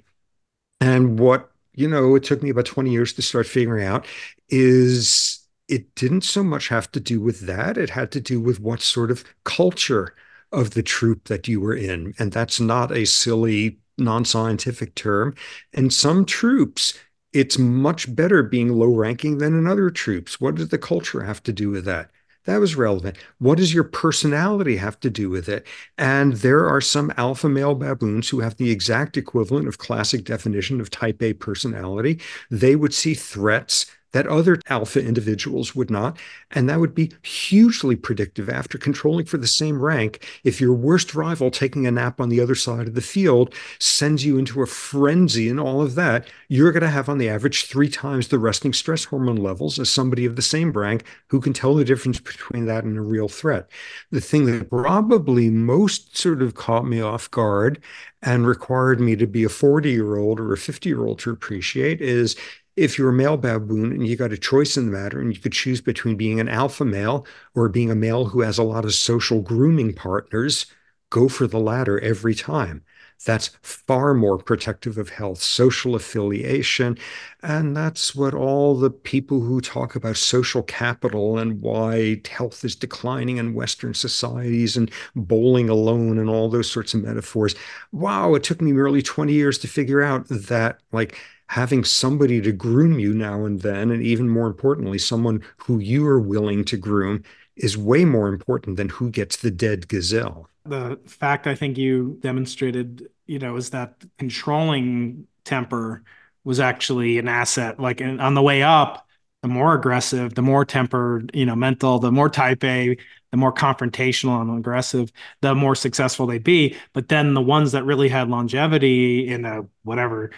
And 0.82 1.20
what 1.20 1.49
you 1.74 1.88
know, 1.88 2.16
it 2.16 2.24
took 2.24 2.42
me 2.44 2.50
about 2.50 2.66
20 2.66 2.92
years 2.92 3.14
to 3.14 3.22
start 3.22 3.48
figuring 3.48 3.86
out 3.86 4.06
is 4.50 5.40
it 5.68 5.94
didn't 5.96 6.24
so 6.24 6.44
much 6.44 6.68
have 6.70 6.92
to 6.92 7.00
do 7.00 7.22
with 7.22 7.42
that. 7.42 7.78
It 7.78 7.92
had 7.92 8.12
to 8.14 8.20
do 8.22 8.42
with 8.42 8.60
what 8.60 8.82
sort 8.82 9.12
of 9.12 9.24
culture 9.44 10.16
of 10.52 10.72
the 10.72 10.84
troop 10.84 11.26
that 11.26 11.48
you 11.48 11.62
were 11.62 11.76
in. 11.76 12.14
And 12.18 12.32
that's 12.32 12.60
not 12.60 12.92
a 12.92 13.06
silly, 13.06 13.80
non 13.98 14.26
scientific 14.26 14.96
term. 14.96 15.36
And 15.74 15.94
some 15.94 16.26
troops, 16.26 16.96
it's 17.34 17.60
much 17.60 18.14
better 18.16 18.42
being 18.42 18.70
low 18.74 18.94
ranking 18.96 19.38
than 19.38 19.54
in 19.58 19.68
other 19.68 19.92
troops. 19.92 20.42
What 20.42 20.56
does 20.56 20.70
the 20.70 20.80
culture 20.80 21.24
have 21.24 21.44
to 21.44 21.54
do 21.54 21.70
with 21.70 21.86
that? 21.86 22.10
That 22.46 22.60
was 22.60 22.76
relevant. 22.76 23.18
What 23.38 23.58
does 23.58 23.74
your 23.74 23.84
personality 23.84 24.78
have 24.78 25.00
to 25.02 25.10
do 25.10 25.30
with 25.30 25.50
it? 25.50 25.68
And 25.98 26.34
there 26.34 26.68
are 26.68 26.82
some 26.82 27.14
alpha 27.18 27.50
male 27.50 27.76
baboons 27.76 28.30
who 28.30 28.40
have 28.40 28.56
the 28.58 28.72
exact 28.72 29.18
equivalent 29.18 29.68
of 29.68 29.78
classic 29.78 30.24
definition 30.24 30.80
of 30.82 30.90
type 30.90 31.22
A 31.22 31.34
personality. 31.34 32.20
They 32.50 32.76
would 32.76 32.94
see 32.94 33.14
threats 33.14 33.86
that 34.12 34.28
other 34.28 34.60
alpha 34.68 35.04
individuals 35.04 35.76
would 35.76 35.92
not. 35.92 36.18
And 36.52 36.68
that 36.70 36.80
would 36.80 36.96
be 36.96 37.12
hugely 37.24 37.96
predictive 37.96 38.50
after 38.50 38.78
controlling 38.78 39.26
for 39.26 39.38
the 39.38 39.48
same 39.48 39.82
rank. 39.82 40.26
If 40.44 40.60
your 40.60 40.74
worst 40.74 41.14
rival 41.14 41.52
taking 41.52 41.86
a 41.86 41.92
nap 41.92 42.20
on 42.20 42.30
the 42.30 42.42
other 42.42 42.56
side 42.56 42.88
of 42.88 42.96
the 42.96 43.02
field 43.02 43.54
sends 43.80 44.26
you 44.26 44.38
into 44.38 44.62
a 44.62 44.68
frenzy 44.68 45.50
and 45.50 45.60
all 45.60 45.82
of 45.82 45.96
that, 45.96 46.28
you're 46.48 46.72
going 46.72 46.82
to 46.82 46.90
have 46.90 47.10
on 47.10 47.18
the 47.18 47.30
average 47.30 47.66
three 47.66 47.90
times 47.90 48.28
the 48.28 48.40
resting 48.40 48.74
stress 48.74 49.06
hormone 49.06 49.38
levels 49.38 49.80
as 49.80 49.90
somebody 49.90 50.26
of 50.26 50.36
the 50.36 50.42
same 50.42 50.72
rank 50.72 51.04
who 51.28 51.40
can 51.40 51.54
tell 51.54 51.76
the 51.76 51.86
difference 51.86 52.20
between 52.20 52.66
that 52.66 52.84
and 52.84 52.98
a 52.98 53.02
real 53.02 53.28
threat. 53.28 53.70
The 54.12 54.22
thing 54.22 54.46
that 54.46 54.70
probably 54.70 55.50
most 55.50 56.18
sort 56.18 56.42
of 56.42 56.56
caught 56.56 56.88
me 56.88 57.02
off 57.02 57.30
guard 57.32 57.82
and 58.22 58.46
required 58.46 59.00
me 59.00 59.16
to 59.16 59.28
be 59.28 59.44
a 59.44 59.50
40 59.50 59.90
year 59.90 60.18
old 60.18 60.40
or 60.40 60.54
a 60.54 60.58
50 60.58 60.90
year 60.90 61.06
old 61.06 61.20
to 61.20 61.32
appreciate 61.32 62.02
is 62.02 62.36
if 62.80 62.98
you're 62.98 63.10
a 63.10 63.14
male 63.14 63.38
baboon 63.38 63.92
and 63.92 64.08
you 64.08 64.16
got 64.16 64.32
a 64.32 64.38
choice 64.38 64.78
in 64.78 64.86
the 64.86 64.92
matter 64.92 65.20
and 65.20 65.34
you 65.34 65.40
could 65.40 65.54
choose 65.54 65.82
between 65.82 66.16
being 66.16 66.40
an 66.40 66.48
alpha 66.50 66.86
male 66.86 67.26
or 67.54 67.70
being 67.70 67.92
a 67.92 67.96
male 67.96 68.26
who 68.26 68.42
has 68.42 68.58
a 68.58 68.64
lot 68.64 68.86
of 68.86 68.94
social 68.94 69.42
grooming 69.42 69.94
partners, 69.94 70.66
go 71.10 71.28
for 71.28 71.46
the 71.46 71.60
latter 71.60 72.00
every 72.00 72.34
time. 72.34 72.84
That's 73.26 73.50
far 73.64 74.14
more 74.14 74.38
protective 74.38 74.98
of 74.98 75.10
health, 75.10 75.42
social 75.42 75.94
affiliation. 75.94 76.98
And 77.44 77.76
that's 77.76 78.16
what 78.16 78.34
all 78.34 78.76
the 78.80 78.90
people 78.90 79.42
who 79.42 79.60
talk 79.60 79.96
about 79.96 80.16
social 80.16 80.64
capital 80.64 81.38
and 81.38 81.62
why 81.62 82.22
health 82.30 82.64
is 82.64 82.78
declining 82.78 83.36
in 83.36 83.54
Western 83.54 83.94
societies 83.94 84.78
and 84.78 84.90
bowling 85.18 85.68
alone 85.68 86.18
and 86.18 86.30
all 86.30 86.50
those 86.50 86.72
sorts 86.72 86.94
of 86.94 87.04
metaphors. 87.04 87.56
Wow, 87.92 88.36
it 88.36 88.44
took 88.44 88.62
me 88.62 88.72
nearly 88.72 89.02
20 89.02 89.34
years 89.34 89.58
to 89.60 89.68
figure 89.68 90.02
out 90.02 90.30
that, 90.30 90.80
like, 90.94 91.18
having 91.50 91.84
somebody 91.84 92.40
to 92.40 92.52
groom 92.52 93.00
you 93.00 93.12
now 93.12 93.44
and 93.44 93.62
then, 93.62 93.90
and 93.90 94.04
even 94.04 94.30
more 94.30 94.46
importantly, 94.46 95.00
someone 95.00 95.44
who 95.58 95.80
you 95.80 96.06
are 96.06 96.20
willing 96.20 96.64
to 96.64 96.78
groom 96.78 97.24
is 97.56 97.76
way 97.76 98.06
more 98.06 98.28
important 98.28 98.78
than 98.78 98.88
who 98.88 99.10
gets 99.10 99.38
the 99.38 99.50
dead 99.50 99.88
gazelle. 99.88 100.48
The 100.66 101.00
fact 101.08 101.48
I 101.48 101.56
think 101.56 101.76
you 101.76 102.20
demonstrated, 102.22 103.10
you 103.26 103.40
know, 103.40 103.56
is 103.56 103.72
that 103.72 103.96
controlling 104.20 105.26
temper 105.44 106.04
was 106.44 106.60
actually 106.60 107.18
an 107.18 107.28
asset. 107.28 107.80
Like 107.80 108.00
on 108.00 108.36
the 108.36 108.44
way 108.44 108.62
up, 108.62 109.08
the 109.42 109.48
more 109.48 109.74
aggressive, 109.74 110.36
the 110.36 110.44
more 110.44 110.66
tempered, 110.66 111.32
you 111.34 111.48
know, 111.48 111.56
mental, 111.56 111.98
the 111.98 112.12
more 112.12 112.30
type 112.30 112.64
A, 112.64 112.96
the 113.32 113.38
more 113.38 113.54
confrontational 113.54 114.40
and 114.42 114.56
aggressive, 114.56 115.12
the 115.42 115.56
more 115.56 115.74
successful 115.76 116.28
they'd 116.28 116.44
be. 116.44 116.76
But 116.94 117.08
then 117.10 117.34
the 117.34 117.42
ones 117.42 117.72
that 117.72 117.86
really 117.86 118.10
had 118.10 118.30
longevity 118.30 119.28
in 119.28 119.46
a 119.46 119.64
whatever 119.84 120.32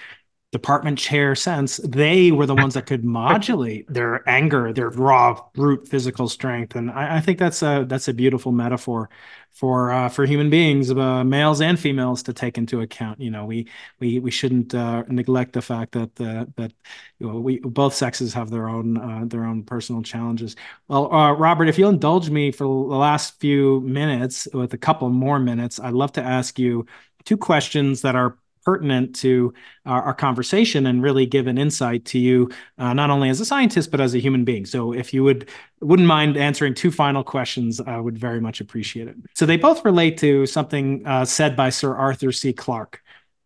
department 0.51 0.99
chair 0.99 1.33
sense, 1.33 1.77
they 1.77 2.31
were 2.31 2.45
the 2.45 2.55
ones 2.55 2.73
that 2.73 2.85
could 2.85 3.05
modulate 3.05 3.87
their 3.91 4.27
anger, 4.27 4.73
their 4.73 4.89
raw, 4.89 5.41
brute 5.53 5.87
physical 5.87 6.27
strength, 6.27 6.75
and 6.75 6.91
I, 6.91 7.17
I 7.17 7.21
think 7.21 7.39
that's 7.39 7.61
a 7.63 7.85
that's 7.87 8.09
a 8.09 8.13
beautiful 8.13 8.51
metaphor 8.51 9.09
for 9.51 9.91
uh, 9.91 10.09
for 10.09 10.25
human 10.25 10.49
beings, 10.49 10.91
uh, 10.91 11.23
males 11.23 11.61
and 11.61 11.79
females, 11.79 12.23
to 12.23 12.33
take 12.33 12.57
into 12.57 12.81
account. 12.81 13.21
You 13.21 13.31
know, 13.31 13.45
we 13.45 13.67
we 13.99 14.19
we 14.19 14.29
shouldn't 14.29 14.75
uh, 14.75 15.03
neglect 15.07 15.53
the 15.53 15.61
fact 15.61 15.93
that 15.93 16.19
uh, 16.19 16.45
that 16.57 16.73
you 17.19 17.27
know, 17.27 17.39
we 17.39 17.59
both 17.59 17.93
sexes 17.93 18.33
have 18.33 18.49
their 18.49 18.67
own 18.67 18.97
uh, 18.97 19.25
their 19.25 19.45
own 19.45 19.63
personal 19.63 20.01
challenges. 20.01 20.57
Well, 20.89 21.13
uh, 21.13 21.31
Robert, 21.31 21.69
if 21.69 21.77
you'll 21.77 21.89
indulge 21.89 22.29
me 22.29 22.51
for 22.51 22.63
the 22.65 22.95
last 22.95 23.39
few 23.39 23.81
minutes, 23.81 24.49
with 24.53 24.73
a 24.73 24.77
couple 24.77 25.09
more 25.09 25.39
minutes, 25.39 25.79
I'd 25.79 25.93
love 25.93 26.11
to 26.13 26.23
ask 26.23 26.59
you 26.59 26.85
two 27.23 27.37
questions 27.37 28.01
that 28.01 28.15
are 28.15 28.37
pertinent 28.63 29.15
to 29.17 29.53
our, 29.85 30.01
our, 30.03 30.13
conversation 30.13 30.85
and 30.85 31.01
really 31.01 31.25
give 31.25 31.47
an 31.47 31.57
insight 31.57 32.05
to 32.05 32.19
you, 32.19 32.49
uh, 32.77 32.93
not 32.93 33.09
only 33.09 33.29
as 33.29 33.39
a 33.39 33.45
scientist 33.45 33.91
but 33.91 33.99
as 33.99 34.13
a 34.13 34.19
human 34.19 34.45
being. 34.45 34.65
So, 34.65 34.93
if 34.93 35.13
you 35.13 35.23
would 35.23 35.49
wouldn't 35.81 36.07
mind 36.07 36.37
answering 36.37 36.73
two 36.73 36.91
final 36.91 37.23
questions, 37.23 37.81
I 37.81 37.99
would 37.99 38.17
very 38.17 38.39
much 38.39 38.61
appreciate 38.61 39.07
it. 39.07 39.15
So, 39.33 39.45
they 39.45 39.57
both 39.57 39.83
relate 39.85 40.17
to 40.19 40.45
something 40.45 41.05
uh, 41.05 41.25
said 41.25 41.55
by 41.55 41.69
Sir 41.69 41.95
Arthur 41.95 42.31
C. 42.31 42.53
Clarke. 42.53 43.01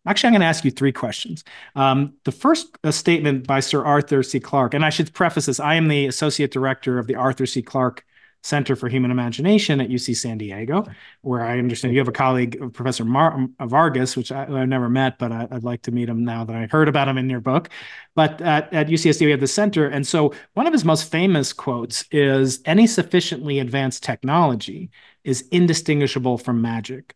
Actually, 0.06 0.28
I'm 0.28 0.32
going 0.34 0.40
to 0.40 0.46
ask 0.46 0.64
you 0.64 0.70
three 0.70 0.92
questions. 0.92 1.42
Um, 1.74 2.14
the 2.24 2.32
first 2.32 2.78
statement 2.90 3.46
by 3.46 3.58
Sir 3.58 3.84
Arthur 3.84 4.22
C. 4.22 4.38
Clarke, 4.38 4.74
and 4.74 4.84
I 4.84 4.90
should 4.90 5.12
preface 5.12 5.46
this: 5.46 5.58
I 5.58 5.74
am 5.74 5.88
the 5.88 6.06
associate 6.06 6.52
director 6.52 6.98
of 6.98 7.08
the 7.08 7.16
Arthur 7.16 7.44
C. 7.44 7.60
Clarke 7.60 8.04
Center 8.46 8.76
for 8.76 8.88
Human 8.88 9.10
Imagination 9.10 9.80
at 9.80 9.90
UC 9.90 10.16
San 10.16 10.38
Diego, 10.38 10.86
where 11.22 11.42
I 11.42 11.58
understand 11.58 11.92
you 11.92 12.00
have 12.00 12.08
a 12.08 12.12
colleague, 12.12 12.72
Professor 12.72 13.04
Mar- 13.04 13.48
Vargas, 13.60 14.16
which 14.16 14.30
I, 14.30 14.46
have 14.46 14.68
never 14.68 14.88
met, 14.88 15.18
but 15.18 15.32
I, 15.32 15.44
would 15.46 15.64
like 15.64 15.82
to 15.82 15.90
meet 15.90 16.08
him 16.08 16.24
now 16.24 16.44
that 16.44 16.54
I 16.54 16.66
heard 16.66 16.88
about 16.88 17.08
him 17.08 17.18
in 17.18 17.28
your 17.28 17.40
book. 17.40 17.68
But 18.14 18.40
at, 18.40 18.72
at 18.72 18.86
UCSD, 18.86 19.26
we 19.26 19.30
have 19.32 19.40
the 19.40 19.46
center. 19.46 19.88
And 19.88 20.06
so 20.06 20.32
one 20.54 20.66
of 20.66 20.72
his 20.72 20.84
most 20.84 21.10
famous 21.10 21.52
quotes 21.52 22.04
is 22.10 22.60
any 22.64 22.86
sufficiently 22.86 23.58
advanced 23.58 24.02
technology 24.02 24.90
is 25.24 25.46
indistinguishable 25.50 26.38
from 26.38 26.62
magic. 26.62 27.14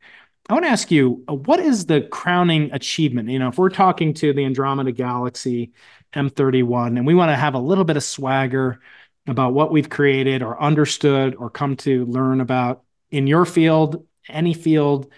I 0.49 0.55
want 0.55 0.64
to 0.64 0.70
ask 0.70 0.91
you, 0.91 1.22
uh, 1.28 1.35
what 1.35 1.61
is 1.61 1.87
the 1.87 2.03
crowning 2.03 2.72
achievement? 2.72 3.28
You 3.28 3.39
know, 3.39 3.49
if 3.49 3.57
we're 3.57 3.70
talking 3.70 4.12
to 4.14 4.33
the 4.33 4.45
Andromeda 4.45 4.91
Galaxy 4.91 5.70
M31 6.12 6.97
and 6.97 7.07
we 7.07 7.14
want 7.14 7.31
to 7.31 7.37
have 7.37 7.55
a 7.55 7.59
little 7.61 7.85
bit 7.85 7.97
of 7.97 8.03
swagger, 8.03 8.81
about 9.27 9.55
what 9.55 9.71
we've 9.71 9.89
created 9.89 10.43
or 10.43 10.61
understood 10.61 11.35
or 11.37 11.51
come 11.51 11.77
to 11.77 12.05
learn 12.07 12.41
about 12.41 12.83
in 13.11 13.27
your 13.27 13.45
field, 13.45 14.05
any 14.29 14.55
field, 14.55 15.11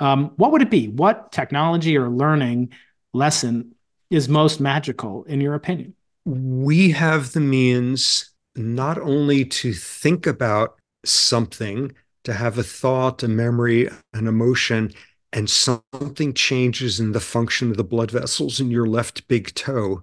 um, 0.00 0.32
what 0.36 0.52
would 0.52 0.62
it 0.62 0.70
be? 0.70 0.88
What 0.88 1.32
technology 1.32 1.96
or 1.96 2.08
learning 2.08 2.72
lesson 3.12 3.74
is 4.10 4.28
most 4.28 4.60
magical 4.60 5.24
in 5.24 5.40
your 5.40 5.54
opinion? 5.54 5.94
We 6.24 6.90
have 6.90 7.32
the 7.32 7.40
means 7.40 8.30
not 8.54 8.98
only 8.98 9.44
to 9.44 9.72
think 9.72 10.26
about 10.26 10.78
something, 11.04 11.92
to 12.24 12.32
have 12.32 12.58
a 12.58 12.62
thought, 12.62 13.22
a 13.22 13.28
memory, 13.28 13.88
an 14.12 14.26
emotion, 14.26 14.92
and 15.32 15.48
something 15.48 16.34
changes 16.34 17.00
in 17.00 17.12
the 17.12 17.20
function 17.20 17.70
of 17.70 17.76
the 17.76 17.84
blood 17.84 18.10
vessels 18.10 18.60
in 18.60 18.70
your 18.70 18.86
left 18.86 19.28
big 19.28 19.54
toe, 19.54 20.02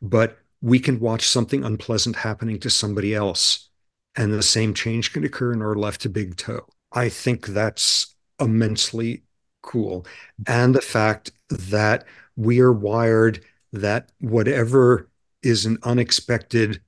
but 0.00 0.38
we 0.62 0.78
can 0.78 1.00
watch 1.00 1.28
something 1.28 1.64
unpleasant 1.64 2.16
happening 2.16 2.58
to 2.60 2.70
somebody 2.70 3.14
else, 3.14 3.68
and 4.16 4.32
the 4.32 4.42
same 4.42 4.72
change 4.72 5.12
can 5.12 5.24
occur 5.24 5.52
in 5.52 5.60
our 5.60 5.74
left 5.74 6.10
big 6.12 6.36
toe. 6.36 6.66
I 6.92 7.08
think 7.08 7.46
that's 7.48 8.14
immensely 8.40 9.24
cool. 9.62 10.06
And 10.46 10.74
the 10.74 10.80
fact 10.80 11.32
that 11.50 12.04
we 12.36 12.60
are 12.60 12.72
wired 12.72 13.44
that 13.72 14.10
whatever 14.20 15.10
is 15.42 15.66
an 15.66 15.78
unexpected 15.82 16.80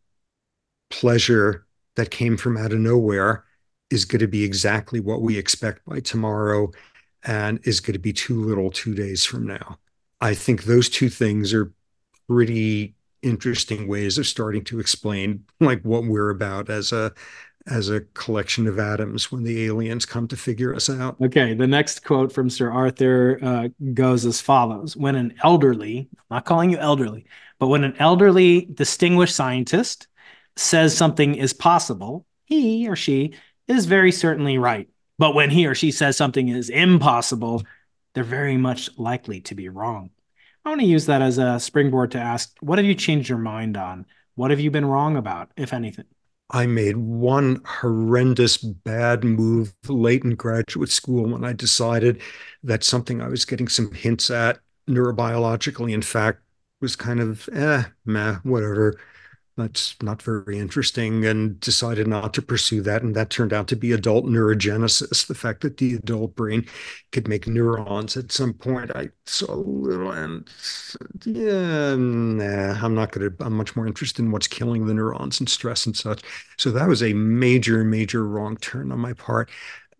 pleasure 0.90 1.66
that 1.96 2.10
came 2.10 2.36
from 2.36 2.56
out 2.56 2.72
of 2.72 2.78
nowhere 2.78 3.44
is 3.90 4.04
going 4.04 4.20
to 4.20 4.28
be 4.28 4.44
exactly 4.44 5.00
what 5.00 5.22
we 5.22 5.36
expect 5.36 5.84
by 5.84 6.00
tomorrow 6.00 6.70
and 7.24 7.58
is 7.64 7.80
going 7.80 7.94
to 7.94 7.98
be 7.98 8.12
too 8.12 8.44
little 8.44 8.70
two 8.70 8.94
days 8.94 9.24
from 9.24 9.46
now. 9.46 9.78
I 10.20 10.34
think 10.34 10.64
those 10.64 10.88
two 10.88 11.08
things 11.08 11.52
are 11.52 11.72
pretty 12.28 12.94
interesting 13.24 13.88
ways 13.88 14.18
of 14.18 14.26
starting 14.26 14.64
to 14.64 14.80
explain 14.80 15.44
like 15.60 15.82
what 15.82 16.04
we're 16.04 16.30
about 16.30 16.70
as 16.70 16.92
a 16.92 17.12
as 17.66 17.88
a 17.88 18.02
collection 18.12 18.66
of 18.66 18.78
atoms 18.78 19.32
when 19.32 19.42
the 19.42 19.64
aliens 19.64 20.04
come 20.04 20.28
to 20.28 20.36
figure 20.36 20.74
us 20.74 20.90
out. 20.90 21.16
Okay, 21.22 21.54
the 21.54 21.66
next 21.66 22.04
quote 22.04 22.30
from 22.30 22.50
Sir 22.50 22.70
Arthur 22.70 23.38
uh, 23.42 23.68
goes 23.94 24.26
as 24.26 24.40
follows: 24.40 24.96
When 24.96 25.16
an 25.16 25.34
elderly, 25.42 26.08
I'm 26.12 26.36
not 26.36 26.44
calling 26.44 26.70
you 26.70 26.78
elderly, 26.78 27.26
but 27.58 27.68
when 27.68 27.84
an 27.84 27.96
elderly 27.98 28.68
distinguished 28.72 29.34
scientist 29.34 30.08
says 30.56 30.96
something 30.96 31.34
is 31.34 31.52
possible, 31.52 32.26
he 32.44 32.88
or 32.88 32.96
she 32.96 33.34
is 33.66 33.86
very 33.86 34.12
certainly 34.12 34.58
right. 34.58 34.88
But 35.18 35.34
when 35.34 35.50
he 35.50 35.66
or 35.66 35.74
she 35.74 35.90
says 35.90 36.16
something 36.16 36.48
is 36.48 36.68
impossible, 36.68 37.62
they're 38.14 38.24
very 38.24 38.56
much 38.56 38.90
likely 38.98 39.40
to 39.42 39.54
be 39.54 39.68
wrong. 39.68 40.10
I 40.64 40.70
want 40.70 40.80
to 40.80 40.86
use 40.86 41.06
that 41.06 41.20
as 41.20 41.38
a 41.38 41.60
springboard 41.60 42.10
to 42.12 42.18
ask 42.18 42.56
what 42.60 42.78
have 42.78 42.86
you 42.86 42.94
changed 42.94 43.28
your 43.28 43.38
mind 43.38 43.76
on? 43.76 44.06
What 44.34 44.50
have 44.50 44.60
you 44.60 44.70
been 44.70 44.86
wrong 44.86 45.16
about, 45.16 45.50
if 45.56 45.72
anything? 45.72 46.06
I 46.50 46.66
made 46.66 46.96
one 46.96 47.60
horrendous 47.64 48.56
bad 48.58 49.24
move 49.24 49.74
late 49.88 50.24
in 50.24 50.34
graduate 50.34 50.90
school 50.90 51.26
when 51.28 51.44
I 51.44 51.52
decided 51.52 52.20
that 52.62 52.84
something 52.84 53.20
I 53.20 53.28
was 53.28 53.44
getting 53.44 53.68
some 53.68 53.92
hints 53.92 54.30
at 54.30 54.58
neurobiologically, 54.88 55.92
in 55.92 56.02
fact, 56.02 56.40
was 56.80 56.96
kind 56.96 57.20
of 57.20 57.48
eh, 57.52 57.84
meh, 58.04 58.36
whatever. 58.42 58.98
That's 59.56 59.94
not 60.02 60.20
very 60.20 60.58
interesting 60.58 61.24
and 61.24 61.60
decided 61.60 62.08
not 62.08 62.34
to 62.34 62.42
pursue 62.42 62.82
that. 62.82 63.02
And 63.02 63.14
that 63.14 63.30
turned 63.30 63.52
out 63.52 63.68
to 63.68 63.76
be 63.76 63.92
adult 63.92 64.24
neurogenesis, 64.24 65.26
the 65.26 65.34
fact 65.34 65.60
that 65.60 65.76
the 65.76 65.94
adult 65.94 66.34
brain 66.34 66.66
could 67.12 67.28
make 67.28 67.46
neurons 67.46 68.16
at 68.16 68.32
some 68.32 68.52
point. 68.52 68.90
I 68.96 69.10
saw 69.26 69.54
a 69.54 69.56
little 69.56 70.10
and 70.10 70.48
yeah, 71.24 71.94
nah, 71.94 72.84
I'm 72.84 72.94
not 72.96 73.12
going 73.12 73.30
to, 73.30 73.44
I'm 73.44 73.56
much 73.56 73.76
more 73.76 73.86
interested 73.86 74.22
in 74.22 74.32
what's 74.32 74.48
killing 74.48 74.86
the 74.86 74.94
neurons 74.94 75.38
and 75.38 75.48
stress 75.48 75.86
and 75.86 75.96
such. 75.96 76.22
So 76.58 76.72
that 76.72 76.88
was 76.88 77.02
a 77.02 77.12
major, 77.12 77.84
major 77.84 78.26
wrong 78.26 78.56
turn 78.56 78.90
on 78.90 78.98
my 78.98 79.12
part. 79.12 79.50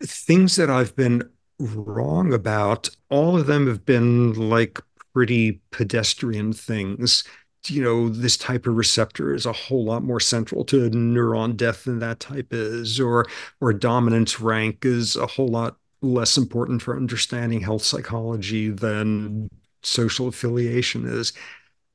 Things 0.03 0.57
that 0.57 0.69
I've 0.69 0.97
been 0.97 1.23
wrong 1.61 2.35
about, 2.35 2.89
all 3.09 3.39
of 3.39 3.47
them 3.47 3.69
have 3.69 3.87
been 3.87 4.33
like 4.33 4.81
pretty 5.13 5.61
pedestrian 5.71 6.53
things 6.53 7.23
you 7.71 7.83
know, 7.83 8.09
this 8.09 8.37
type 8.37 8.67
of 8.67 8.77
receptor 8.77 9.35
is 9.35 9.47
a 9.47 9.53
whole 9.53 9.85
lot 9.85 10.03
more 10.03 10.21
central 10.21 10.65
to 10.67 10.91
neuron 10.91 11.57
death 11.57 11.85
than 11.85 11.99
that 12.01 12.21
type 12.21 12.49
is, 12.53 13.01
or 13.01 13.27
or 13.61 13.73
dominance 13.73 14.41
rank 14.41 14.85
is 14.85 15.17
a 15.17 15.27
whole 15.27 15.49
lot 15.49 15.77
less 16.03 16.37
important 16.37 16.83
for 16.83 16.97
understanding 16.97 17.61
health 17.61 17.83
psychology 17.83 18.71
than 18.71 19.49
social 19.83 20.29
affiliation 20.29 21.07
is. 21.07 21.33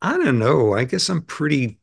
I 0.01 0.17
don't 0.17 0.39
know. 0.39 0.73
I 0.73 0.85
guess 0.85 1.09
I'm 1.09 1.21
pretty 1.23 1.79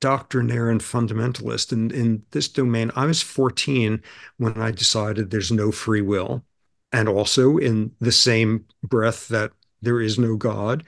doctrinaire 0.00 0.68
and 0.70 0.80
fundamentalist 0.80 1.72
in, 1.72 1.90
in 1.90 2.22
this 2.30 2.48
domain. 2.48 2.90
I 2.96 3.06
was 3.06 3.22
14 3.22 4.02
when 4.36 4.60
I 4.60 4.70
decided 4.70 5.30
there's 5.30 5.52
no 5.52 5.72
free 5.72 6.02
will. 6.02 6.44
And 6.92 7.08
also 7.08 7.58
in 7.58 7.92
the 8.00 8.12
same 8.12 8.66
breath 8.82 9.28
that 9.28 9.52
there 9.82 10.00
is 10.00 10.18
no 10.18 10.36
God 10.36 10.84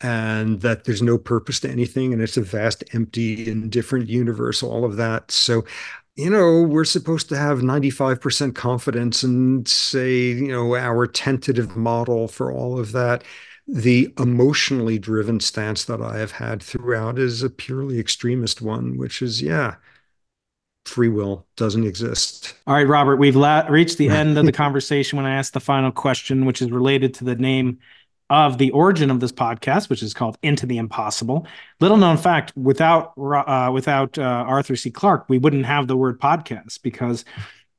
and 0.00 0.60
that 0.60 0.84
there's 0.84 1.02
no 1.02 1.18
purpose 1.18 1.60
to 1.60 1.70
anything 1.70 2.12
and 2.12 2.22
it's 2.22 2.36
a 2.36 2.42
vast 2.42 2.82
empty 2.92 3.50
indifferent 3.50 4.08
universe 4.08 4.62
all 4.62 4.84
of 4.84 4.96
that 4.96 5.30
so 5.30 5.64
you 6.16 6.30
know 6.30 6.62
we're 6.62 6.84
supposed 6.84 7.28
to 7.28 7.36
have 7.36 7.58
95% 7.58 8.54
confidence 8.54 9.22
and 9.22 9.68
say 9.68 10.16
you 10.16 10.48
know 10.48 10.74
our 10.74 11.06
tentative 11.06 11.76
model 11.76 12.28
for 12.28 12.50
all 12.50 12.78
of 12.78 12.92
that 12.92 13.24
the 13.66 14.12
emotionally 14.18 14.98
driven 14.98 15.38
stance 15.38 15.84
that 15.84 16.00
i 16.00 16.18
have 16.18 16.32
had 16.32 16.62
throughout 16.62 17.18
is 17.18 17.42
a 17.42 17.50
purely 17.50 17.98
extremist 17.98 18.62
one 18.62 18.96
which 18.96 19.22
is 19.22 19.42
yeah 19.42 19.76
free 20.86 21.08
will 21.08 21.46
doesn't 21.56 21.86
exist. 21.86 22.54
All 22.66 22.74
right, 22.74 22.86
Robert, 22.86 23.16
we've 23.16 23.36
la- 23.36 23.66
reached 23.68 23.98
the 23.98 24.08
end 24.10 24.36
of 24.36 24.46
the 24.46 24.52
conversation 24.52 25.16
when 25.16 25.26
I 25.26 25.34
asked 25.34 25.52
the 25.52 25.60
final 25.60 25.92
question, 25.92 26.46
which 26.46 26.60
is 26.62 26.70
related 26.70 27.14
to 27.14 27.24
the 27.24 27.36
name 27.36 27.78
of 28.30 28.58
the 28.58 28.70
origin 28.70 29.10
of 29.10 29.20
this 29.20 29.32
podcast, 29.32 29.90
which 29.90 30.02
is 30.02 30.14
called 30.14 30.38
Into 30.42 30.64
the 30.64 30.78
Impossible. 30.78 31.46
Little 31.80 31.96
known 31.96 32.16
fact: 32.16 32.52
without 32.56 33.12
uh, 33.18 33.70
without 33.72 34.16
uh, 34.18 34.22
Arthur 34.22 34.76
C. 34.76 34.90
Clarke, 34.90 35.26
we 35.28 35.38
wouldn't 35.38 35.66
have 35.66 35.88
the 35.88 35.96
word 35.96 36.20
podcast 36.20 36.80
because 36.82 37.24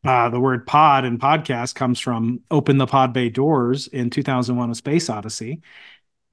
uh, 0.05 0.29
the 0.29 0.39
word 0.39 0.67
pod 0.67 1.05
and 1.05 1.19
podcast 1.19 1.73
comes 1.73 1.99
from 1.99 2.41
"Open 2.51 2.77
the 2.77 2.85
Pod 2.85 3.13
Bay 3.13 3.29
Doors" 3.29 3.87
in 3.87 4.09
2001: 4.09 4.69
A 4.69 4.75
Space 4.75 5.09
Odyssey. 5.09 5.61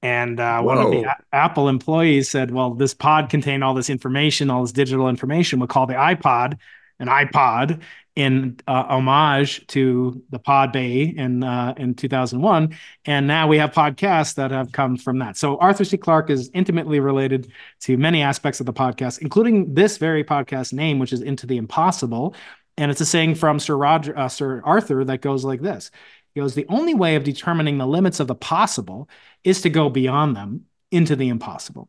And 0.00 0.38
uh, 0.38 0.62
one 0.62 0.78
of 0.78 0.90
the 0.92 1.02
a- 1.02 1.16
Apple 1.32 1.68
employees 1.68 2.28
said, 2.28 2.50
"Well, 2.50 2.74
this 2.74 2.94
pod 2.94 3.30
contained 3.30 3.64
all 3.64 3.74
this 3.74 3.90
information, 3.90 4.50
all 4.50 4.62
this 4.62 4.72
digital 4.72 5.08
information. 5.08 5.60
We'll 5.60 5.68
call 5.68 5.86
the 5.86 5.94
iPod 5.94 6.58
an 7.00 7.08
iPod 7.08 7.82
in 8.18 8.56
uh, 8.66 8.82
homage 8.88 9.64
to 9.68 10.20
the 10.30 10.40
Pod 10.40 10.72
Bay 10.72 11.02
in 11.02 11.44
uh, 11.44 11.72
in 11.76 11.94
2001, 11.94 12.76
and 13.04 13.28
now 13.28 13.46
we 13.46 13.58
have 13.58 13.70
podcasts 13.70 14.34
that 14.34 14.50
have 14.50 14.72
come 14.72 14.96
from 14.96 15.20
that. 15.20 15.36
So 15.36 15.56
Arthur 15.58 15.84
C. 15.84 15.96
Clarke 15.96 16.28
is 16.28 16.50
intimately 16.52 16.98
related 16.98 17.52
to 17.82 17.96
many 17.96 18.20
aspects 18.20 18.58
of 18.58 18.66
the 18.66 18.72
podcast, 18.72 19.20
including 19.20 19.72
this 19.72 19.98
very 19.98 20.24
podcast 20.24 20.72
name, 20.72 20.98
which 20.98 21.12
is 21.12 21.22
Into 21.22 21.46
the 21.46 21.58
Impossible, 21.58 22.34
and 22.76 22.90
it's 22.90 23.00
a 23.00 23.06
saying 23.06 23.36
from 23.36 23.60
Sir 23.60 23.76
Roger 23.76 24.18
uh, 24.18 24.28
Sir 24.28 24.62
Arthur 24.64 25.04
that 25.04 25.20
goes 25.20 25.44
like 25.44 25.60
this. 25.60 25.92
He 26.34 26.40
goes, 26.40 26.56
"The 26.56 26.66
only 26.68 26.94
way 26.94 27.14
of 27.14 27.22
determining 27.22 27.78
the 27.78 27.86
limits 27.86 28.18
of 28.18 28.26
the 28.26 28.34
possible 28.34 29.08
is 29.44 29.62
to 29.62 29.70
go 29.70 29.90
beyond 29.90 30.34
them 30.34 30.64
into 30.90 31.14
the 31.14 31.28
impossible." 31.28 31.88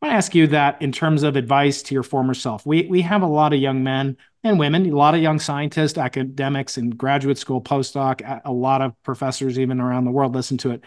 I 0.00 0.06
want 0.06 0.12
to 0.14 0.16
ask 0.16 0.34
you 0.34 0.46
that 0.46 0.80
in 0.80 0.92
terms 0.92 1.22
of 1.22 1.36
advice 1.36 1.82
to 1.82 1.94
your 1.94 2.02
former 2.02 2.32
self. 2.32 2.64
We 2.64 2.86
we 2.86 3.02
have 3.02 3.20
a 3.20 3.26
lot 3.26 3.52
of 3.52 3.60
young 3.60 3.82
men 3.84 4.16
and 4.42 4.58
women, 4.58 4.86
a 4.90 4.96
lot 4.96 5.14
of 5.14 5.20
young 5.20 5.38
scientists, 5.38 5.98
academics, 5.98 6.78
and 6.78 6.96
graduate 6.96 7.36
school 7.36 7.60
postdoc, 7.60 8.40
a 8.44 8.52
lot 8.52 8.80
of 8.80 9.00
professors 9.02 9.58
even 9.58 9.78
around 9.78 10.06
the 10.06 10.10
world 10.10 10.34
listen 10.34 10.56
to 10.58 10.70
it. 10.70 10.82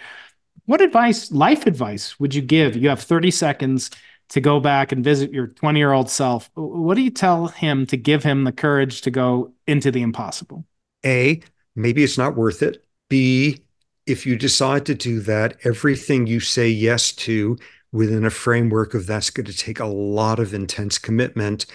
What 0.65 0.81
advice, 0.81 1.31
life 1.31 1.68
advice, 1.68 2.19
would 2.19 2.34
you 2.34 2.41
give? 2.41 2.76
You 2.76 2.90
have 2.90 3.02
30 3.02 3.30
seconds 3.30 3.91
to 4.30 4.41
go 4.41 4.60
back 4.60 4.91
and 4.91 5.03
visit 5.03 5.31
your 5.31 5.48
20 5.48 5.77
year 5.77 5.91
old 5.91 6.10
self. 6.10 6.49
What 6.56 6.95
do 6.95 7.02
you 7.02 7.11
tell 7.11 7.48
him 7.48 7.85
to 7.88 7.98
give 7.98 8.23
him 8.23 8.45
the 8.45 8.52
courage 8.52 9.02
to 9.02 9.11
go 9.11 9.53
into 9.68 9.91
the 9.91 10.02
impossible? 10.02 10.65
A, 11.06 11.41
maybe 11.76 12.03
it's 12.03 12.18
not 12.18 12.35
worth 12.35 12.64
it. 12.64 12.84
B, 13.10 13.60
if 14.07 14.26
you 14.26 14.38
decide 14.38 14.88
to 14.88 14.95
do 14.95 15.19
that, 15.22 15.57
everything 15.65 16.26
you 16.26 16.40
say 16.40 16.68
yes 16.68 17.11
to 17.11 17.57
within 17.93 18.25
a 18.25 18.29
framework 18.29 18.93
of 18.93 19.07
that's 19.07 19.29
going 19.29 19.45
to 19.45 19.55
take 19.55 19.79
a 19.79 19.85
lot 19.85 20.39
of 20.39 20.53
intense 20.53 20.97
commitment, 20.97 21.65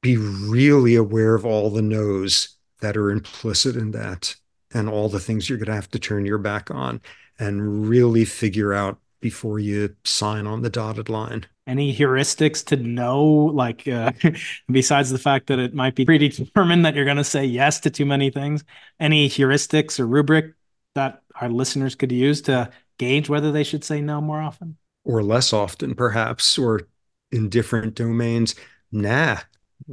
be 0.00 0.16
really 0.16 0.94
aware 0.94 1.34
of 1.34 1.44
all 1.44 1.68
the 1.68 1.82
no's 1.82 2.56
that 2.80 2.96
are 2.96 3.10
implicit 3.10 3.76
in 3.76 3.90
that 3.90 4.36
and 4.72 4.88
all 4.88 5.08
the 5.08 5.20
things 5.20 5.48
you're 5.48 5.58
going 5.58 5.66
to 5.66 5.74
have 5.74 5.90
to 5.90 5.98
turn 5.98 6.24
your 6.24 6.38
back 6.38 6.70
on 6.70 7.00
and 7.38 7.88
really 7.88 8.24
figure 8.24 8.72
out 8.72 8.98
before 9.20 9.58
you 9.58 9.94
sign 10.04 10.46
on 10.46 10.62
the 10.62 10.70
dotted 10.70 11.08
line. 11.08 11.46
Any 11.66 11.92
heuristics 11.92 12.64
to 12.66 12.76
know, 12.76 13.24
like, 13.24 13.88
uh, 13.88 14.12
besides 14.70 15.10
the 15.10 15.18
fact 15.18 15.48
that 15.48 15.58
it 15.58 15.74
might 15.74 15.96
be 15.96 16.04
predetermined 16.04 16.84
that 16.84 16.94
you're 16.94 17.04
going 17.04 17.16
to 17.16 17.24
say 17.24 17.44
yes 17.44 17.80
to 17.80 17.90
too 17.90 18.06
many 18.06 18.30
things? 18.30 18.62
Any 19.00 19.28
heuristics 19.28 19.98
or 19.98 20.06
rubric 20.06 20.54
that 20.94 21.22
our 21.40 21.48
listeners 21.48 21.96
could 21.96 22.12
use 22.12 22.42
to 22.42 22.70
gauge 22.98 23.28
whether 23.28 23.50
they 23.50 23.64
should 23.64 23.82
say 23.82 24.00
no 24.00 24.20
more 24.20 24.40
often? 24.40 24.76
Or 25.06 25.22
less 25.22 25.52
often, 25.52 25.94
perhaps, 25.94 26.58
or 26.58 26.82
in 27.30 27.48
different 27.48 27.94
domains. 27.94 28.54
Nah, 28.90 29.38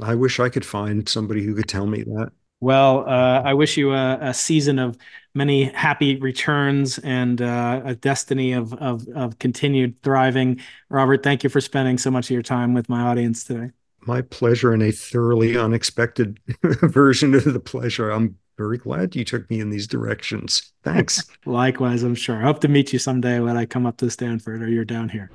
I 0.02 0.14
wish 0.16 0.40
I 0.40 0.48
could 0.48 0.64
find 0.64 1.08
somebody 1.08 1.44
who 1.44 1.54
could 1.54 1.68
tell 1.68 1.86
me 1.86 2.02
that. 2.02 2.32
Well, 2.60 3.08
uh, 3.08 3.42
I 3.42 3.54
wish 3.54 3.76
you 3.76 3.92
a, 3.92 4.18
a, 4.20 4.34
season 4.34 4.78
of 4.78 4.96
many 5.34 5.64
happy 5.64 6.16
returns 6.16 6.98
and 6.98 7.42
uh, 7.42 7.82
a 7.84 7.94
destiny 7.94 8.52
of, 8.52 8.72
of, 8.74 9.06
of 9.08 9.38
continued 9.38 10.00
thriving. 10.02 10.60
Robert, 10.88 11.22
thank 11.22 11.44
you 11.44 11.50
for 11.50 11.60
spending 11.60 11.98
so 11.98 12.10
much 12.10 12.26
of 12.26 12.30
your 12.30 12.42
time 12.42 12.72
with 12.72 12.88
my 12.88 13.02
audience 13.02 13.44
today. 13.44 13.70
My 14.06 14.22
pleasure, 14.22 14.72
and 14.72 14.82
a 14.82 14.92
thoroughly 14.92 15.56
unexpected 15.56 16.40
version 16.62 17.34
of 17.34 17.44
the 17.44 17.60
pleasure. 17.60 18.10
I'm 18.10 18.36
very 18.56 18.78
glad 18.78 19.16
you 19.16 19.24
took 19.24 19.48
me 19.50 19.60
in 19.60 19.70
these 19.70 19.86
directions. 19.86 20.72
Thanks. 20.82 21.24
Likewise, 21.46 22.02
I'm 22.02 22.14
sure. 22.14 22.36
I 22.36 22.42
hope 22.42 22.60
to 22.60 22.68
meet 22.68 22.92
you 22.92 22.98
someday 22.98 23.40
when 23.40 23.56
I 23.56 23.66
come 23.66 23.86
up 23.86 23.96
to 23.98 24.10
Stanford 24.10 24.62
or 24.62 24.68
you're 24.68 24.84
down 24.84 25.08
here. 25.08 25.30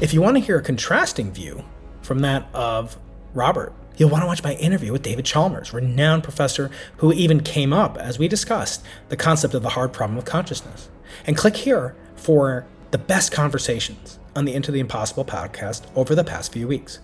If 0.00 0.12
you 0.12 0.20
want 0.20 0.36
to 0.36 0.42
hear 0.42 0.58
a 0.58 0.62
contrasting 0.62 1.32
view 1.32 1.64
from 2.02 2.20
that 2.20 2.46
of 2.52 2.98
Robert, 3.32 3.72
you'll 3.96 4.10
want 4.10 4.22
to 4.22 4.26
watch 4.26 4.42
my 4.42 4.54
interview 4.54 4.92
with 4.92 5.02
David 5.02 5.24
Chalmers, 5.24 5.72
renowned 5.72 6.22
professor 6.22 6.70
who 6.98 7.12
even 7.12 7.40
came 7.40 7.72
up, 7.72 7.96
as 7.96 8.18
we 8.18 8.28
discussed, 8.28 8.84
the 9.08 9.16
concept 9.16 9.54
of 9.54 9.62
the 9.62 9.70
hard 9.70 9.92
problem 9.92 10.18
of 10.18 10.24
consciousness. 10.24 10.88
And 11.26 11.36
click 11.36 11.56
here 11.56 11.94
for 12.16 12.66
the 12.90 12.98
best 12.98 13.32
conversations 13.32 14.18
on 14.36 14.44
the 14.44 14.54
Into 14.54 14.72
the 14.72 14.80
Impossible 14.80 15.24
podcast 15.24 15.84
over 15.94 16.14
the 16.14 16.24
past 16.24 16.52
few 16.52 16.66
weeks. 16.66 17.00